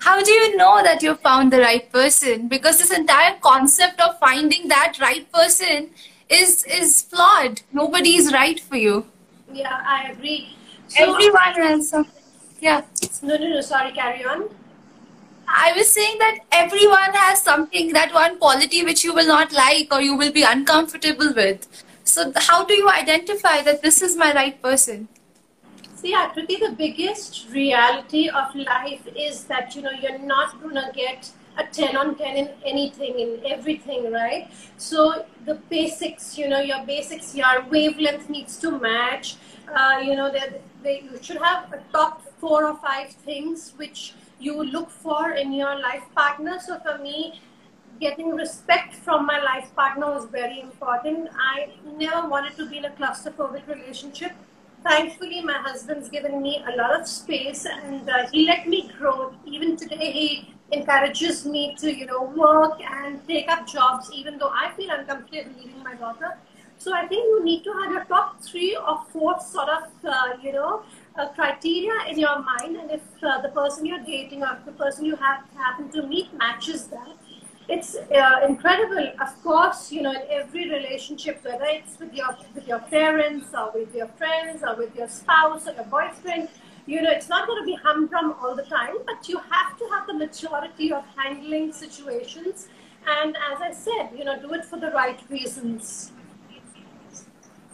how 0.00 0.22
do 0.22 0.30
you 0.30 0.56
know 0.56 0.82
that 0.82 1.02
you 1.02 1.14
found 1.16 1.52
the 1.52 1.60
right 1.60 1.90
person? 1.92 2.48
Because 2.48 2.78
this 2.78 2.90
entire 2.90 3.36
concept 3.40 4.00
of 4.00 4.18
finding 4.18 4.68
that 4.68 4.98
right 5.00 5.30
person 5.32 5.90
is 6.28 6.64
is 6.64 7.02
flawed. 7.02 7.62
Nobody 7.72 8.16
is 8.16 8.32
right 8.32 8.60
for 8.60 8.76
you. 8.76 9.06
Yeah 9.52 9.82
i 9.96 10.10
agree. 10.10 10.56
So, 10.88 11.12
everyone 11.12 11.60
else? 11.60 11.92
Yeah. 12.60 12.82
No 13.22 13.36
no 13.36 13.48
no 13.48 13.60
sorry 13.60 13.92
carry 13.92 14.24
on. 14.24 14.48
I 15.52 15.72
was 15.76 15.90
saying 15.90 16.18
that 16.18 16.38
everyone 16.52 17.12
has 17.12 17.42
something, 17.42 17.92
that 17.92 18.14
one 18.14 18.38
quality 18.38 18.84
which 18.84 19.02
you 19.02 19.12
will 19.12 19.26
not 19.26 19.52
like 19.52 19.92
or 19.92 20.00
you 20.00 20.16
will 20.16 20.30
be 20.32 20.42
uncomfortable 20.42 21.32
with. 21.34 21.66
So, 22.04 22.32
how 22.36 22.64
do 22.64 22.74
you 22.74 22.88
identify 22.88 23.62
that 23.62 23.82
this 23.82 24.00
is 24.02 24.16
my 24.16 24.32
right 24.32 24.60
person? 24.62 25.08
See, 26.00 26.14
Akriti, 26.14 26.58
the 26.58 26.72
biggest 26.78 27.50
reality 27.50 28.30
of 28.30 28.54
life 28.54 29.06
is 29.14 29.44
that 29.44 29.76
you 29.76 29.82
know 29.82 29.90
you're 29.90 30.18
not 30.18 30.62
gonna 30.62 30.90
get 30.94 31.30
a 31.58 31.64
10 31.64 31.94
on 31.94 32.14
10 32.14 32.36
in 32.38 32.48
anything, 32.64 33.18
in 33.18 33.40
everything, 33.44 34.10
right? 34.10 34.50
So 34.78 35.26
the 35.44 35.56
basics, 35.68 36.38
you 36.38 36.48
know, 36.48 36.60
your 36.60 36.86
basics, 36.86 37.34
your 37.34 37.66
wavelength 37.68 38.30
needs 38.30 38.56
to 38.60 38.78
match. 38.78 39.36
Uh, 39.68 40.00
you 40.02 40.16
know, 40.16 40.32
that 40.32 40.62
they, 40.82 41.02
you 41.02 41.18
should 41.20 41.36
have 41.36 41.70
a 41.70 41.82
top 41.92 42.22
four 42.38 42.64
or 42.64 42.76
five 42.76 43.10
things 43.10 43.74
which 43.76 44.14
you 44.38 44.64
look 44.64 44.88
for 44.88 45.32
in 45.32 45.52
your 45.52 45.78
life 45.80 46.04
partner. 46.14 46.58
So 46.58 46.78
for 46.78 46.96
me, 46.96 47.42
getting 48.00 48.30
respect 48.30 48.94
from 48.94 49.26
my 49.26 49.38
life 49.38 49.70
partner 49.76 50.06
was 50.06 50.24
very 50.24 50.60
important. 50.60 51.28
I 51.38 51.68
never 51.98 52.26
wanted 52.26 52.56
to 52.56 52.70
be 52.70 52.78
in 52.78 52.86
a 52.86 52.90
claustrophobic 52.90 53.68
relationship. 53.68 54.32
Thankfully, 54.82 55.42
my 55.42 55.58
husband's 55.58 56.08
given 56.08 56.40
me 56.40 56.64
a 56.66 56.76
lot 56.76 56.98
of 56.98 57.06
space 57.06 57.66
and 57.66 58.08
uh, 58.08 58.26
he 58.32 58.46
let 58.46 58.66
me 58.66 58.90
grow. 58.98 59.32
Even 59.44 59.76
today, 59.76 60.10
he 60.10 60.54
encourages 60.72 61.44
me 61.44 61.76
to, 61.78 61.94
you 61.94 62.06
know, 62.06 62.22
work 62.22 62.80
and 62.80 63.20
take 63.28 63.50
up 63.50 63.66
jobs, 63.66 64.10
even 64.12 64.38
though 64.38 64.48
I 64.48 64.72
feel 64.76 64.90
uncomfortable 64.90 65.52
leaving 65.58 65.82
my 65.82 65.94
daughter. 65.94 66.38
So 66.78 66.94
I 66.94 67.06
think 67.06 67.24
you 67.24 67.44
need 67.44 67.62
to 67.64 67.72
have 67.72 67.92
your 67.92 68.04
top 68.04 68.42
three 68.42 68.74
or 68.74 69.04
four 69.12 69.38
sort 69.40 69.68
of, 69.68 69.82
uh, 70.02 70.38
you 70.42 70.52
know, 70.52 70.82
uh, 71.16 71.28
criteria 71.28 72.08
in 72.08 72.18
your 72.18 72.40
mind. 72.40 72.76
And 72.76 72.90
if 72.90 73.02
uh, 73.22 73.42
the 73.42 73.50
person 73.50 73.84
you're 73.84 74.02
dating 74.02 74.42
or 74.42 74.58
the 74.64 74.72
person 74.72 75.04
you 75.04 75.16
have 75.16 75.44
happen 75.54 75.90
to 75.90 76.06
meet 76.06 76.32
matches 76.38 76.86
that, 76.86 77.16
it's 77.70 77.96
uh, 77.96 78.46
incredible. 78.46 79.12
Of 79.20 79.42
course, 79.42 79.92
you 79.92 80.02
know, 80.02 80.12
in 80.12 80.22
every 80.30 80.68
relationship, 80.68 81.44
whether 81.44 81.66
it's 81.66 81.98
with 81.98 82.12
your 82.12 82.36
with 82.54 82.66
your 82.66 82.80
parents 82.80 83.48
or 83.54 83.70
with 83.72 83.94
your 83.94 84.08
friends 84.18 84.62
or 84.66 84.74
with 84.76 84.94
your 84.94 85.08
spouse 85.08 85.68
or 85.68 85.74
your 85.74 85.84
boyfriend, 85.84 86.48
you 86.86 87.00
know, 87.02 87.10
it's 87.10 87.28
not 87.28 87.46
going 87.46 87.62
to 87.62 87.66
be 87.66 87.76
humdrum 87.76 88.34
all 88.40 88.56
the 88.56 88.64
time, 88.64 88.96
but 89.06 89.28
you 89.28 89.38
have 89.38 89.78
to 89.78 89.88
have 89.92 90.06
the 90.08 90.14
maturity 90.14 90.92
of 90.92 91.04
handling 91.16 91.72
situations. 91.72 92.68
And 93.06 93.36
as 93.52 93.60
I 93.60 93.72
said, 93.72 94.10
you 94.16 94.24
know, 94.24 94.40
do 94.40 94.52
it 94.54 94.64
for 94.64 94.78
the 94.78 94.90
right 94.90 95.20
reasons. 95.30 96.12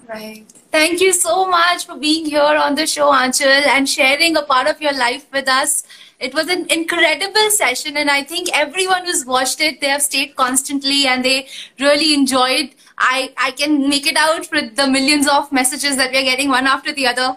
Right. 0.08 0.44
Thank 0.70 1.00
you 1.00 1.12
so 1.12 1.48
much 1.48 1.86
for 1.86 1.96
being 1.96 2.26
here 2.26 2.40
on 2.40 2.76
the 2.76 2.86
show, 2.86 3.10
Aanchal, 3.10 3.66
and 3.66 3.88
sharing 3.88 4.36
a 4.36 4.42
part 4.42 4.68
of 4.68 4.80
your 4.80 4.92
life 4.92 5.26
with 5.32 5.48
us. 5.48 5.82
It 6.20 6.32
was 6.32 6.48
an 6.48 6.70
incredible 6.70 7.50
session, 7.50 7.96
and 7.96 8.08
I 8.08 8.22
think 8.22 8.48
everyone 8.56 9.04
who's 9.04 9.24
watched 9.26 9.60
it, 9.60 9.80
they 9.80 9.88
have 9.88 10.02
stayed 10.02 10.36
constantly 10.36 11.06
and 11.06 11.24
they 11.24 11.48
really 11.80 12.14
enjoyed. 12.14 12.70
I, 12.98 13.34
I 13.36 13.50
can 13.50 13.88
make 13.88 14.06
it 14.06 14.16
out 14.16 14.48
with 14.52 14.76
the 14.76 14.86
millions 14.86 15.28
of 15.28 15.50
messages 15.50 15.96
that 15.96 16.12
we 16.12 16.18
are 16.18 16.24
getting 16.24 16.50
one 16.50 16.66
after 16.66 16.92
the 16.92 17.08
other. 17.08 17.36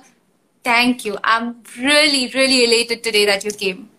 Thank 0.63 1.05
you. 1.05 1.17
I'm 1.24 1.63
really, 1.80 2.30
really 2.30 2.65
elated 2.65 3.03
today 3.03 3.26
that 3.26 3.43
you 3.43 3.51
came. 3.51 3.89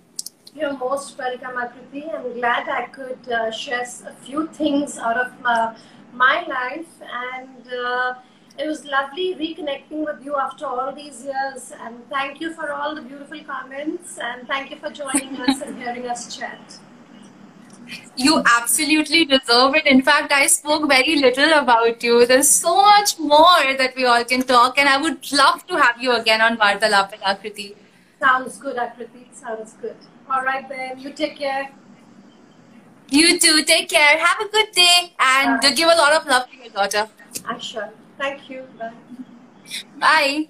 You're 0.55 0.77
most 0.77 1.19
welcome, 1.19 1.57
Akriti. 1.57 2.15
I'm 2.15 2.35
glad 2.35 2.69
I 2.69 2.87
could 2.87 3.29
uh, 3.33 3.51
share 3.51 3.83
a 3.83 4.13
few 4.25 4.47
things 4.49 4.99
out 4.99 5.17
of 5.17 5.41
my, 5.41 5.77
my 6.13 6.47
life 6.47 6.87
and. 7.13 7.67
Uh, 7.73 8.15
it 8.61 8.67
was 8.69 8.85
lovely 8.85 9.35
reconnecting 9.35 10.05
with 10.05 10.25
you 10.25 10.37
after 10.37 10.67
all 10.67 10.93
these 10.93 11.25
years. 11.25 11.73
And 11.81 12.09
thank 12.11 12.41
you 12.41 12.53
for 12.53 12.73
all 12.73 12.95
the 12.95 13.03
beautiful 13.03 13.43
comments. 13.45 14.19
And 14.19 14.47
thank 14.47 14.71
you 14.71 14.77
for 14.77 14.91
joining 14.91 15.37
us 15.41 15.61
and 15.63 15.79
hearing 15.79 16.07
us 16.07 16.37
chat. 16.37 16.79
You 18.17 18.43
absolutely 18.59 19.25
deserve 19.25 19.75
it. 19.75 19.87
In 19.87 20.03
fact, 20.03 20.33
I 20.33 20.47
spoke 20.47 20.89
very 20.89 21.17
little 21.17 21.53
about 21.59 22.03
you. 22.05 22.27
There's 22.27 22.49
so 22.49 22.77
much 22.77 23.19
more 23.19 23.75
that 23.79 23.95
we 23.97 24.05
all 24.05 24.25
can 24.25 24.43
talk, 24.43 24.79
and 24.79 24.89
I 24.89 24.97
would 25.01 25.33
love 25.33 25.67
to 25.67 25.77
have 25.77 26.01
you 26.01 26.13
again 26.13 26.41
on 26.41 26.57
Vartalap 26.57 27.13
and 27.13 27.23
Akriti. 27.23 27.75
Sounds 28.21 28.59
good, 28.59 28.77
Akriti. 28.77 29.25
Sounds 29.33 29.73
good. 29.81 29.97
All 30.31 30.43
right, 30.43 30.69
then. 30.69 31.01
You 31.01 31.13
take 31.13 31.37
care. 31.37 31.71
You 33.09 33.41
too. 33.41 33.65
Take 33.65 33.89
care. 33.89 34.19
Have 34.19 34.47
a 34.47 34.49
good 34.51 34.71
day, 34.73 35.13
and 35.19 35.61
right. 35.65 35.77
give 35.77 35.89
a 35.89 35.97
lot 35.97 36.13
of 36.13 36.27
love 36.27 36.49
to 36.51 36.57
your 36.57 36.69
daughter. 36.69 37.09
Ah, 37.45 37.55
I 37.55 37.59
shall. 37.59 37.93
Thank 38.21 38.51
you. 38.51 38.67
Bye. 38.79 38.93
Bye. 39.99 40.49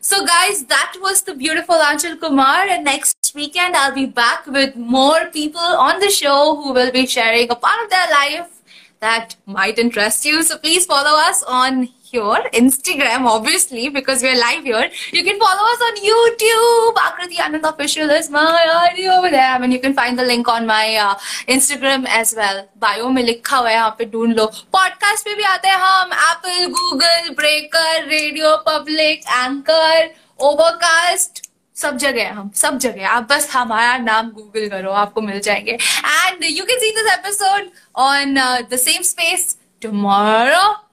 So 0.00 0.24
guys, 0.26 0.64
that 0.66 0.92
was 1.00 1.22
the 1.22 1.34
beautiful 1.34 1.76
Aanchal 1.76 2.20
Kumar 2.20 2.66
and 2.68 2.84
next 2.84 3.32
weekend 3.34 3.74
I'll 3.74 3.94
be 3.94 4.04
back 4.04 4.46
with 4.46 4.76
more 4.76 5.26
people 5.32 5.58
on 5.60 6.00
the 6.00 6.10
show 6.10 6.54
who 6.56 6.74
will 6.74 6.92
be 6.92 7.06
sharing 7.06 7.50
a 7.50 7.56
part 7.56 7.82
of 7.82 7.90
their 7.90 8.10
life 8.10 8.60
that 9.00 9.36
might 9.46 9.78
interest 9.78 10.24
you. 10.26 10.42
So 10.42 10.58
please 10.58 10.84
follow 10.84 11.18
us 11.18 11.42
on 11.42 11.88
here, 12.10 12.42
Instagram, 12.54 13.26
obviously, 13.26 13.88
because 13.88 14.22
we're 14.22 14.38
live 14.38 14.64
here. 14.64 14.90
You 15.12 15.24
can 15.24 15.38
follow 15.38 15.64
us 15.72 15.80
on 15.88 15.96
YouTube. 16.08 16.94
Akriti 17.06 17.36
Anand 17.36 17.68
Official 17.68 18.10
is 18.10 18.30
my 18.30 18.44
ID 18.90 19.08
over 19.08 19.30
there. 19.30 19.50
I 19.54 19.58
mean, 19.58 19.72
you 19.72 19.80
can 19.80 19.94
find 19.94 20.18
the 20.18 20.24
link 20.24 20.48
on 20.48 20.66
my 20.66 20.94
uh, 20.96 21.14
Instagram 21.48 22.06
as 22.08 22.34
well. 22.36 22.68
Bio 22.78 23.10
में 23.10 23.22
लिखा 23.22 23.56
हुआ 23.56 23.68
है 23.68 23.74
यहाँ 23.74 23.94
पे 23.98 24.04
ढूंढ 24.12 24.34
लो 24.36 24.46
podcast 24.72 25.24
पे 25.24 25.34
भी 25.34 25.42
आते 25.54 25.68
हैं 25.68 25.76
हम 25.78 26.12
Apple 26.12 26.66
Google 26.78 27.28
Breaker 27.40 28.06
RadioPublic 28.68 29.26
Anchor 29.28 30.08
Overcast 30.44 31.44
सब 31.76 31.96
जगह 31.98 32.32
हम 32.34 32.50
सब 32.56 32.78
जगह 32.78 33.08
आप 33.08 33.28
बस 33.30 33.50
हमारा 33.52 33.96
नाम 33.98 34.30
गूगल 34.30 34.68
करो 34.68 34.90
आपको 35.04 35.20
मिल 35.20 35.40
जाएँगे 35.48 35.72
and 35.72 36.44
you 36.44 36.64
can 36.64 36.78
see 36.80 36.90
this 37.00 37.12
episode 37.12 37.70
on 38.06 38.34
the 38.70 38.76
same 38.86 39.02
space 39.02 39.56
tomorrow 39.82 40.85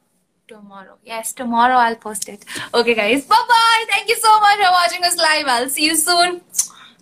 tomorrow. 0.48 0.98
Yes, 1.04 1.34
tomorrow 1.34 1.76
I'll 1.76 1.96
post 1.96 2.30
it. 2.30 2.46
Okay, 2.74 2.94
guys. 2.94 3.26
Bye 3.26 3.46
bye. 3.48 3.86
Thank 3.90 4.10
you 4.10 4.16
so 4.18 4.40
much 4.40 4.58
for 4.58 4.72
watching 4.72 5.04
us 5.04 5.18
live. 5.18 5.46
I'll 5.48 5.70
see 5.70 5.86
you 5.86 5.96
soon. 5.96 6.42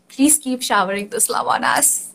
Please 0.10 0.38
keep 0.38 0.62
showering 0.62 1.10
this 1.10 1.30
love 1.30 1.48
on 1.48 1.64
us. 1.64 2.11